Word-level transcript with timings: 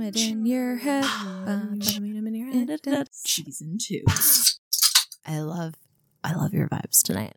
Vomit 0.00 0.16
in 0.16 0.46
your 0.46 0.76
head. 0.76 1.04
Vomit 1.04 1.96
in 1.98 2.34
your 2.34 2.50
head. 2.50 3.08
Season 3.12 3.76
two. 3.78 4.02
I 5.26 5.40
love, 5.40 5.74
I 6.24 6.32
love 6.32 6.54
your 6.54 6.68
vibes 6.68 7.02
tonight. 7.02 7.36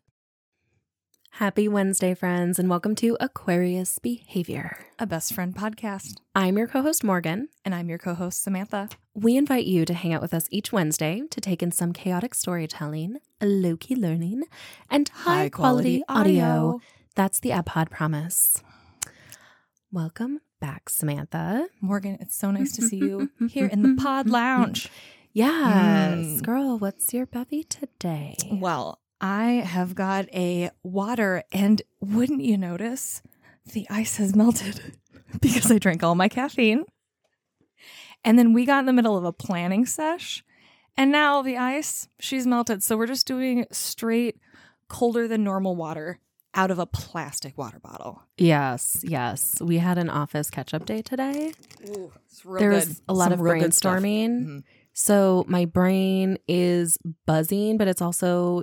Happy 1.32 1.68
Wednesday, 1.68 2.14
friends, 2.14 2.58
and 2.58 2.70
welcome 2.70 2.94
to 2.94 3.18
Aquarius 3.20 3.98
Behavior. 3.98 4.78
A 4.98 5.04
best 5.04 5.34
friend 5.34 5.54
podcast. 5.54 6.14
I'm 6.34 6.56
your 6.56 6.66
co-host 6.66 7.04
Morgan. 7.04 7.50
And 7.66 7.74
I'm 7.74 7.90
your 7.90 7.98
co 7.98 8.14
host, 8.14 8.42
Samantha. 8.42 8.88
We 9.12 9.36
invite 9.36 9.66
you 9.66 9.84
to 9.84 9.92
hang 9.92 10.14
out 10.14 10.22
with 10.22 10.32
us 10.32 10.48
each 10.50 10.72
Wednesday 10.72 11.20
to 11.32 11.42
take 11.42 11.62
in 11.62 11.70
some 11.70 11.92
chaotic 11.92 12.34
storytelling, 12.34 13.18
low 13.42 13.76
key 13.76 13.94
learning, 13.94 14.44
and 14.88 15.06
high, 15.10 15.50
quality, 15.50 16.02
audio. 16.08 16.80
That's 17.14 17.40
the 17.40 17.50
AbPod 17.50 17.90
promise. 17.90 18.62
Welcome 19.92 20.40
back, 20.64 20.88
Samantha. 20.88 21.68
Morgan, 21.82 22.16
it's 22.20 22.34
so 22.34 22.50
nice 22.50 22.72
to 22.72 22.80
see 22.80 22.96
you 22.96 23.30
here 23.50 23.66
in 23.66 23.82
the 23.82 24.02
pod 24.02 24.30
lounge. 24.30 24.88
Yes, 25.34 26.16
Mm. 26.16 26.42
girl, 26.42 26.78
what's 26.78 27.12
your 27.12 27.26
bevy 27.26 27.64
today? 27.64 28.34
Well, 28.50 28.98
I 29.20 29.46
have 29.66 29.94
got 29.94 30.24
a 30.32 30.70
water, 30.82 31.42
and 31.52 31.82
wouldn't 32.00 32.40
you 32.40 32.56
notice 32.56 33.20
the 33.74 33.86
ice 33.90 34.16
has 34.16 34.34
melted 34.34 34.80
because 35.42 35.70
I 35.70 35.76
drank 35.78 36.02
all 36.02 36.14
my 36.14 36.28
caffeine. 36.30 36.84
And 38.24 38.38
then 38.38 38.54
we 38.54 38.64
got 38.64 38.78
in 38.78 38.86
the 38.86 38.92
middle 38.94 39.18
of 39.18 39.24
a 39.24 39.34
planning 39.34 39.84
sesh, 39.84 40.42
and 40.96 41.12
now 41.12 41.42
the 41.42 41.58
ice, 41.58 42.08
she's 42.18 42.46
melted. 42.46 42.82
So 42.82 42.96
we're 42.96 43.06
just 43.06 43.26
doing 43.26 43.66
straight 43.70 44.38
colder 44.88 45.28
than 45.28 45.44
normal 45.44 45.76
water 45.76 46.20
out 46.54 46.70
of 46.70 46.78
a 46.78 46.86
plastic 46.86 47.56
water 47.58 47.78
bottle. 47.80 48.22
Yes, 48.38 49.00
yes. 49.02 49.60
We 49.60 49.78
had 49.78 49.98
an 49.98 50.08
office 50.10 50.50
catch 50.50 50.72
up 50.74 50.86
day 50.86 51.02
today. 51.02 51.52
it's 51.80 52.44
real 52.44 52.58
There 52.60 52.70
good. 52.70 52.88
was 52.88 53.02
a 53.08 53.14
lot 53.14 53.24
Some 53.30 53.32
of 53.34 53.40
real 53.40 53.58
good 53.62 53.74
stuff. 53.74 54.00
brainstorming. 54.00 54.28
Mhm. 54.46 54.62
So 54.92 55.44
my 55.48 55.64
brain 55.64 56.38
is 56.46 56.98
buzzing, 57.26 57.76
but 57.78 57.88
it's 57.88 58.00
also 58.02 58.62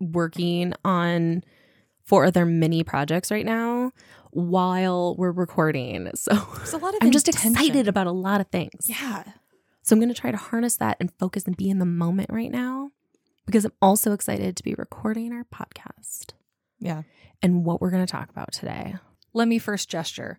working 0.00 0.72
on 0.84 1.42
four 2.04 2.24
other 2.24 2.44
mini 2.46 2.82
projects 2.84 3.30
right 3.30 3.44
now 3.46 3.92
while 4.30 5.14
we're 5.16 5.30
recording. 5.32 6.10
So 6.16 6.34
There's 6.56 6.72
a 6.72 6.78
lot 6.78 6.94
of 6.94 7.00
I'm 7.02 7.10
just 7.10 7.28
intention. 7.28 7.52
excited 7.52 7.88
about 7.88 8.06
a 8.06 8.12
lot 8.12 8.40
of 8.40 8.48
things. 8.48 8.88
Yeah. 8.88 9.24
So 9.82 9.94
I'm 9.94 10.00
going 10.00 10.12
to 10.14 10.20
try 10.20 10.30
to 10.30 10.36
harness 10.36 10.76
that 10.76 10.96
and 11.00 11.12
focus 11.18 11.44
and 11.46 11.56
be 11.56 11.68
in 11.68 11.80
the 11.80 11.84
moment 11.86 12.30
right 12.30 12.50
now 12.52 12.90
because 13.46 13.64
I'm 13.64 13.72
also 13.82 14.12
excited 14.12 14.56
to 14.56 14.62
be 14.62 14.74
recording 14.74 15.32
our 15.32 15.44
podcast 15.44 16.30
Yeah. 16.82 17.02
and 17.42 17.64
what 17.64 17.80
we're 17.80 17.90
going 17.90 18.04
to 18.06 18.10
talk 18.10 18.28
about 18.30 18.52
today. 18.52 18.94
Let 19.32 19.48
me 19.48 19.58
first 19.58 19.88
gesture. 19.88 20.38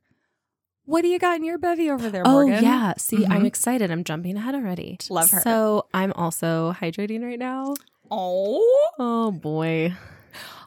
What 0.86 1.02
do 1.02 1.08
you 1.08 1.18
got 1.18 1.38
in 1.38 1.44
your 1.46 1.58
bevy 1.58 1.90
over 1.90 2.10
there, 2.10 2.24
Oh 2.26 2.46
yeah, 2.46 2.94
see, 2.98 3.26
I'm 3.26 3.44
Mhm. 3.44 3.48
excited. 3.48 3.90
I'm 3.90 4.04
jumping 4.04 4.36
ahead 4.38 4.54
already. 4.54 4.98
Love 5.10 5.32
her. 5.32 5.40
So 5.42 5.88
I'm 5.94 6.12
also 6.14 6.76
hydrating 6.80 7.24
right 7.24 7.40
now. 7.40 7.74
Oh. 8.12 8.92
Oh 9.00 9.32
boy. 9.32 9.94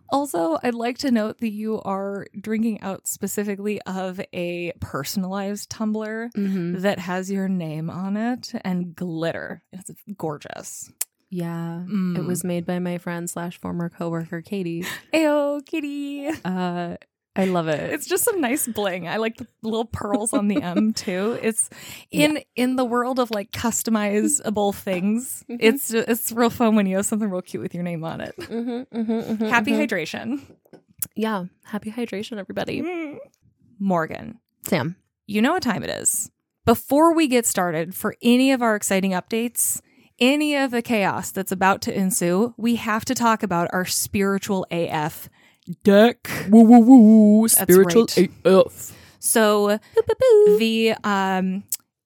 Also, 0.09 0.57
I'd 0.63 0.75
like 0.75 0.99
to 0.99 1.11
note 1.11 1.39
that 1.41 1.51
you 1.51 1.81
are 1.83 2.27
drinking 2.41 2.81
out 2.81 3.07
specifically 3.09 3.83
of 3.83 4.21
a 4.33 4.73
personalized 4.81 5.69
tumbler 5.69 6.31
Mm-hmm. 6.37 6.79
that 6.81 6.99
has 7.01 7.31
your 7.31 7.49
name 7.49 7.91
on 7.91 8.17
it 8.17 8.53
and 8.65 8.95
glitter. 8.95 9.63
It's 9.73 9.91
gorgeous. 10.17 10.93
Yeah, 11.31 11.81
it 11.83 11.89
Mm. 11.89 12.27
was 12.27 12.45
made 12.45 12.65
by 12.67 12.79
my 12.79 12.99
friend 12.99 13.29
slash 13.29 13.59
former 13.61 13.89
coworker 13.89 14.41
Katie. 14.43 14.85
Ayo, 15.13 15.65
kitty. 15.67 16.29
Uh, 16.45 16.97
I 17.39 17.45
love 17.45 17.69
it. 17.69 17.93
It's 17.93 18.07
just 18.07 18.25
some 18.25 18.41
nice 18.41 18.67
bling. 18.67 19.07
I 19.09 19.17
like 19.19 19.37
the 19.37 19.47
little 19.63 19.85
pearls 19.85 20.33
on 20.33 20.49
the 20.49 20.63
M 20.63 20.93
too. 20.95 21.39
It's 21.43 21.69
in 22.11 22.43
in 22.55 22.77
the 22.77 22.85
world 22.85 23.19
of 23.19 23.31
like 23.31 23.51
customizable 23.51 24.75
things. 24.75 25.45
Mhm. 25.51 25.59
It's 25.61 25.93
it's 25.93 26.33
real 26.33 26.49
fun 26.49 26.77
when 26.77 26.87
you 26.87 26.97
have 26.97 27.05
something 27.07 27.29
real 27.29 27.43
cute 27.43 27.63
with 27.63 27.75
your 27.75 27.83
name 27.83 28.05
on 28.05 28.21
it. 28.23 28.35
mm-hmm, 28.39 28.97
mm-hmm, 28.99 29.45
Happy 29.47 29.73
hydration. 29.73 30.41
yeah, 31.15 31.45
happy 31.65 31.91
hydration, 31.91 32.39
everybody. 32.39 32.81
Mm. 32.83 33.19
Morgan, 33.79 34.39
Sam. 34.63 34.97
you 35.27 35.43
know 35.43 35.53
what 35.53 35.63
time 35.63 35.83
it 35.83 35.91
is. 35.91 36.31
Before 36.65 37.15
we 37.15 37.29
get 37.29 37.45
started, 37.47 37.95
for 37.95 38.17
any 38.23 38.51
of 38.53 38.63
our 38.63 38.75
exciting 38.77 39.11
updates, 39.13 39.81
any 40.19 40.57
of 40.57 40.71
the 40.71 40.83
chaos 40.83 41.31
that's 41.31 41.53
about 41.53 41.83
to 41.83 41.95
ensue, 41.97 42.55
we 42.57 42.77
have 42.77 43.05
to 43.07 43.15
talk 43.15 43.43
about 43.43 43.69
our 43.73 43.85
spiritual 43.85 44.67
AF 44.71 45.29
deck. 45.85 46.29
Woo 46.49 46.63
woo 46.63 46.79
woo! 46.81 47.49
Spiritual 47.49 48.07
AF. 48.45 48.93
So 49.19 49.79
the 50.59 50.95
um, 51.05 51.65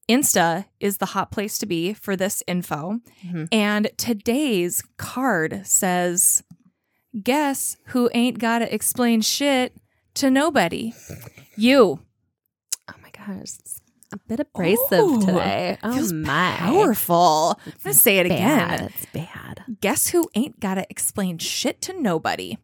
Insta 0.08 0.64
is 0.80 0.96
the 0.98 1.06
hot 1.06 1.30
place 1.30 1.58
to 1.58 1.66
be 1.66 1.92
for 1.92 2.16
this 2.16 2.42
info. 2.46 3.00
Mhm. 3.24 3.48
And 3.52 3.90
today's 3.96 4.82
card 4.96 5.62
says, 5.64 6.42
Guess 7.22 7.76
who 7.86 8.08
ain't 8.14 8.38
got 8.38 8.60
to 8.60 8.74
explain 8.74 9.20
shit 9.20 9.76
to 10.14 10.30
nobody? 10.30 10.94
You. 11.56 12.00
Oh 12.88 12.94
my 13.02 13.10
gosh, 13.10 13.50
a 14.12 14.18
bit 14.18 14.40
abrasive 14.40 14.98
Ooh, 15.00 15.20
today. 15.20 15.78
Oh 15.82 16.12
my, 16.12 16.54
Powerful. 16.58 17.58
I'm 17.66 17.72
to 17.84 17.94
say 17.94 18.18
it 18.18 18.28
Bad. 18.28 18.74
again. 18.80 18.90
It's 18.94 19.06
bad. 19.06 19.62
Guess 19.80 20.08
who 20.08 20.28
ain't 20.34 20.60
got 20.60 20.74
to 20.74 20.86
explain 20.90 21.38
shit 21.38 21.80
to 21.82 22.00
nobody? 22.00 22.56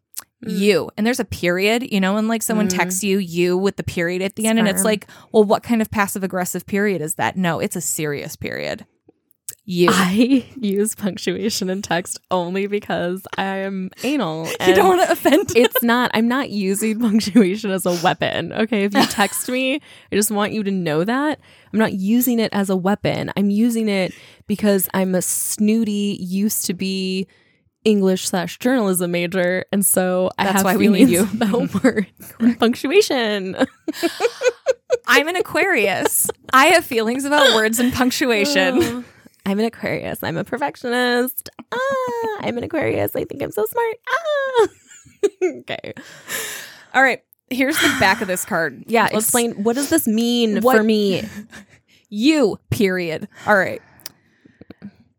Mm. 0.44 0.58
You. 0.58 0.90
And 0.96 1.06
there's 1.06 1.20
a 1.20 1.24
period, 1.24 1.90
you 1.92 2.00
know, 2.00 2.14
when 2.14 2.28
like 2.28 2.42
someone 2.42 2.68
Mm. 2.68 2.76
texts 2.76 3.02
you, 3.04 3.18
you 3.18 3.56
with 3.56 3.76
the 3.76 3.82
period 3.82 4.22
at 4.22 4.36
the 4.36 4.46
end, 4.46 4.58
and 4.58 4.68
it's 4.68 4.84
like, 4.84 5.06
well, 5.32 5.44
what 5.44 5.62
kind 5.62 5.80
of 5.80 5.90
passive 5.90 6.22
aggressive 6.22 6.66
period 6.66 7.00
is 7.00 7.14
that? 7.14 7.36
No, 7.36 7.58
it's 7.60 7.76
a 7.76 7.80
serious 7.80 8.36
period. 8.36 8.84
You. 9.68 9.88
I 9.92 10.46
use 10.60 10.94
punctuation 10.94 11.68
in 11.68 11.82
text 11.82 12.20
only 12.30 12.68
because 12.68 13.22
I'm 13.36 13.90
anal. 14.04 14.46
you 14.66 14.74
don't 14.74 14.88
want 14.88 15.02
to 15.02 15.10
offend. 15.10 15.56
it's 15.56 15.82
not 15.82 16.10
i'm 16.14 16.28
not 16.28 16.50
using 16.50 17.00
punctuation 17.08 17.70
as 17.72 17.84
a 17.84 17.92
weapon 18.02 18.52
okay 18.52 18.84
if 18.84 18.94
you 18.94 19.04
text 19.06 19.48
me 19.48 19.74
i 20.12 20.14
just 20.14 20.30
want 20.30 20.52
you 20.52 20.62
to 20.62 20.70
know 20.70 21.02
that 21.04 21.40
i'm 21.72 21.78
not 21.78 21.92
using 21.92 22.38
it 22.38 22.48
as 22.52 22.70
a 22.70 22.76
weapon 22.76 23.32
i'm 23.36 23.50
using 23.50 23.88
it 23.88 24.12
because 24.46 24.88
i'm 24.94 25.14
a 25.14 25.22
snooty 25.22 26.16
used 26.20 26.64
to 26.66 26.74
be 26.74 27.26
english 27.84 28.28
slash 28.28 28.58
journalism 28.58 29.10
major 29.10 29.64
and 29.72 29.84
so 29.84 30.30
i 30.38 30.44
That's 30.44 30.58
have 30.58 30.64
why 30.64 30.76
we 30.76 30.88
need 30.88 31.08
feelings 31.08 31.32
you. 31.32 31.40
about 31.46 31.82
word 31.82 32.06
punctuation 32.58 33.56
I'm 35.08 35.28
an 35.28 35.36
Aquarius. 35.36 36.28
I 36.52 36.66
have 36.66 36.84
feelings 36.84 37.24
about 37.24 37.54
words 37.54 37.78
and 37.78 37.92
punctuation. 37.92 38.78
Oh. 38.82 39.04
I'm 39.46 39.58
an 39.60 39.64
aquarius 39.64 40.22
i'm 40.22 40.36
a 40.36 40.44
perfectionist 40.44 41.48
ah, 41.72 42.36
i'm 42.40 42.58
an 42.58 42.64
aquarius 42.64 43.14
i 43.16 43.24
think 43.24 43.42
i'm 43.42 43.52
so 43.52 43.64
smart 43.64 43.96
ah. 44.08 44.68
okay 45.60 45.94
All 46.94 47.02
right. 47.02 47.22
Here's 47.48 47.78
the 47.78 47.94
back 48.00 48.20
of 48.22 48.26
this 48.28 48.44
card. 48.44 48.84
yeah 48.88 49.04
Let's- 49.04 49.26
explain 49.26 49.62
what 49.62 49.76
does 49.76 49.88
this 49.88 50.06
mean 50.06 50.60
What- 50.62 50.76
for 50.76 50.82
me 50.82 51.22
You, 52.08 52.58
period. 52.70 53.26
All 53.46 53.56
right. 53.56 53.82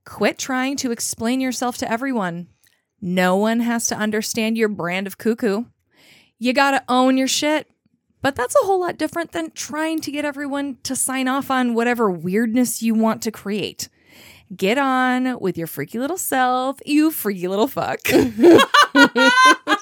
Quit 0.06 0.38
trying 0.38 0.78
to 0.78 0.92
explain 0.92 1.42
yourself 1.42 1.78
to 1.80 1.92
everyone. 1.92 2.48
No 3.02 3.36
one 3.36 3.60
has 3.60 3.88
to 3.88 3.96
understand 3.96 4.58
your 4.58 4.70
brand 4.70 5.06
of 5.06 5.18
cuckoo. 5.18 5.66
You 6.40 6.54
got 6.54 6.72
to 6.72 6.84
own 6.88 7.18
your 7.18 7.28
shit. 7.28 7.68
But 8.22 8.36
that's 8.36 8.56
a 8.56 8.66
whole 8.66 8.80
lot 8.80 8.98
different 8.98 9.34
than 9.34 9.52
trying 9.52 10.00
to 10.02 10.12
get 10.12 10.24
everyone 10.26 10.78
to 10.84 10.96
sign 10.96 11.28
off 11.28 11.52
on 11.52 11.74
whatever 11.74 12.10
weirdness 12.10 12.82
you 12.82 12.94
want 12.96 13.22
to 13.24 13.32
create. 13.32 13.90
Get 14.56 14.78
on 14.78 15.40
with 15.40 15.58
your 15.58 15.68
freaky 15.68 16.00
little 16.00 16.18
self, 16.18 16.80
you 16.86 17.12
freaky 17.12 17.48
little 17.50 17.68
fuck. 17.68 18.00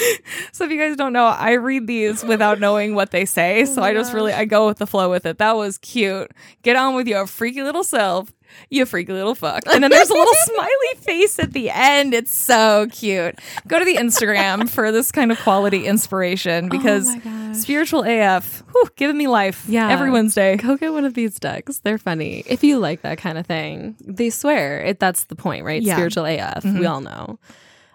so 0.52 0.64
if 0.64 0.70
you 0.70 0.78
guys 0.78 0.96
don't 0.96 1.12
know, 1.12 1.26
I 1.26 1.52
read 1.52 1.86
these 1.86 2.24
without 2.24 2.60
knowing 2.60 2.94
what 2.94 3.10
they 3.10 3.24
say. 3.24 3.64
So 3.64 3.82
I 3.82 3.92
just 3.92 4.12
really 4.12 4.32
I 4.32 4.44
go 4.44 4.66
with 4.66 4.78
the 4.78 4.86
flow 4.86 5.10
with 5.10 5.26
it. 5.26 5.38
That 5.38 5.56
was 5.56 5.78
cute. 5.78 6.30
Get 6.62 6.76
on 6.76 6.94
with 6.94 7.06
your 7.06 7.26
freaky 7.26 7.62
little 7.62 7.84
self, 7.84 8.32
you 8.68 8.84
freaky 8.86 9.12
little 9.12 9.34
fuck. 9.34 9.62
And 9.66 9.82
then 9.82 9.90
there's 9.90 10.10
a 10.10 10.14
little 10.14 10.34
smiley 10.44 10.94
face 10.98 11.38
at 11.38 11.52
the 11.52 11.70
end. 11.70 12.14
It's 12.14 12.32
so 12.32 12.86
cute. 12.90 13.38
Go 13.66 13.78
to 13.78 13.84
the 13.84 13.96
Instagram 13.96 14.68
for 14.68 14.90
this 14.92 15.12
kind 15.12 15.30
of 15.32 15.38
quality 15.40 15.86
inspiration 15.86 16.68
because 16.68 17.08
oh 17.08 17.52
spiritual 17.52 18.04
AF, 18.04 18.62
whew, 18.72 18.88
giving 18.96 19.16
me 19.18 19.26
life. 19.26 19.64
Yeah. 19.68 19.88
Every 19.90 20.10
Wednesday. 20.10 20.56
Go 20.56 20.76
get 20.76 20.92
one 20.92 21.04
of 21.04 21.14
these 21.14 21.38
decks. 21.38 21.78
They're 21.80 21.98
funny. 21.98 22.42
If 22.46 22.62
you 22.62 22.78
like 22.78 23.02
that 23.02 23.18
kind 23.18 23.38
of 23.38 23.46
thing, 23.46 23.96
they 24.00 24.30
swear 24.30 24.82
it. 24.82 25.00
That's 25.00 25.24
the 25.24 25.34
point, 25.36 25.64
right? 25.64 25.82
Yeah. 25.82 25.94
Spiritual 25.96 26.26
AF. 26.26 26.62
Mhm. 26.62 26.78
We 26.80 26.86
all 26.86 27.00
know. 27.00 27.38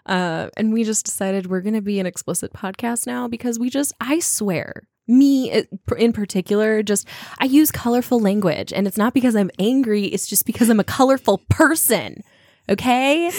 Uh, 0.05 0.49
and 0.57 0.71
we 0.71 0.83
just 0.83 1.05
decided 1.05 1.47
we're 1.47 1.61
going 1.61 1.75
to 1.75 1.81
be 1.81 1.99
an 1.99 2.05
explicit 2.05 2.53
podcast 2.53 3.07
now 3.07 3.27
because 3.27 3.57
we 3.57 3.69
just, 3.69 3.93
I 3.99 4.19
swear, 4.19 4.83
me 5.07 5.51
uh, 5.51 5.63
in 5.97 6.13
particular, 6.13 6.83
just, 6.83 7.07
I 7.39 7.45
use 7.45 7.71
colorful 7.71 8.19
language. 8.19 8.71
And 8.73 8.87
it's 8.87 8.97
not 8.97 9.13
because 9.13 9.35
I'm 9.35 9.49
angry, 9.59 10.05
it's 10.05 10.27
just 10.27 10.45
because 10.45 10.69
I'm 10.69 10.79
a 10.79 10.83
colorful 10.83 11.39
person. 11.49 12.23
Okay? 12.69 13.31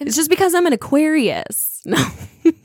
It's 0.00 0.16
just 0.16 0.30
because 0.30 0.54
I'm 0.54 0.66
an 0.66 0.72
Aquarius. 0.72 1.70
No. 1.84 1.98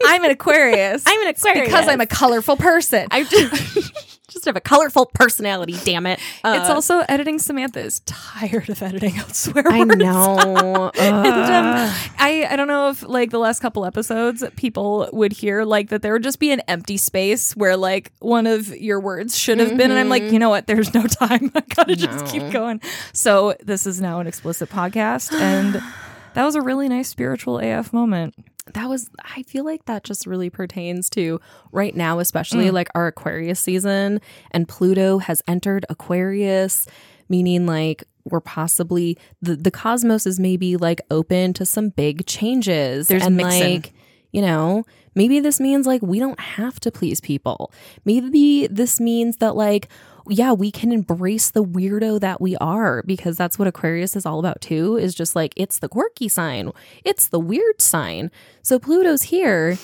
I'm 0.05 0.23
an 0.23 0.29
Aquarius. 0.29 1.03
I'm 1.07 1.21
an 1.23 1.29
Aquarius. 1.29 1.65
because 1.65 1.87
I'm 1.87 2.01
a 2.01 2.05
colorful 2.05 2.55
person. 2.55 3.07
I'm 3.09 3.25
just, 3.25 4.16
just 4.27 4.45
have 4.45 4.55
a 4.55 4.61
colorful 4.61 5.05
personality. 5.07 5.75
Damn 5.85 6.05
it! 6.05 6.19
it's 6.45 6.69
Uh, 6.69 6.73
also 6.73 6.99
editing. 7.07 7.39
Samantha 7.39 7.79
is 7.79 7.99
tired 8.01 8.69
of 8.69 8.81
editing 8.81 9.17
out 9.17 9.35
swear 9.35 9.63
I 9.67 9.79
words. 9.79 9.95
know. 9.97 10.91
And, 10.99 11.27
um, 11.27 11.95
I 12.19 12.47
I 12.49 12.55
don't 12.55 12.67
know 12.67 12.89
if 12.89 13.03
like 13.03 13.29
the 13.31 13.39
last 13.39 13.59
couple 13.61 13.85
episodes 13.85 14.43
people 14.55 15.09
would 15.13 15.31
hear 15.31 15.63
like 15.63 15.89
that 15.89 16.01
there 16.01 16.13
would 16.13 16.23
just 16.23 16.39
be 16.39 16.51
an 16.51 16.61
empty 16.67 16.97
space 16.97 17.55
where 17.55 17.77
like 17.77 18.11
one 18.19 18.47
of 18.47 18.67
your 18.75 18.99
words 18.99 19.37
should 19.37 19.59
have 19.59 19.69
been 19.77 19.91
and 19.91 19.99
I'm 19.99 20.09
like 20.09 20.23
Mhm. 20.23 20.33
you 20.33 20.39
know 20.39 20.49
what 20.49 20.67
there's 20.67 20.93
no 20.93 21.03
time 21.07 21.51
I 21.55 21.61
gotta 21.61 21.95
just 21.95 22.25
keep 22.25 22.49
going 22.51 22.81
so 23.13 23.55
this 23.63 23.85
is 23.87 24.01
now 24.01 24.19
an 24.19 24.27
explicit 24.27 24.69
podcast 24.69 25.31
and 25.33 25.75
that 26.33 26.43
was 26.43 26.55
a 26.55 26.61
really 26.61 26.89
nice 26.89 27.07
spiritual 27.09 27.59
AF 27.59 27.93
moment 27.93 28.33
that 28.73 28.87
was 28.89 29.09
i 29.35 29.43
feel 29.43 29.63
like 29.65 29.85
that 29.85 30.03
just 30.03 30.25
really 30.25 30.49
pertains 30.49 31.09
to 31.09 31.39
right 31.71 31.95
now 31.95 32.19
especially 32.19 32.65
Mm. 32.65 32.73
like 32.73 32.89
our 32.95 33.07
aquarius 33.07 33.59
season 33.59 34.19
and 34.51 34.67
pluto 34.67 35.17
has 35.19 35.41
entered 35.47 35.85
aquarius 35.89 36.87
meaning 37.29 37.65
like 37.65 38.03
we're 38.25 38.41
possibly 38.41 39.17
the, 39.41 39.55
the 39.55 39.71
cosmos 39.71 40.25
is 40.27 40.39
maybe 40.39 40.75
like 40.77 40.99
open 41.11 41.53
to 41.53 41.65
some 41.65 41.89
big 41.89 42.25
changes 42.25 43.07
There's 43.07 43.25
and 43.25 43.37
mixin'. 43.37 43.73
like 43.75 43.93
you 44.31 44.41
know 44.41 44.83
maybe 45.15 45.39
this 45.39 45.59
means 45.59 45.87
like 45.87 46.01
we 46.01 46.19
don't 46.19 46.39
have 46.39 46.79
to 46.81 46.91
please 46.91 47.21
people 47.21 47.71
maybe 48.05 48.67
this 48.67 48.99
means 48.99 49.37
that 49.37 49.55
like 49.55 49.87
yeah, 50.29 50.51
we 50.51 50.71
can 50.71 50.91
embrace 50.91 51.49
the 51.49 51.63
weirdo 51.63 52.19
that 52.19 52.41
we 52.41 52.55
are 52.57 53.03
because 53.03 53.37
that's 53.37 53.57
what 53.57 53.67
Aquarius 53.67 54.15
is 54.15 54.25
all 54.25 54.39
about 54.39 54.61
too. 54.61 54.97
Is 54.97 55.15
just 55.15 55.35
like 55.35 55.53
it's 55.55 55.79
the 55.79 55.89
quirky 55.89 56.27
sign, 56.27 56.71
it's 57.03 57.27
the 57.27 57.39
weird 57.39 57.81
sign. 57.81 58.31
So 58.61 58.79
Pluto's 58.79 59.23
here. 59.23 59.77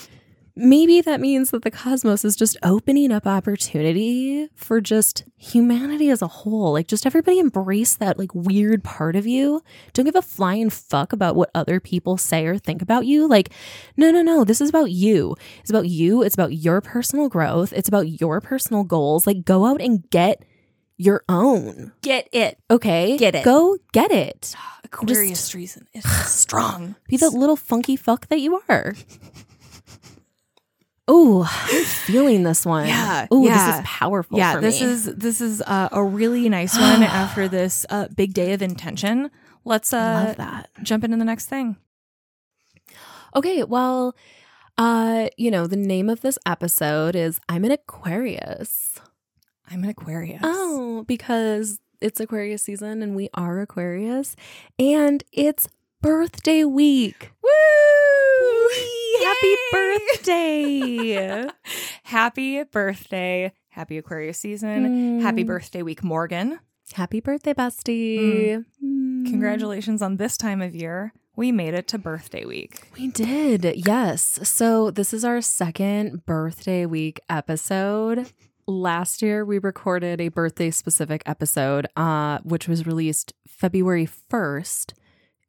Maybe 0.56 1.00
that 1.00 1.20
means 1.20 1.50
that 1.50 1.62
the 1.62 1.70
cosmos 1.70 2.24
is 2.24 2.36
just 2.36 2.56
opening 2.62 3.10
up 3.10 3.26
opportunity 3.26 4.48
for 4.54 4.80
just 4.80 5.24
humanity 5.36 6.10
as 6.10 6.22
a 6.22 6.28
whole. 6.28 6.72
Like, 6.72 6.86
just 6.86 7.06
everybody 7.06 7.40
embrace 7.40 7.96
that 7.96 8.20
like 8.20 8.32
weird 8.32 8.84
part 8.84 9.16
of 9.16 9.26
you. 9.26 9.62
Don't 9.94 10.04
give 10.04 10.14
a 10.14 10.22
flying 10.22 10.70
fuck 10.70 11.12
about 11.12 11.34
what 11.34 11.50
other 11.56 11.80
people 11.80 12.16
say 12.16 12.46
or 12.46 12.56
think 12.56 12.82
about 12.82 13.04
you. 13.04 13.26
Like, 13.26 13.50
no, 13.96 14.12
no, 14.12 14.22
no. 14.22 14.44
This 14.44 14.60
is 14.60 14.68
about 14.68 14.92
you. 14.92 15.34
It's 15.60 15.70
about 15.70 15.88
you. 15.88 16.22
It's 16.22 16.36
about 16.36 16.52
your 16.52 16.80
personal 16.80 17.28
growth. 17.28 17.72
It's 17.72 17.88
about 17.88 18.20
your 18.20 18.40
personal 18.40 18.84
goals. 18.84 19.26
Like, 19.26 19.44
go 19.44 19.66
out 19.66 19.80
and 19.80 20.08
get 20.10 20.44
your 20.96 21.24
own. 21.28 21.92
get 22.02 22.28
it 22.30 22.58
Okay. 22.70 23.16
Get 23.16 23.34
it. 23.34 23.44
Go 23.44 23.76
get 23.92 24.12
it. 24.12 24.54
Aquarius 24.84 25.52
reason 25.52 25.88
is 25.92 26.04
strong 26.30 26.94
Be 27.08 27.16
the 27.16 27.30
little 27.30 27.56
funky 27.56 27.96
fuck 27.96 28.28
that 28.28 28.38
you 28.38 28.62
are. 28.68 28.94
Oh, 31.06 31.42
I'm 31.70 31.84
feeling 31.84 32.44
this 32.44 32.64
one. 32.64 32.86
Yeah, 32.86 33.26
Oh, 33.30 33.44
yeah. 33.44 33.66
this 33.66 33.76
is 33.80 33.86
powerful. 33.86 34.38
yeah 34.38 34.58
this 34.60 34.80
me. 34.80 34.86
is 34.86 35.04
this 35.04 35.40
is 35.40 35.60
uh, 35.62 35.88
a 35.92 36.02
really 36.02 36.48
nice 36.48 36.78
one 36.78 37.02
after 37.22 37.46
this 37.48 37.84
uh, 37.90 38.08
big 38.16 38.32
day 38.32 38.52
of 38.54 38.62
intention 38.62 39.30
let's 39.66 39.92
uh 39.92 40.24
love 40.28 40.36
that. 40.36 40.70
jump 40.82 41.04
into 41.04 41.16
the 41.16 41.24
next 41.24 41.46
thing 41.46 41.76
Okay, 43.36 43.64
well, 43.64 44.14
uh, 44.78 45.26
you 45.36 45.50
know, 45.50 45.66
the 45.66 45.74
name 45.76 46.08
of 46.08 46.20
this 46.20 46.38
episode 46.46 47.16
is 47.16 47.40
I'm 47.48 47.64
an 47.64 47.72
Aquarius. 47.72 49.00
I'm 49.68 49.82
an 49.82 49.90
Aquarius. 49.90 50.40
Oh, 50.44 51.02
because 51.08 51.80
it's 52.00 52.20
Aquarius 52.20 52.62
season 52.62 53.02
and 53.02 53.16
we 53.16 53.28
are 53.34 53.60
Aquarius 53.60 54.36
and 54.78 55.24
it's 55.32 55.68
birthday 56.00 56.62
week. 56.62 57.32
Woo! 57.42 57.50
Happy 59.24 59.56
birthday. 59.72 61.48
Happy 62.04 62.62
birthday. 62.64 63.52
Happy 63.70 63.98
Aquarius 63.98 64.38
season. 64.38 65.20
Happy 65.20 65.44
Mm. 65.44 65.46
birthday 65.46 65.82
week, 65.82 66.04
Morgan. 66.04 66.58
Happy 66.92 67.20
birthday, 67.20 67.54
bestie. 67.54 68.64
Mm. 68.84 69.26
Congratulations 69.26 70.02
on 70.02 70.16
this 70.16 70.36
time 70.36 70.60
of 70.62 70.74
year. 70.74 71.12
We 71.36 71.50
made 71.50 71.74
it 71.74 71.88
to 71.88 71.98
birthday 71.98 72.44
week. 72.44 72.82
We 72.96 73.08
did, 73.08 73.64
yes. 73.86 74.38
So 74.48 74.90
this 74.90 75.12
is 75.12 75.24
our 75.24 75.40
second 75.40 76.24
birthday 76.26 76.86
week 76.86 77.18
episode. 77.28 78.30
Last 78.66 79.20
year 79.22 79.44
we 79.44 79.58
recorded 79.58 80.20
a 80.20 80.28
birthday 80.28 80.70
specific 80.70 81.22
episode, 81.26 81.86
uh, 81.96 82.38
which 82.44 82.68
was 82.68 82.86
released 82.86 83.32
February 83.48 84.06
1st. 84.30 84.92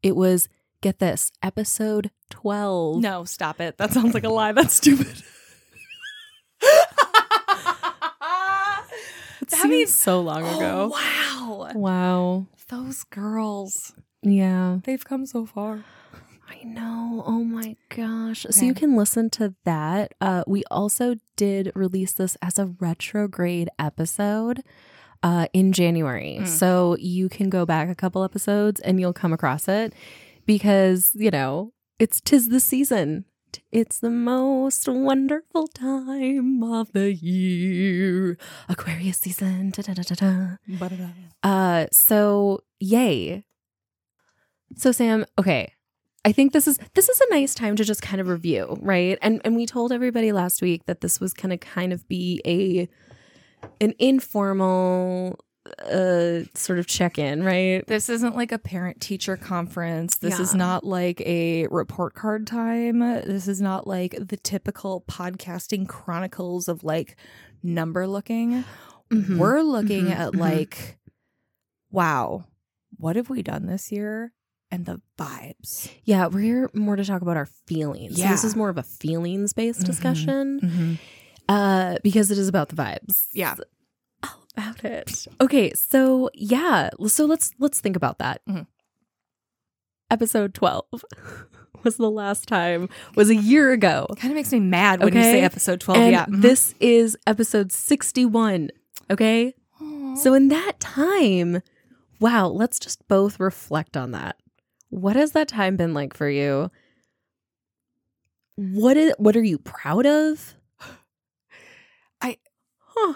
It 0.01 0.15
was, 0.15 0.49
get 0.85 0.99
this, 0.99 1.31
episode 1.41 2.11
12. 2.29 3.01
No, 3.01 3.23
stop 3.25 3.59
it. 3.59 3.79
That 3.79 3.91
sounds 3.91 4.13
like 4.13 4.23
a 4.23 4.29
lie. 4.29 4.51
That's 4.51 4.75
stupid. 4.75 5.07
It 9.41 9.49
that 9.49 9.59
seems 9.61 9.69
means- 9.71 9.93
so 9.93 10.21
long 10.21 10.43
ago. 10.43 10.91
Oh, 10.93 11.57
wow. 11.57 11.71
Wow. 11.75 12.47
Those 12.69 13.03
girls. 13.03 13.93
Yeah. 14.21 14.77
They've 14.83 15.03
come 15.03 15.25
so 15.25 15.45
far. 15.47 15.83
I 16.47 16.63
know. 16.63 17.23
Oh 17.25 17.43
my 17.43 17.75
gosh. 17.89 18.45
So 18.51 18.63
you 18.65 18.75
can 18.75 18.95
listen 18.95 19.29
to 19.31 19.55
that. 19.65 20.13
Uh, 20.21 20.43
we 20.45 20.63
also 20.69 21.15
did 21.35 21.71
release 21.75 22.13
this 22.13 22.37
as 22.43 22.59
a 22.59 22.67
retrograde 22.79 23.69
episode 23.79 24.61
uh, 25.23 25.47
in 25.53 25.73
January. 25.73 26.37
Mm. 26.41 26.47
So 26.47 26.95
you 26.99 27.27
can 27.29 27.49
go 27.49 27.65
back 27.65 27.89
a 27.89 27.95
couple 27.95 28.23
episodes 28.23 28.79
and 28.81 28.99
you'll 28.99 29.13
come 29.13 29.33
across 29.33 29.67
it 29.67 29.93
because, 30.45 31.11
you 31.15 31.31
know, 31.31 31.73
it's 31.99 32.21
tis 32.21 32.49
the 32.49 32.59
season. 32.59 33.25
It's 33.71 33.99
the 33.99 34.09
most 34.09 34.87
wonderful 34.87 35.67
time 35.67 36.61
of 36.63 36.91
the 36.91 37.13
year. 37.13 38.37
Aquarius 38.67 39.17
season. 39.19 39.71
Da, 39.71 39.81
da, 39.81 39.93
da, 39.93 40.03
da, 40.03 40.15
da. 40.15 40.55
Uh, 41.41 41.87
so 41.91 42.61
yay. 42.79 43.45
So 44.75 44.91
Sam, 44.91 45.25
okay. 45.39 45.71
I 46.25 46.31
think 46.31 46.53
this 46.53 46.67
is 46.67 46.79
this 46.95 47.07
is 47.07 47.21
a 47.21 47.29
nice 47.29 47.53
time 47.53 47.75
to 47.75 47.83
just 47.83 48.01
kind 48.01 48.19
of 48.19 48.27
review, 48.27 48.77
right? 48.81 49.17
And 49.21 49.41
and 49.45 49.55
we 49.55 49.65
told 49.65 49.91
everybody 49.91 50.31
last 50.31 50.61
week 50.61 50.85
that 50.87 51.01
this 51.01 51.19
was 51.19 51.33
gonna 51.33 51.57
kind 51.57 51.93
of 51.93 52.07
be 52.07 52.41
a 52.45 52.89
an 53.79 53.93
informal 53.99 55.39
uh 55.85 56.43
sort 56.53 56.77
of 56.79 56.85
check-in, 56.87 57.43
right? 57.43 57.85
This 57.87 58.07
isn't 58.09 58.35
like 58.35 58.51
a 58.51 58.59
parent 58.59 59.01
teacher 59.01 59.35
conference. 59.37 60.17
This 60.17 60.39
is 60.39 60.53
not 60.53 60.83
like 60.85 61.21
a 61.21 61.67
report 61.67 62.13
card 62.13 62.45
time. 62.47 62.99
This 62.99 63.47
is 63.47 63.61
not 63.61 63.87
like 63.87 64.15
the 64.19 64.37
typical 64.37 65.03
podcasting 65.09 65.87
chronicles 65.87 66.67
of 66.67 66.83
like 66.83 67.15
number 67.63 68.05
looking. 68.07 68.63
Mhm. 69.11 69.37
We're 69.37 69.61
looking 69.61 70.05
Mhm. 70.05 70.11
at 70.15 70.33
Mhm. 70.33 70.39
like, 70.39 70.97
wow, 71.91 72.45
what 72.97 73.15
have 73.15 73.29
we 73.29 73.41
done 73.41 73.65
this 73.65 73.91
year? 73.91 74.33
And 74.71 74.85
the 74.85 75.01
vibes. 75.17 75.89
Yeah, 76.03 76.27
we're 76.27 76.39
here 76.41 76.69
more 76.73 76.95
to 76.95 77.05
talk 77.05 77.21
about 77.21 77.37
our 77.37 77.45
feelings. 77.67 78.17
So 78.21 78.27
this 78.27 78.43
is 78.43 78.55
more 78.55 78.69
of 78.69 78.77
a 78.77 78.83
feelings-based 78.83 79.81
Mhm. 79.81 79.85
discussion. 79.85 80.99
Uh 81.47 81.97
because 82.03 82.31
it 82.31 82.37
is 82.39 82.47
about 82.47 82.69
the 82.69 82.75
vibes. 82.75 83.25
Yeah. 83.31 83.55
About 84.57 84.83
it. 84.85 85.27
Okay, 85.41 85.71
so 85.73 86.29
yeah, 86.33 86.89
so 87.07 87.25
let's 87.25 87.51
let's 87.59 87.79
think 87.81 87.95
about 87.95 88.19
that. 88.19 88.41
Mhm. 88.47 88.67
Episode 90.11 90.53
12 90.53 90.85
was 91.83 91.97
the 91.97 92.09
last 92.11 92.47
time 92.47 92.89
was 93.15 93.29
a 93.29 93.35
year 93.35 93.71
ago. 93.71 94.05
Kind 94.19 94.31
of 94.31 94.35
makes 94.35 94.51
me 94.51 94.59
mad 94.59 94.99
when 95.03 95.13
you 95.13 95.21
say 95.21 95.41
episode 95.41 95.79
12. 95.81 95.99
and 95.99 96.11
yeah. 96.11 96.25
Mhm. 96.25 96.41
this 96.41 96.73
is 96.79 97.17
episode 97.27 97.71
61, 97.71 98.69
okay? 99.09 99.53
Aw. 99.81 100.15
So 100.15 100.33
in 100.33 100.47
that 100.49 100.79
time, 100.79 101.61
wow, 102.19 102.47
let's 102.47 102.79
just 102.79 103.05
both 103.07 103.39
reflect 103.39 103.97
on 103.97 104.11
that. 104.11 104.37
What 104.89 105.15
has 105.15 105.31
that 105.31 105.47
time 105.47 105.75
been 105.75 105.93
like 105.93 106.13
for 106.15 106.29
you? 106.29 106.69
What 108.55 108.95
is 108.95 109.13
what 109.17 109.35
are 109.35 109.43
you 109.43 109.57
proud 109.57 110.05
of? 110.05 110.55
I- 112.21 112.37
huh. 112.79 113.15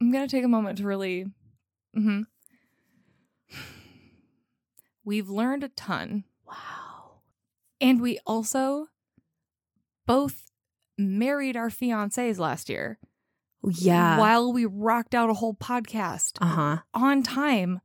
I'm 0.00 0.12
gonna 0.12 0.28
take 0.28 0.44
a 0.44 0.48
moment 0.48 0.78
to 0.78 0.84
really. 0.84 1.26
hmm 1.94 2.22
We've 5.04 5.28
learned 5.30 5.64
a 5.64 5.68
ton, 5.70 6.24
Wow. 6.46 7.20
and 7.80 8.00
we 8.00 8.18
also 8.26 8.88
both 10.06 10.50
married 10.98 11.56
our 11.56 11.70
fiancés 11.70 12.38
last 12.38 12.68
year. 12.68 12.98
Yeah. 13.66 14.18
While 14.18 14.52
we 14.52 14.66
rocked 14.66 15.14
out 15.14 15.30
a 15.30 15.34
whole 15.34 15.54
podcast 15.54 16.38
Uh-huh. 16.40 16.78
on 16.94 17.22
time, 17.22 17.80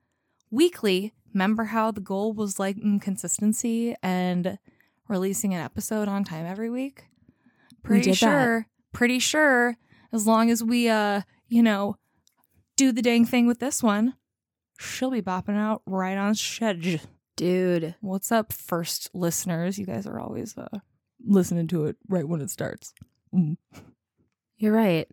weekly. 0.51 1.13
Remember 1.33 1.65
how 1.65 1.91
the 1.91 2.01
goal 2.01 2.33
was 2.33 2.59
like 2.59 2.75
mm, 2.77 3.01
consistency 3.01 3.95
and 4.03 4.59
releasing 5.07 5.53
an 5.53 5.61
episode 5.61 6.07
on 6.07 6.23
time 6.23 6.45
every 6.45 6.69
week? 6.69 7.05
Pretty 7.83 8.11
that. 8.11 8.17
sure. 8.17 8.67
Pretty 8.91 9.17
sure. 9.19 9.77
As 10.11 10.27
long 10.27 10.51
as 10.51 10.63
we, 10.63 10.89
uh, 10.89 11.21
you 11.47 11.63
know, 11.63 11.97
do 12.75 12.91
the 12.91 13.01
dang 13.01 13.25
thing 13.25 13.47
with 13.47 13.59
this 13.59 13.81
one, 13.83 14.15
she'll 14.79 15.11
be 15.11 15.21
bopping 15.21 15.57
out 15.57 15.81
right 15.85 16.17
on 16.17 16.35
schedule. 16.35 16.99
Dude. 17.35 17.95
What's 18.01 18.31
up, 18.31 18.53
first 18.53 19.09
listeners? 19.13 19.77
You 19.79 19.85
guys 19.85 20.05
are 20.05 20.19
always 20.19 20.55
uh, 20.57 20.67
listening 21.25 21.67
to 21.69 21.85
it 21.85 21.95
right 22.07 22.27
when 22.27 22.41
it 22.41 22.49
starts. 22.51 22.93
Mm. 23.33 23.57
You're 24.57 24.73
right. 24.73 25.07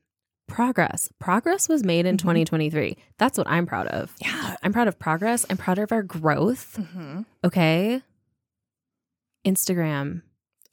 progress. 0.47 1.09
Progress 1.19 1.69
was 1.69 1.83
made 1.85 2.05
in 2.07 2.17
2023. 2.19 2.97
That's 3.19 3.39
what 3.39 3.49
I'm 3.49 3.67
proud 3.67 3.87
of. 3.87 4.13
Yeah. 4.21 4.57
I'm 4.63 4.73
proud 4.73 4.89
of 4.89 4.99
progress. 4.99 5.47
I'm 5.49 5.57
proud 5.57 5.79
of 5.79 5.93
our 5.93 6.03
growth. 6.03 6.79
Okay. 7.45 8.03
Instagram. 9.47 10.23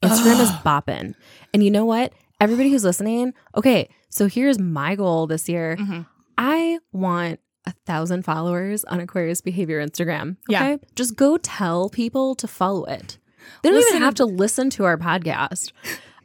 Instagram 0.02 0.40
is 0.40 0.50
bopping. 0.50 1.14
And 1.54 1.62
you 1.64 1.70
know 1.70 1.84
what? 1.86 2.12
Everybody 2.40 2.70
who's 2.70 2.84
listening, 2.84 3.32
okay, 3.56 3.88
so 4.10 4.26
here's 4.28 4.58
my 4.58 4.94
goal 4.94 5.26
this 5.26 5.48
year. 5.48 5.76
Mhm. 5.76 6.06
I 6.38 6.78
want 6.92 7.40
a 7.66 7.72
thousand 7.84 8.24
followers 8.24 8.84
on 8.84 9.00
Aquarius 9.00 9.40
Behavior 9.40 9.84
Instagram. 9.84 10.36
Yeah. 10.48 10.76
Just 10.94 11.16
go 11.16 11.36
tell 11.36 11.90
people 11.90 12.34
to 12.36 12.46
follow 12.48 12.84
it. 12.84 13.18
They 13.62 13.70
don't 13.70 13.76
Listen- 13.78 13.96
even 13.96 14.02
have 14.02 14.14
to 14.16 14.24
listen 14.24 14.70
to 14.70 14.84
our 14.84 14.96
podcast. 14.96 15.72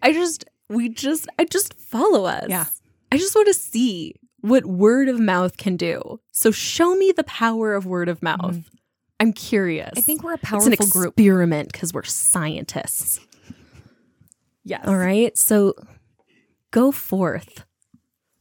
I 0.01 0.13
just, 0.13 0.45
we 0.69 0.87
just, 0.89 1.27
I 1.39 1.45
just 1.45 1.73
follow 1.73 2.25
us. 2.25 2.45
Yeah. 2.49 2.65
I 3.11 3.17
just 3.17 3.35
want 3.35 3.47
to 3.47 3.53
see 3.53 4.15
what 4.41 4.65
word 4.65 5.09
of 5.09 5.19
mouth 5.19 5.57
can 5.57 5.77
do. 5.77 6.19
So 6.31 6.51
show 6.51 6.95
me 6.95 7.11
the 7.15 7.23
power 7.23 7.73
of 7.75 7.85
word 7.85 8.09
of 8.09 8.21
mouth. 8.21 8.69
I'm 9.19 9.31
curious. 9.33 9.89
Mm-hmm. 9.89 9.99
I 9.99 10.01
think 10.01 10.23
we're 10.23 10.31
a 10.31 10.35
it's 10.35 10.43
powerful 10.43 10.71
an 10.73 10.89
group. 10.89 11.13
experiment 11.17 11.71
because 11.71 11.93
we're 11.93 12.03
scientists. 12.03 13.19
Yes. 14.63 14.85
All 14.85 14.97
right. 14.97 15.37
So 15.37 15.75
go 16.71 16.91
forth 16.91 17.63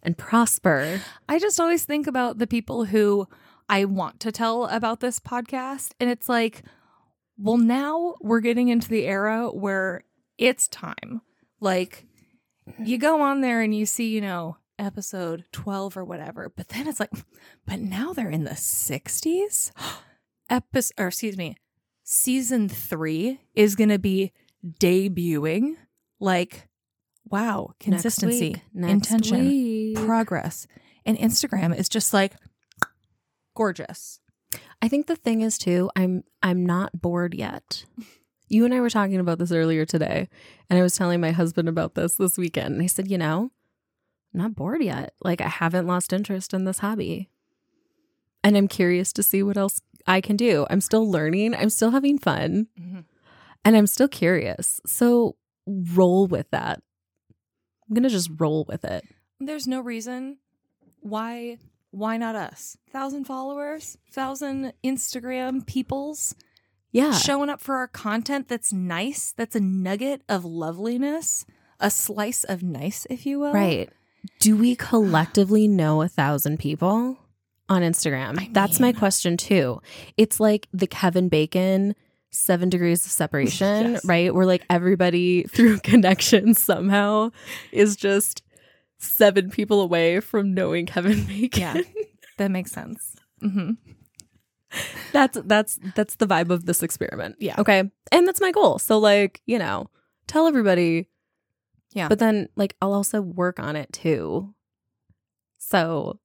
and 0.02 0.18
prosper. 0.18 1.00
I 1.28 1.38
just 1.38 1.60
always 1.60 1.84
think 1.84 2.06
about 2.06 2.38
the 2.38 2.46
people 2.46 2.86
who 2.86 3.28
I 3.68 3.84
want 3.84 4.20
to 4.20 4.32
tell 4.32 4.66
about 4.66 5.00
this 5.00 5.18
podcast. 5.18 5.92
And 6.00 6.10
it's 6.10 6.28
like, 6.28 6.62
well, 7.38 7.56
now 7.56 8.16
we're 8.20 8.40
getting 8.40 8.68
into 8.68 8.88
the 8.88 9.06
era 9.06 9.48
where 9.50 10.04
it's 10.38 10.68
time. 10.68 11.22
Like, 11.60 12.06
you 12.78 12.98
go 12.98 13.22
on 13.22 13.40
there 13.40 13.60
and 13.60 13.74
you 13.74 13.86
see, 13.86 14.08
you 14.08 14.20
know, 14.20 14.56
episode 14.78 15.44
12 15.52 15.96
or 15.96 16.04
whatever, 16.04 16.52
but 16.54 16.68
then 16.68 16.88
it's 16.88 17.00
like, 17.00 17.12
but 17.66 17.78
now 17.78 18.12
they're 18.12 18.30
in 18.30 18.44
the 18.44 18.50
60s? 18.50 19.70
Episode, 20.50 20.94
or 20.98 21.06
excuse 21.06 21.38
me, 21.38 21.56
season 22.02 22.68
three 22.68 23.40
is 23.54 23.74
going 23.74 23.88
to 23.88 23.98
be 23.98 24.32
debuting. 24.80 25.76
Like, 26.20 26.68
wow, 27.28 27.72
consistency, 27.80 28.62
week. 28.74 28.90
Intention, 28.90 29.48
week. 29.48 29.96
progress. 29.96 30.66
And 31.04 31.18
Instagram 31.18 31.76
is 31.76 31.88
just 31.88 32.12
like 32.12 32.34
gorgeous. 33.54 34.20
I 34.80 34.88
think 34.88 35.06
the 35.06 35.16
thing 35.16 35.40
is 35.40 35.58
too, 35.58 35.90
I'm 35.96 36.24
I'm 36.42 36.66
not 36.66 37.00
bored 37.00 37.34
yet. 37.34 37.84
You 38.48 38.66
and 38.66 38.74
I 38.74 38.80
were 38.80 38.90
talking 38.90 39.18
about 39.18 39.38
this 39.38 39.50
earlier 39.50 39.86
today, 39.86 40.28
and 40.68 40.78
I 40.78 40.82
was 40.82 40.94
telling 40.94 41.22
my 41.22 41.30
husband 41.30 41.70
about 41.70 41.94
this 41.94 42.16
this 42.16 42.36
weekend. 42.36 42.74
And 42.74 42.82
I 42.82 42.86
said, 42.86 43.10
you 43.10 43.16
know, 43.16 43.50
I'm 44.34 44.40
not 44.40 44.54
bored 44.54 44.82
yet. 44.82 45.14
Like 45.22 45.40
I 45.40 45.48
haven't 45.48 45.86
lost 45.86 46.12
interest 46.12 46.52
in 46.52 46.64
this 46.64 46.80
hobby. 46.80 47.30
And 48.44 48.56
I'm 48.56 48.68
curious 48.68 49.12
to 49.14 49.22
see 49.22 49.42
what 49.42 49.56
else 49.56 49.80
I 50.06 50.20
can 50.20 50.36
do. 50.36 50.66
I'm 50.68 50.80
still 50.80 51.08
learning, 51.08 51.54
I'm 51.54 51.70
still 51.70 51.92
having 51.92 52.18
fun, 52.18 52.66
mm-hmm. 52.78 53.00
and 53.64 53.76
I'm 53.76 53.86
still 53.86 54.08
curious. 54.08 54.80
So 54.84 55.36
roll 55.66 56.26
with 56.26 56.50
that. 56.50 56.82
I'm 57.92 57.94
going 57.94 58.04
to 58.04 58.08
just 58.08 58.30
roll 58.38 58.64
with 58.66 58.86
it. 58.86 59.04
There's 59.38 59.66
no 59.66 59.80
reason 59.82 60.38
why 61.00 61.58
why 61.90 62.16
not 62.16 62.34
us? 62.34 62.78
Thousand 62.90 63.24
followers, 63.24 63.98
thousand 64.10 64.72
Instagram 64.82 65.66
peoples 65.66 66.34
Yeah. 66.90 67.12
showing 67.12 67.50
up 67.50 67.60
for 67.60 67.74
our 67.76 67.86
content 67.88 68.48
that's 68.48 68.72
nice, 68.72 69.34
that's 69.36 69.54
a 69.54 69.60
nugget 69.60 70.22
of 70.26 70.42
loveliness, 70.46 71.44
a 71.78 71.90
slice 71.90 72.44
of 72.44 72.62
nice, 72.62 73.06
if 73.10 73.26
you 73.26 73.40
will. 73.40 73.52
Right. 73.52 73.90
Do 74.40 74.56
we 74.56 74.74
collectively 74.90 75.68
know 75.68 76.00
a 76.00 76.08
thousand 76.08 76.58
people 76.60 77.18
on 77.68 77.82
Instagram? 77.82 78.38
I 78.40 78.48
That's 78.52 78.80
my 78.80 78.92
question 78.92 79.36
too. 79.36 79.82
It's 80.16 80.40
like 80.40 80.68
the 80.72 80.86
Kevin 80.86 81.28
Bacon 81.28 81.94
seven 82.32 82.68
degrees 82.68 83.04
of 83.06 83.12
separation, 83.12 83.92
Yes. 83.92 84.04
right? 84.04 84.34
Where 84.34 84.46
like 84.46 84.64
everybody 84.68 85.44
through 85.44 85.78
connection 85.84 86.54
somehow 86.54 87.30
is 87.70 87.94
just 87.96 88.42
seven 88.98 89.50
people 89.50 89.80
away 89.80 90.18
from 90.20 90.54
knowing 90.54 90.86
Kevin 90.86 91.24
Bacon. 91.26 91.60
Yeah. 91.60 91.82
That 92.38 92.50
makes 92.50 92.72
sense. 92.72 93.14
hmm 93.40 93.72
that's 95.12 95.36
that's 95.44 95.78
that's 95.94 96.14
the 96.14 96.26
vibe 96.26 96.48
of 96.48 96.64
this 96.64 96.82
experiment. 96.82 97.36
Yeah. 97.38 97.56
Okay. 97.58 97.90
And 98.10 98.26
that's 98.26 98.40
my 98.40 98.50
goal. 98.52 98.78
So 98.78 98.98
like, 98.98 99.42
you 99.44 99.58
know, 99.58 99.90
tell 100.26 100.46
everybody. 100.46 101.10
Yeah. 101.92 102.08
But 102.08 102.18
then 102.20 102.48
like 102.56 102.74
I'll 102.80 102.94
also 102.94 103.20
work 103.20 103.60
on 103.60 103.76
it 103.76 103.92
too. 103.92 104.54
So 105.58 106.18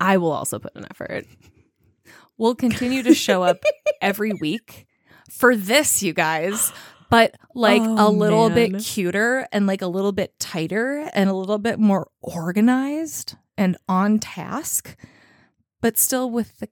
I 0.00 0.16
will 0.16 0.32
also 0.32 0.58
put 0.58 0.74
an 0.76 0.86
effort. 0.90 1.26
We'll 2.38 2.54
continue 2.54 3.02
to 3.02 3.12
show 3.14 3.42
up 3.42 3.62
every 4.00 4.32
week 4.32 4.86
for 5.30 5.56
this, 5.56 6.02
you 6.02 6.12
guys, 6.12 6.72
but 7.10 7.34
like 7.54 7.82
Oh, 7.82 8.08
a 8.08 8.10
little 8.10 8.50
bit 8.50 8.78
cuter 8.78 9.46
and 9.52 9.66
like 9.66 9.82
a 9.82 9.86
little 9.86 10.12
bit 10.12 10.38
tighter 10.38 11.08
and 11.14 11.28
a 11.30 11.34
little 11.34 11.58
bit 11.58 11.78
more 11.78 12.08
organized 12.22 13.36
and 13.56 13.76
on 13.88 14.18
task, 14.18 14.96
but 15.80 15.98
still 15.98 16.30
with 16.30 16.58
the 16.58 16.68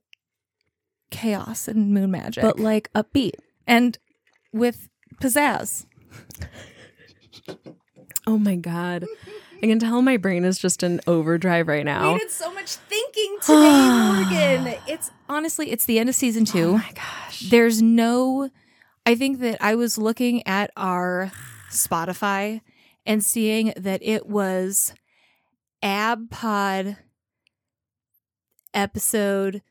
chaos 1.09 1.67
and 1.67 1.93
moon 1.93 2.11
magic. 2.11 2.43
But 2.43 2.59
like 2.59 2.91
upbeat. 2.93 3.33
and 3.65 3.97
with 4.53 4.89
pizzazz. 5.21 5.85
Oh 8.25 8.37
my 8.37 8.55
god. 8.55 9.05
I 9.61 9.67
can 9.67 9.79
tell 9.79 10.01
my 10.01 10.17
brain 10.17 10.45
is 10.45 10.59
just 10.59 10.83
in 10.83 11.01
overdrive 11.07 11.67
right 11.67 11.85
now. 11.85 12.13
We 12.13 12.19
did 12.19 12.31
so 12.31 12.53
much 12.53 12.75
thinking 12.75 13.37
today, 13.41 13.89
Morgan. 13.89 14.79
It's 14.87 15.11
honestly, 15.27 15.71
it's 15.71 15.85
the 15.85 15.99
end 15.99 16.09
of 16.09 16.15
season 16.15 16.45
two. 16.45 16.69
Oh 16.69 16.77
my 16.77 16.91
gosh. 16.93 17.49
There's 17.49 17.81
no, 17.81 18.49
I 19.05 19.15
think 19.15 19.39
that 19.39 19.57
I 19.61 19.75
was 19.75 19.97
looking 19.97 20.45
at 20.47 20.71
our 20.77 21.31
Spotify 21.71 22.61
and 23.05 23.23
seeing 23.23 23.73
that 23.77 24.01
it 24.03 24.27
was 24.27 24.93
AbPod 25.83 26.97
episode 28.73 29.61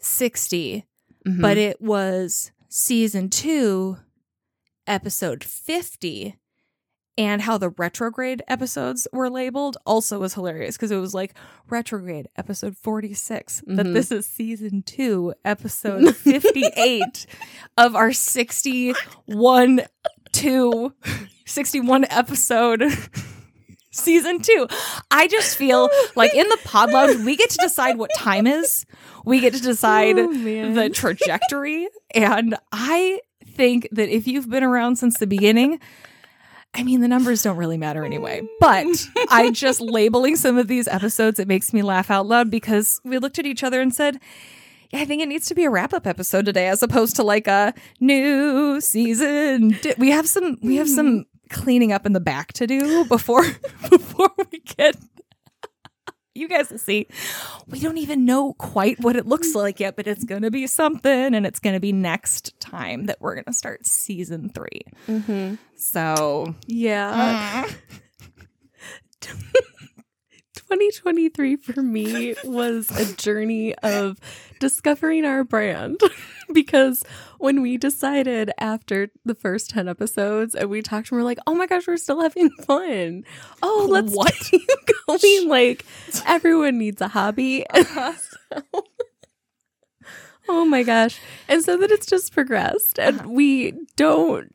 60, 0.00 0.84
Mhm. 1.26 1.40
but 1.42 1.56
it 1.56 1.80
was 1.80 2.50
season 2.68 3.30
two, 3.30 3.98
episode 4.86 5.42
50. 5.44 6.36
And 7.18 7.40
how 7.40 7.56
the 7.56 7.70
retrograde 7.70 8.42
episodes 8.46 9.08
were 9.10 9.30
labeled 9.30 9.78
also 9.86 10.18
was 10.18 10.34
hilarious 10.34 10.76
because 10.76 10.90
it 10.90 10.98
was 10.98 11.14
like 11.14 11.32
retrograde 11.70 12.28
episode 12.36 12.76
46, 12.76 13.62
but 13.66 13.86
Mhm. 13.86 13.94
this 13.94 14.12
is 14.12 14.26
season 14.28 14.82
two, 14.82 15.32
episode 15.42 16.14
58 16.16 17.24
of 17.78 17.96
our 17.96 18.12
61 18.12 19.80
2 20.32 20.92
61 21.46 22.04
episode 22.10 22.84
season 23.90 24.40
two. 24.42 24.66
I 25.10 25.26
just 25.26 25.56
feel 25.56 25.88
like 26.16 26.34
in 26.34 26.46
the 26.48 26.58
pod 26.64 26.90
lounge, 26.92 27.24
we 27.24 27.36
get 27.36 27.48
to 27.50 27.58
decide 27.62 27.96
what 27.96 28.10
time 28.14 28.46
is. 28.46 28.84
We 29.24 29.40
get 29.40 29.54
to 29.54 29.62
decide 29.62 30.18
Oh, 30.18 30.32
the 30.34 30.90
trajectory. 30.90 31.88
And 32.14 32.56
I 32.72 33.20
think 33.46 33.88
that 33.92 34.10
if 34.10 34.26
you've 34.26 34.50
been 34.50 34.64
around 34.64 34.96
since 34.96 35.18
the 35.18 35.26
beginning, 35.26 35.80
I 36.76 36.82
mean, 36.82 37.00
the 37.00 37.08
numbers 37.08 37.42
don't 37.42 37.56
really 37.56 37.78
matter 37.78 38.04
anyway. 38.04 38.42
But 38.60 38.86
I 39.30 39.50
just 39.52 39.80
labeling 39.80 40.36
some 40.36 40.58
of 40.58 40.68
these 40.68 40.86
episodes, 40.86 41.40
it 41.40 41.48
makes 41.48 41.72
me 41.72 41.82
laugh 41.82 42.10
out 42.10 42.26
loud 42.26 42.50
because 42.50 43.00
we 43.02 43.18
looked 43.18 43.38
at 43.38 43.46
each 43.46 43.64
other 43.64 43.80
and 43.80 43.94
said, 43.94 44.20
yeah, 44.90 45.00
I 45.00 45.06
think 45.06 45.22
it 45.22 45.28
needs 45.28 45.48
to 45.48 45.54
be 45.54 45.64
a 45.64 45.70
wrap 45.70 45.94
up 45.94 46.06
episode 46.06 46.44
today 46.44 46.68
as 46.68 46.82
opposed 46.82 47.16
to 47.16 47.22
like 47.22 47.46
a 47.46 47.72
new 47.98 48.80
season. 48.80 49.78
We 49.96 50.10
have 50.10 50.28
some 50.28 50.58
we 50.62 50.76
have 50.76 50.88
some 50.88 51.06
hmm. 51.06 51.22
cleaning 51.48 51.92
up 51.92 52.04
in 52.04 52.12
the 52.12 52.20
back 52.20 52.52
to 52.54 52.66
do 52.66 53.04
before 53.06 53.44
before 53.90 54.30
we 54.52 54.60
get 54.60 54.96
you 56.36 56.48
guys 56.48 56.70
will 56.70 56.78
see. 56.78 57.06
We 57.66 57.80
don't 57.80 57.98
even 57.98 58.24
know 58.24 58.52
quite 58.54 59.00
what 59.00 59.16
it 59.16 59.26
looks 59.26 59.54
like 59.54 59.80
yet, 59.80 59.96
but 59.96 60.06
it's 60.06 60.24
going 60.24 60.42
to 60.42 60.50
be 60.50 60.66
something 60.66 61.34
and 61.34 61.46
it's 61.46 61.58
going 61.58 61.74
to 61.74 61.80
be 61.80 61.92
next 61.92 62.58
time 62.60 63.06
that 63.06 63.20
we're 63.20 63.34
going 63.34 63.44
to 63.46 63.52
start 63.52 63.86
season 63.86 64.50
3. 64.50 64.68
Mm-hmm. 65.08 65.54
So, 65.76 66.54
Yeah. 66.66 67.68
2023 70.68 71.56
for 71.56 71.80
me 71.80 72.34
was 72.42 72.90
a 72.98 73.14
journey 73.14 73.72
of 73.76 74.18
discovering 74.58 75.24
our 75.24 75.44
brand 75.44 76.00
because 76.52 77.04
when 77.38 77.62
we 77.62 77.76
decided 77.76 78.50
after 78.58 79.08
the 79.24 79.36
first 79.36 79.70
10 79.70 79.88
episodes 79.88 80.56
and 80.56 80.68
we 80.68 80.82
talked 80.82 81.12
and 81.12 81.18
we're 81.20 81.24
like, 81.24 81.38
oh 81.46 81.54
my 81.54 81.66
gosh, 81.66 81.86
we're 81.86 81.96
still 81.96 82.20
having 82.20 82.50
fun. 82.66 83.22
Oh, 83.62 83.86
let's 83.88 84.12
What? 84.12 84.34
keep 84.40 84.68
going. 85.06 85.48
Like, 85.48 85.86
everyone 86.26 86.78
needs 86.78 87.00
a 87.00 87.08
hobby. 87.08 87.64
So- 87.72 88.82
oh 90.48 90.64
my 90.64 90.82
gosh. 90.82 91.20
And 91.48 91.62
so 91.62 91.76
that 91.76 91.92
it's 91.92 92.06
just 92.06 92.32
progressed 92.32 92.98
and 92.98 93.20
uh-huh. 93.20 93.28
we 93.28 93.72
don't 93.94 94.52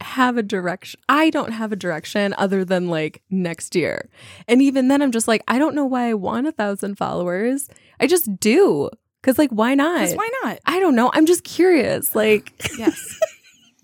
have 0.00 0.36
a 0.36 0.42
direction. 0.42 1.00
I 1.08 1.30
don't 1.30 1.52
have 1.52 1.72
a 1.72 1.76
direction 1.76 2.34
other 2.38 2.64
than 2.64 2.88
like 2.88 3.22
next 3.30 3.74
year. 3.74 4.08
And 4.48 4.60
even 4.62 4.88
then, 4.88 5.00
I'm 5.02 5.12
just 5.12 5.26
like, 5.28 5.42
I 5.48 5.58
don't 5.58 5.74
know 5.74 5.86
why 5.86 6.08
I 6.10 6.14
want 6.14 6.46
a 6.46 6.52
thousand 6.52 6.96
followers. 6.96 7.68
I 8.00 8.06
just 8.06 8.38
do. 8.38 8.90
Cause 9.22 9.38
like, 9.38 9.50
why 9.50 9.74
not? 9.74 10.08
Why 10.12 10.28
not? 10.44 10.60
I 10.66 10.78
don't 10.78 10.94
know. 10.94 11.10
I'm 11.12 11.26
just 11.26 11.42
curious. 11.44 12.14
Like, 12.14 12.52
Yes. 12.78 13.18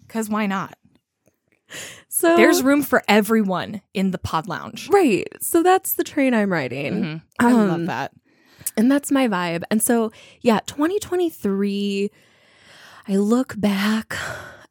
Because 0.07 0.29
why 0.29 0.47
not? 0.47 0.77
so 2.09 2.37
There's 2.37 2.63
room 2.63 2.83
for 2.83 3.03
everyone 3.09 3.81
in 3.95 4.11
the 4.11 4.19
pod 4.19 4.47
lounge. 4.47 4.89
right. 4.91 5.27
So 5.41 5.63
that's 5.63 5.95
the 5.95 6.05
train 6.05 6.35
I'm 6.35 6.53
riding. 6.53 7.03
Mhm. 7.03 7.23
I 7.41 7.53
Um, 7.53 7.69
love 7.69 7.87
that. 7.87 8.13
And 8.77 8.91
that's 8.93 9.11
my 9.11 9.27
vibe. 9.29 9.63
And 9.71 9.83
so, 9.83 10.13
yeah, 10.43 10.61
2023, 10.67 12.11
I 13.09 13.17
look 13.17 13.59
back 13.59 14.17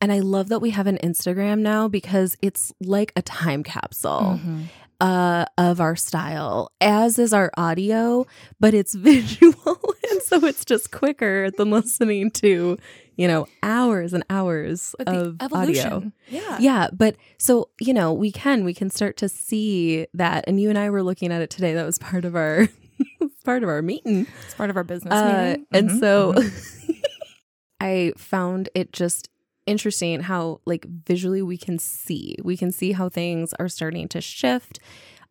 and 0.01 0.12
I 0.12 0.20
love 0.20 0.50
that 0.50 0.60
we 0.60 0.72
have 0.72 0.88
an 0.88 0.98
Instagram 1.03 1.60
now 1.60 1.88
because 1.88 2.36
it's 2.41 2.74
like 2.81 3.13
a 3.15 3.22
time 3.22 3.63
capsule 3.63 4.39
Mhm. 4.43 4.63
uh, 5.00 5.46
of 5.58 5.79
our 5.79 5.96
style, 5.96 6.72
as 6.81 7.17
is 7.20 7.31
our 7.34 7.51
audio, 7.58 8.25
but 8.60 8.74
it's 8.74 8.93
visual. 9.10 9.79
and 10.12 10.22
so 10.24 10.46
it's 10.46 10.65
just 10.65 10.91
quicker 10.91 11.50
than 11.51 11.70
listening 11.72 12.31
to, 12.31 12.77
you 13.15 13.27
know, 13.27 13.48
hours 13.63 14.13
and 14.13 14.24
hours 14.29 14.93
But 14.98 15.08
of 15.08 15.38
audio. 15.53 16.12
Yeah. 16.27 16.58
Yeah, 16.60 16.89
but 16.91 17.15
so 17.38 17.70
you 17.79 17.93
know, 17.93 18.12
we 18.13 18.31
can 18.31 18.63
we 18.63 18.74
can 18.74 18.89
start 18.89 19.17
to 19.17 19.29
see 19.29 20.08
that, 20.13 20.43
and 20.48 20.60
you 20.60 20.70
and 20.70 20.77
I 20.77 20.89
were 20.89 21.03
looking 21.03 21.31
at 21.31 21.41
it 21.41 21.50
today. 21.50 21.74
That 21.74 21.86
was 21.86 21.98
part 22.00 22.25
of 22.25 22.36
our 22.36 22.67
part 23.43 23.63
of 23.63 23.70
our 23.70 23.81
meeting, 23.81 24.27
It's 24.46 24.53
part 24.55 24.70
of 24.70 24.77
our 24.77 24.84
business 24.84 25.13
uh, 25.13 25.43
meeting. 25.48 25.65
and 25.72 25.89
Mhm. 25.89 26.00
so 26.00 26.34
Mhm. 26.34 27.03
I 27.79 28.13
found 28.17 28.70
it 28.75 28.93
just 28.93 29.29
interesting 29.65 30.22
how 30.22 30.60
like 30.65 30.86
visually 30.86 31.41
we 31.41 31.58
can 31.58 31.77
see 31.80 32.36
we 32.44 32.58
can 32.58 32.72
see 32.72 32.91
how 32.94 33.10
things 33.10 33.53
are 33.60 33.68
starting 33.70 34.08
to 34.10 34.22
shift. 34.22 34.80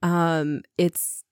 Um, 0.02 0.62
it's 0.78 1.24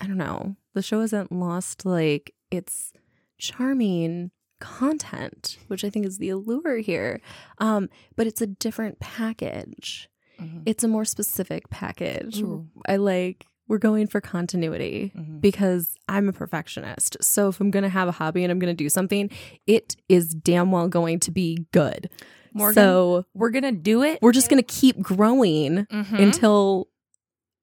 I 0.00 0.06
don't 0.06 0.16
know. 0.18 0.56
The 0.74 0.82
show 0.82 1.00
isn't 1.00 1.32
lost 1.32 1.84
like 1.86 2.34
its 2.50 2.92
charming 3.38 4.30
content, 4.60 5.58
which 5.68 5.84
I 5.84 5.90
think 5.90 6.06
is 6.06 6.18
the 6.18 6.30
allure 6.30 6.78
here. 6.78 7.20
Um, 7.58 7.88
but 8.16 8.26
it's 8.26 8.40
a 8.40 8.46
different 8.46 9.00
package. 9.00 10.08
Mhm. 10.40 10.62
It's 10.66 10.84
a 10.84 10.88
more 10.88 11.04
specific 11.04 11.68
package. 11.70 12.40
Ooh. 12.40 12.66
I 12.88 12.96
like 12.96 13.46
we're 13.68 13.78
going 13.78 14.06
for 14.06 14.20
continuity 14.20 15.12
Mhm. 15.16 15.40
because 15.40 15.96
I'm 16.08 16.28
a 16.28 16.32
perfectionist. 16.32 17.16
So 17.20 17.48
if 17.48 17.58
I'm 17.60 17.70
going 17.72 17.82
to 17.82 17.88
have 17.88 18.06
a 18.06 18.12
hobby 18.12 18.44
and 18.44 18.50
I'm 18.52 18.60
going 18.60 18.74
to 18.74 18.84
do 18.84 18.88
something, 18.88 19.28
it 19.66 19.96
is 20.08 20.28
damn 20.34 20.70
well 20.70 20.88
going 20.88 21.18
to 21.20 21.30
be 21.32 21.66
good. 21.72 22.08
Morgan, 22.56 22.74
so 22.74 23.24
we're 23.34 23.50
gonna 23.50 23.70
do 23.72 24.02
it. 24.02 24.18
we're 24.22 24.32
just 24.32 24.48
going 24.50 24.62
to 24.62 24.66
keep 24.74 25.00
growing 25.00 25.86
Mhm. 25.92 26.18
until 26.22 26.88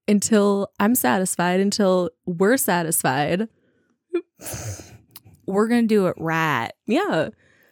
until 0.07 0.69
I'm 0.79 0.95
satisfied, 0.95 1.59
until 1.62 2.09
we're 2.25 2.57
satisfied. 2.57 3.47
we're 5.45 5.67
gonna 5.67 5.83
do 5.83 6.07
it 6.07 6.15
right. 6.17 6.71
Yeah, 6.88 7.29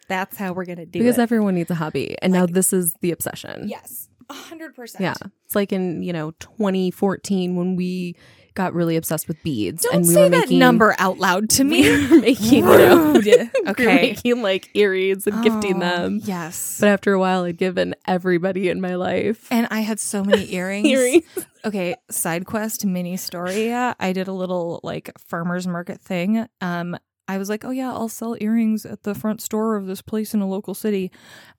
That's 0.08 0.36
how 0.36 0.52
we're 0.52 0.64
gonna 0.64 0.86
do 0.86 0.98
because 0.98 1.00
it. 1.00 1.02
Because 1.10 1.18
everyone 1.18 1.54
needs 1.54 1.70
a 1.70 1.74
hobby, 1.74 2.16
and 2.22 2.32
now 2.32 2.46
this 2.46 2.72
is 2.72 2.94
the 3.00 3.10
obsession. 3.12 3.68
yes, 3.68 4.08
a 4.28 4.34
hundred 4.34 4.74
percent. 4.74 5.02
Yeah, 5.02 5.28
it's 5.44 5.54
like 5.54 5.72
in 5.72 6.02
you 6.02 6.12
know 6.12 6.32
2014 6.32 7.56
when 7.56 7.76
we 7.76 8.16
got 8.54 8.74
really 8.74 8.96
obsessed 8.96 9.28
with 9.28 9.42
beads, 9.42 9.82
Don't 9.82 9.94
and 9.94 10.06
we 10.06 10.14
say 10.14 10.22
were 10.24 10.28
that 10.30 10.40
making 10.40 10.58
number 10.58 10.94
out 10.98 11.18
loud 11.18 11.48
to 11.50 11.64
me. 11.64 11.82
we 11.90 12.06
were 12.08 12.20
making 12.20 12.52
you 12.52 12.62
know 12.62 13.12
Rude. 13.14 13.24
we 13.24 13.36
were 13.36 13.50
Okay. 13.70 13.84
making 13.84 14.42
like 14.42 14.70
earrings 14.74 15.26
and 15.26 15.42
gifting 15.42 15.76
Oh, 15.76 15.80
them. 15.80 16.20
Yes. 16.22 16.78
But 16.80 16.88
after 16.90 17.12
a 17.12 17.18
while, 17.18 17.44
I'd 17.44 17.56
given 17.56 17.94
everybody 18.06 18.68
in 18.68 18.80
my 18.80 18.94
life 18.96 19.46
and 19.50 19.66
I 19.70 19.80
had 19.80 19.98
so 20.00 20.22
many 20.24 20.52
earrings. 20.54 20.86
earrings. 20.88 21.24
Okay, 21.64 21.94
side 22.10 22.44
quest 22.44 22.84
mini 22.84 23.16
story. 23.16 23.72
I 23.72 24.12
did 24.12 24.26
a 24.28 24.32
little 24.32 24.80
like 24.82 25.10
farmers 25.18 25.66
market 25.66 26.00
thing. 26.00 26.46
Um, 26.60 26.96
I 27.28 27.38
was 27.38 27.48
like, 27.48 27.64
oh 27.64 27.70
yeah, 27.70 27.90
I'll 27.92 28.08
sell 28.08 28.36
earrings 28.40 28.84
at 28.84 29.04
the 29.04 29.14
front 29.14 29.40
store 29.40 29.76
of 29.76 29.86
this 29.86 30.02
place 30.02 30.34
in 30.34 30.40
a 30.40 30.48
local 30.48 30.74
city. 30.74 31.10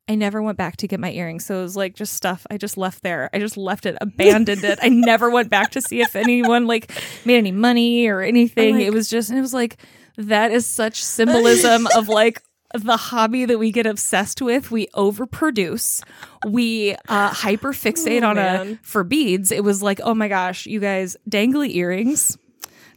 I 0.08 0.16
never 0.16 0.42
went 0.42 0.58
back 0.58 0.76
to 0.78 0.88
get 0.88 1.00
my 1.00 1.12
earrings, 1.12 1.46
so 1.46 1.60
it 1.60 1.62
was 1.64 1.78
like 1.78 1.96
just 1.96 2.14
stuff 2.14 2.46
I 2.52 2.58
just 2.58 2.78
left 2.78 3.04
there. 3.04 3.30
I 3.34 3.40
just 3.40 3.56
left 3.56 3.86
it, 3.86 3.98
abandoned 4.02 4.64
it. 4.66 4.80
I 4.82 4.90
never 4.90 5.30
went 5.30 5.50
back 5.50 5.72
to 5.72 5.82
see 5.82 6.02
if 6.02 6.16
anyone 6.16 6.68
like 6.68 6.92
made 7.26 7.38
any 7.38 7.52
money 7.54 8.08
or 8.08 8.22
anything. 8.22 8.76
like- 8.76 8.86
it 8.86 8.92
was 8.94 9.10
just, 9.10 9.30
and 9.30 9.40
it 9.40 9.42
was 9.42 9.54
like 9.54 9.78
that 10.18 10.52
is 10.52 10.66
such 10.66 11.02
symbolism 11.04 11.88
of 11.96 12.10
like 12.10 12.42
the 12.76 12.98
hobby 12.98 13.46
that 13.46 13.58
we 13.58 13.72
get 13.72 13.86
obsessed 13.86 14.42
with. 14.42 14.70
We 14.72 14.88
overproduce. 14.88 16.04
We 16.46 16.96
uh, 17.08 17.30
hyper 17.30 17.72
fixate 17.72 18.24
Oh, 18.24 18.28
on 18.30 18.38
a 18.38 18.78
for 18.84 19.04
beads. 19.04 19.52
It 19.52 19.64
was 19.64 19.82
like, 19.82 20.02
oh 20.04 20.14
my 20.14 20.28
gosh, 20.28 20.66
you 20.66 20.80
guys, 20.80 21.16
dangly 21.30 21.74
earrings. 21.76 22.38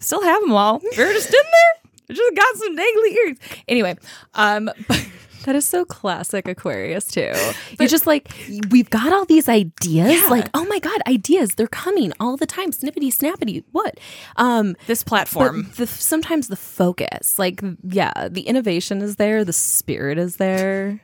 Still 0.00 0.22
have 0.22 0.40
them 0.42 0.52
all. 0.52 0.80
They're 0.96 1.12
just 1.12 1.28
in 1.28 1.32
there. 1.32 1.85
I 2.08 2.12
just 2.12 2.36
got 2.36 2.56
some 2.56 2.76
dangly 2.76 3.14
earrings. 3.16 3.38
Anyway, 3.68 3.96
um, 4.34 4.70
but 4.88 5.06
That 5.46 5.54
is 5.54 5.66
so 5.68 5.84
classic 5.84 6.48
Aquarius 6.48 7.06
too. 7.06 7.32
You're 7.78 7.88
just 7.88 8.04
like 8.06 8.32
we've 8.70 8.90
got 8.90 9.12
all 9.12 9.24
these 9.24 9.48
ideas. 9.48 10.20
Yeah. 10.20 10.28
Like, 10.28 10.48
oh 10.54 10.64
my 10.66 10.80
god, 10.80 11.00
ideas! 11.06 11.54
They're 11.54 11.68
coming 11.68 12.12
all 12.18 12.36
the 12.36 12.46
time. 12.46 12.72
Snippety 12.72 13.14
snappity. 13.16 13.62
What? 13.70 13.98
Um, 14.36 14.74
this 14.88 15.04
platform. 15.04 15.70
the 15.76 15.86
sometimes 15.86 16.48
the 16.48 16.56
focus, 16.56 17.38
like, 17.38 17.62
yeah, 17.84 18.28
the 18.28 18.42
innovation 18.42 19.00
is 19.02 19.16
there. 19.16 19.44
The 19.44 19.52
spirit 19.52 20.18
is 20.18 20.36
there. 20.36 21.00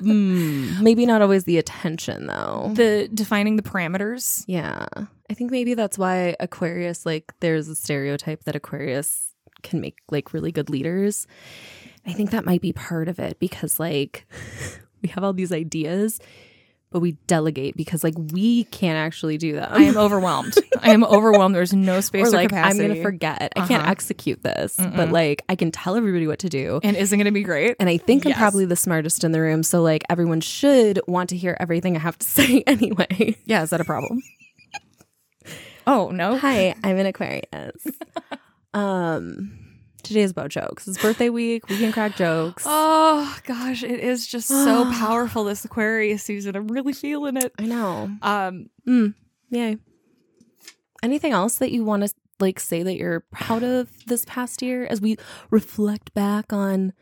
Hmm, 0.00 0.82
maybe 0.82 1.06
not 1.06 1.22
always 1.22 1.44
the 1.44 1.56
attention 1.56 2.26
though. 2.26 2.70
the 2.74 3.08
defining 3.14 3.56
the 3.56 3.62
parameters. 3.62 4.44
Yeah. 4.46 4.86
I 5.30 5.34
think 5.34 5.50
maybe 5.50 5.74
that's 5.74 5.98
why 5.98 6.36
Aquarius, 6.40 7.04
like, 7.04 7.32
there's 7.40 7.68
a 7.68 7.74
stereotype 7.74 8.44
that 8.44 8.54
Aquarius 8.56 9.32
can 9.62 9.80
make, 9.80 9.98
like, 10.10 10.32
really 10.32 10.52
good 10.52 10.70
leaders. 10.70 11.26
I 12.06 12.12
think 12.12 12.30
that 12.30 12.44
might 12.44 12.60
be 12.60 12.72
part 12.72 13.08
of 13.08 13.18
it 13.18 13.38
because, 13.40 13.80
like, 13.80 14.26
we 15.02 15.08
have 15.08 15.24
all 15.24 15.32
these 15.32 15.52
ideas, 15.52 16.20
but 16.90 17.00
we 17.00 17.12
delegate 17.26 17.76
because, 17.76 18.04
like, 18.04 18.14
we 18.16 18.62
can't 18.64 18.96
actually 18.96 19.36
do 19.38 19.54
them. 19.54 19.68
I 19.72 19.82
am 19.82 19.96
overwhelmed. 19.96 20.54
I 20.80 20.92
am 20.92 21.02
overwhelmed. 21.02 21.52
There's 21.56 21.74
no 21.74 22.00
space 22.02 22.26
or, 22.26 22.28
or, 22.28 22.38
like, 22.38 22.48
capacity. 22.50 22.80
I'm 22.84 22.86
going 22.88 22.96
to 22.96 23.02
forget. 23.02 23.52
I 23.56 23.66
can't 23.66 23.82
Uh-huh. 23.82 23.90
execute 23.90 24.44
this, 24.44 24.76
but, 24.76 24.92
Mm-mm. 24.92 25.10
like, 25.10 25.42
I 25.48 25.56
can 25.56 25.72
tell 25.72 25.96
everybody 25.96 26.28
what 26.28 26.38
to 26.40 26.48
do. 26.48 26.78
and 26.84 26.96
isn't 26.96 27.18
going 27.18 27.24
to 27.26 27.32
be 27.32 27.42
great. 27.42 27.74
And 27.80 27.88
I 27.88 27.96
think 27.96 28.24
I'm 28.24 28.34
probably 28.34 28.66
the 28.66 28.76
smartest 28.76 29.24
in 29.24 29.32
the 29.32 29.40
room. 29.40 29.64
So, 29.64 29.82
like, 29.82 30.04
everyone 30.08 30.40
should 30.40 31.00
want 31.08 31.30
to 31.30 31.36
hear 31.36 31.56
everything 31.58 31.96
I 31.96 31.98
have 32.00 32.16
to 32.18 32.26
say 32.38 32.62
anyway. 32.68 33.36
Yeah, 33.46 33.64
is 33.64 33.70
that 33.70 33.80
a 33.80 33.84
problem? 33.84 34.22
Oh 35.86 36.10
no. 36.10 36.36
Hi, 36.38 36.74
I'm 36.82 36.96
an 36.96 37.06
Aquarius. 37.06 37.86
um, 38.74 39.58
today 40.02 40.22
is 40.22 40.30
about 40.30 40.50
jokes. 40.50 40.86
It's 40.88 41.00
birthday 41.00 41.28
week. 41.28 41.68
We 41.68 41.78
can 41.78 41.92
crack 41.92 42.16
jokes. 42.16 42.64
Oh 42.66 43.36
gosh, 43.44 43.82
it 43.82 44.00
is 44.00 44.26
just 44.26 44.48
so 44.48 44.84
powerful 44.92 45.44
this 45.44 45.64
Aquarius 45.64 46.22
season. 46.22 46.56
I'm 46.56 46.68
really 46.68 46.92
feeling 46.92 47.36
it. 47.36 47.52
I 47.58 47.66
know. 47.66 48.10
Um, 48.22 48.70
Mm, 48.86 49.14
yay. 49.50 49.78
Anything 51.02 51.32
else 51.32 51.56
that 51.56 51.72
you 51.72 51.84
want 51.84 52.04
to 52.06 52.12
like 52.38 52.60
say 52.60 52.82
that 52.82 52.96
you're 52.96 53.20
proud 53.32 53.62
of 53.62 53.88
this 54.06 54.24
past 54.26 54.60
year 54.62 54.86
as 54.86 55.00
we 55.00 55.16
reflect 55.50 56.12
back 56.14 56.52
on 56.52 56.92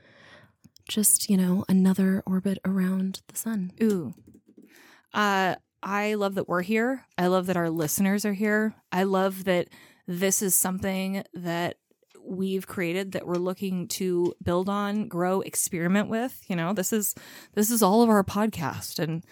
just 0.88 1.28
you 1.30 1.36
know 1.36 1.64
another 1.68 2.22
orbit 2.26 2.58
around 2.64 3.20
the 3.28 3.36
sun? 3.36 3.72
Ooh. 3.82 4.14
Uh 5.12 5.56
I 5.84 6.14
love 6.14 6.34
that 6.36 6.48
we're 6.48 6.62
here. 6.62 7.04
I 7.18 7.26
love 7.26 7.46
that 7.46 7.56
our 7.56 7.68
listeners 7.70 8.24
are 8.24 8.32
here. 8.32 8.74
I 8.90 9.02
love 9.04 9.44
that 9.44 9.68
this 10.06 10.40
is 10.42 10.54
something 10.54 11.22
that 11.34 11.76
we've 12.26 12.66
created 12.66 13.12
that 13.12 13.26
we're 13.26 13.34
looking 13.34 13.86
to 13.88 14.32
build 14.42 14.70
on, 14.70 15.08
grow, 15.08 15.42
experiment 15.42 16.08
with. 16.08 16.40
You 16.48 16.56
know, 16.56 16.72
this 16.72 16.92
is 16.92 17.14
this 17.52 17.70
is 17.70 17.82
all 17.82 18.02
of 18.02 18.08
our 18.08 18.24
podcast 18.24 18.98
and 18.98 19.22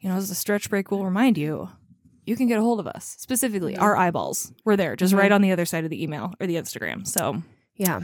you 0.00 0.10
know, 0.10 0.16
as 0.16 0.30
a 0.30 0.34
stretch 0.34 0.68
break 0.68 0.90
will 0.90 1.04
remind 1.06 1.38
you, 1.38 1.70
you 2.26 2.36
can 2.36 2.46
get 2.46 2.58
a 2.58 2.62
hold 2.62 2.80
of 2.80 2.86
us. 2.86 3.16
Specifically, 3.18 3.74
our 3.78 3.96
eyeballs. 3.96 4.52
We're 4.66 4.76
there, 4.76 4.96
just 4.96 5.14
Mhm. 5.14 5.18
right 5.18 5.32
on 5.32 5.40
the 5.40 5.52
other 5.52 5.64
side 5.64 5.84
of 5.84 5.90
the 5.90 6.02
email 6.02 6.34
or 6.38 6.46
the 6.46 6.56
Instagram. 6.56 7.06
So, 7.06 7.42
Yeah. 7.76 8.02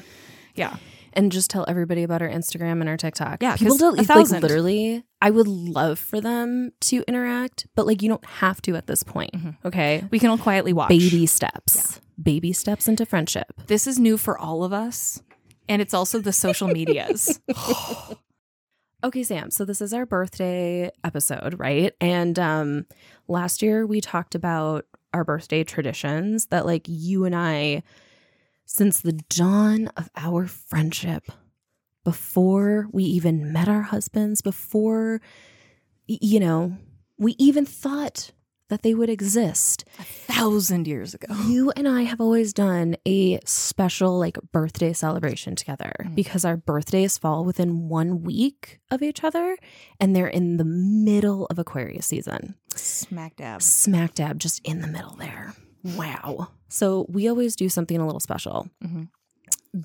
yeah. 0.55 0.77
And 1.13 1.33
just 1.33 1.51
tell 1.51 1.65
everybody 1.69 2.03
about 2.03 2.23
our 2.23 2.29
Instagram 2.29 2.81
and 2.81 2.89
our 2.89 2.97
TikTok. 2.97 3.43
Yeah, 3.43 3.57
people 3.57 3.77
don't 3.77 3.99
a 3.99 4.15
like 4.15 4.29
literally. 4.31 5.05
I 5.21 5.31
would 5.31 5.49
love 5.49 5.99
for 5.99 6.21
them 6.21 6.73
to 6.83 7.03
interact, 7.09 7.67
but 7.75 7.87
like 7.87 8.03
you 8.03 8.09
don't 8.09 8.25
have 8.25 8.63
to 8.63 8.77
at 8.77 8.87
this 8.87 9.03
point. 9.03 9.33
Mhm. 9.33 9.57
Okay, 9.65 10.05
We 10.11 10.19
can 10.19 10.31
all 10.31 10.39
quietly 10.39 10.73
watch. 10.73 10.89
baby 10.89 11.27
steps. 11.27 12.01
Baby 12.23 12.53
steps 12.53 12.87
into 12.89 13.05
friendship. 13.07 13.47
This 13.67 13.87
is 13.87 13.99
new 13.99 14.17
for 14.17 14.39
all 14.39 14.63
of 14.65 14.73
us. 14.73 15.23
And 15.69 15.81
it's 15.83 15.95
also 15.95 16.19
the 16.21 16.33
social 16.33 16.69
medias. 16.69 17.41
Okay, 19.03 19.23
Sam. 19.23 19.51
So 19.51 19.65
this 19.65 19.81
is 19.81 19.95
our 19.95 20.05
birthday 20.05 20.91
episode, 21.03 21.59
right? 21.59 21.95
And 22.03 22.39
um 22.39 22.87
last 23.29 23.63
year 23.63 23.87
we 23.87 24.01
talked 24.03 24.35
about 24.35 24.85
our 25.15 25.25
birthday 25.25 25.65
traditions 25.65 26.47
that 26.47 26.67
like 26.67 26.83
you 26.87 27.25
and 27.25 27.35
I 27.35 27.83
since 28.73 29.01
the 29.01 29.13
dawn 29.13 29.89
of 29.97 30.09
our 30.17 30.47
friendship 30.47 31.25
before 32.05 32.87
we 32.93 33.03
even 33.03 33.53
met 33.53 33.69
our 33.69 33.83
husbands, 33.83 34.43
before 34.43 35.21
you 36.07 36.39
know, 36.41 36.77
we 37.19 37.35
even 37.39 37.67
thought 37.67 38.31
that 38.69 38.83
they 38.83 38.95
would 38.95 39.11
exist. 39.11 39.85
A 39.99 40.05
thousand 40.05 40.87
years 40.87 41.13
ago. 41.15 41.35
You 41.49 41.73
and 41.75 41.89
I 41.89 42.03
have 42.03 42.21
always 42.21 42.53
done 42.53 42.95
a 43.05 43.41
special 43.45 44.17
like 44.19 44.39
birthday 44.53 44.93
celebration 44.93 45.57
together 45.57 45.93
Mm. 46.05 46.15
because 46.15 46.45
our 46.45 46.57
birthdays 46.57 47.19
fall 47.19 47.45
within 47.45 47.89
one 47.89 48.23
week 48.23 48.79
of 48.91 49.03
each 49.03 49.25
other 49.25 49.57
and 49.99 50.15
they're 50.15 50.29
in 50.29 50.57
the 50.57 50.65
middle 50.65 51.47
of 51.47 51.59
Aquarius 51.59 52.07
season. 52.07 52.55
Smack 52.77 53.35
dab. 53.37 53.61
Smack 53.63 54.15
dab, 54.15 54.39
just 54.39 54.61
in 54.65 54.81
the 54.81 54.87
middle 54.87 55.17
there. 55.17 55.55
Wow. 55.85 56.49
So 56.69 57.07
we 57.09 57.29
always 57.29 57.57
do 57.57 57.69
something 57.69 57.99
a 58.01 58.05
little 58.07 58.21
special. 58.21 58.69
Mhm. 58.85 59.09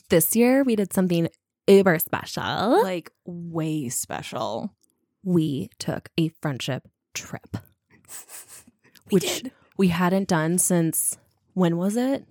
This 0.10 0.36
year 0.36 0.64
we 0.64 0.76
did 0.76 0.92
something 0.94 1.28
uber 1.68 2.00
special. 2.00 2.84
Like 2.84 3.12
way 3.26 3.90
special. 3.90 4.72
we 5.24 5.70
took 5.80 6.10
a 6.18 6.30
friendship 6.42 6.88
trip, 7.16 7.58
We 9.12 9.16
which 9.16 9.42
did. 9.44 9.52
we 9.78 9.88
hadn't 9.88 10.28
done 10.28 10.58
since 10.60 11.18
when 11.54 11.78
was 11.78 11.96
it? 11.98 12.26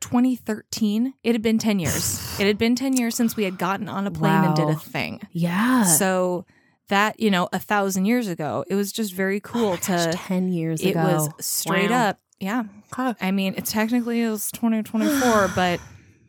2013. 0.00 1.14
It 1.22 1.32
had 1.34 1.42
been 1.42 1.58
10 1.58 1.78
years. 1.78 2.20
it 2.40 2.46
had 2.46 2.58
been 2.58 2.74
10 2.74 2.96
years 2.96 3.14
since 3.14 3.36
we 3.36 3.44
had 3.44 3.58
gotten 3.58 3.88
on 3.88 4.06
a 4.06 4.10
plane 4.10 4.44
and 4.44 4.56
did 4.56 4.68
a 4.68 4.74
thing. 4.74 5.20
Yeah. 5.32 5.84
So 5.84 6.44
that, 6.88 7.18
you 7.20 7.30
know, 7.30 7.48
a 7.52 7.58
thousand 7.58 8.04
years 8.06 8.28
ago, 8.28 8.64
it 8.68 8.74
was 8.74 8.92
just 8.92 9.12
very 9.12 9.40
cool 9.40 9.66
Oh 9.66 9.70
my 9.72 9.76
gosh, 9.76 10.04
to 10.06 10.12
10 10.12 10.52
years 10.52 10.80
it 10.82 10.90
ago. 10.90 11.02
was 11.02 11.28
straight 11.44 11.90
Wow. 11.90 12.08
up. 12.10 12.20
Yeah. 12.40 12.64
I 12.96 13.30
mean, 13.30 13.54
it's 13.56 13.72
technically 13.72 14.26
was 14.28 14.50
2024, 14.52 15.50
but 15.54 15.80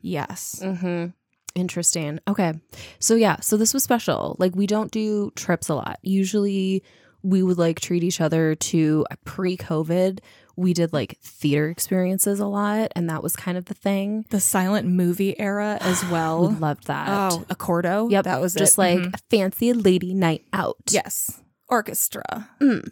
yes. 0.02 0.60
Mm-hmm. 0.64 1.08
Interesting. 1.56 2.20
Okay. 2.28 2.54
So, 3.00 3.16
yeah, 3.16 3.38
so 3.42 3.58
this 3.58 3.74
was 3.74 3.84
special. 3.84 4.36
Like, 4.40 4.56
we 4.56 4.68
don't 4.68 4.92
do 4.92 5.32
trips 5.36 5.70
a 5.70 5.76
lot. 5.76 5.98
Usually, 6.04 6.84
we 7.24 7.42
would 7.44 7.58
like 7.58 7.80
treat 7.80 8.04
each 8.04 8.22
other 8.22 8.56
to 8.56 9.06
pre 9.26 9.58
COVID. 9.58 10.20
We 10.56 10.74
did 10.74 10.94
like 10.94 11.18
theater 11.22 11.68
experiences 11.70 12.40
a 12.40 12.46
lot, 12.48 12.92
and 12.96 13.10
that 13.10 13.22
was 13.24 13.36
kind 13.36 13.58
of 13.58 13.66
the 13.66 13.74
thing. 13.74 14.26
The 14.30 14.40
silent 14.40 14.88
movie 14.88 15.38
era 15.40 15.78
as 15.82 16.04
We 16.06 16.12
well. 16.12 16.50
loved 16.52 16.88
that. 16.88 17.08
Oh, 17.10 17.44
Accordo. 17.50 18.08
yep. 18.10 18.26
That 18.26 18.40
was 18.42 18.54
just 18.54 18.78
it. 18.78 18.82
like 18.82 19.00
Mhm. 19.00 19.16
a 19.16 19.18
fancy 19.30 19.74
lady 19.74 20.14
night 20.14 20.46
out. 20.54 20.78
yes. 20.90 21.42
Orchestra. 21.70 22.50
Mm. 22.62 22.88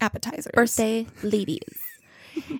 Appetizers. 0.00 0.50
birthday 0.54 1.06
ladies. 1.22 1.78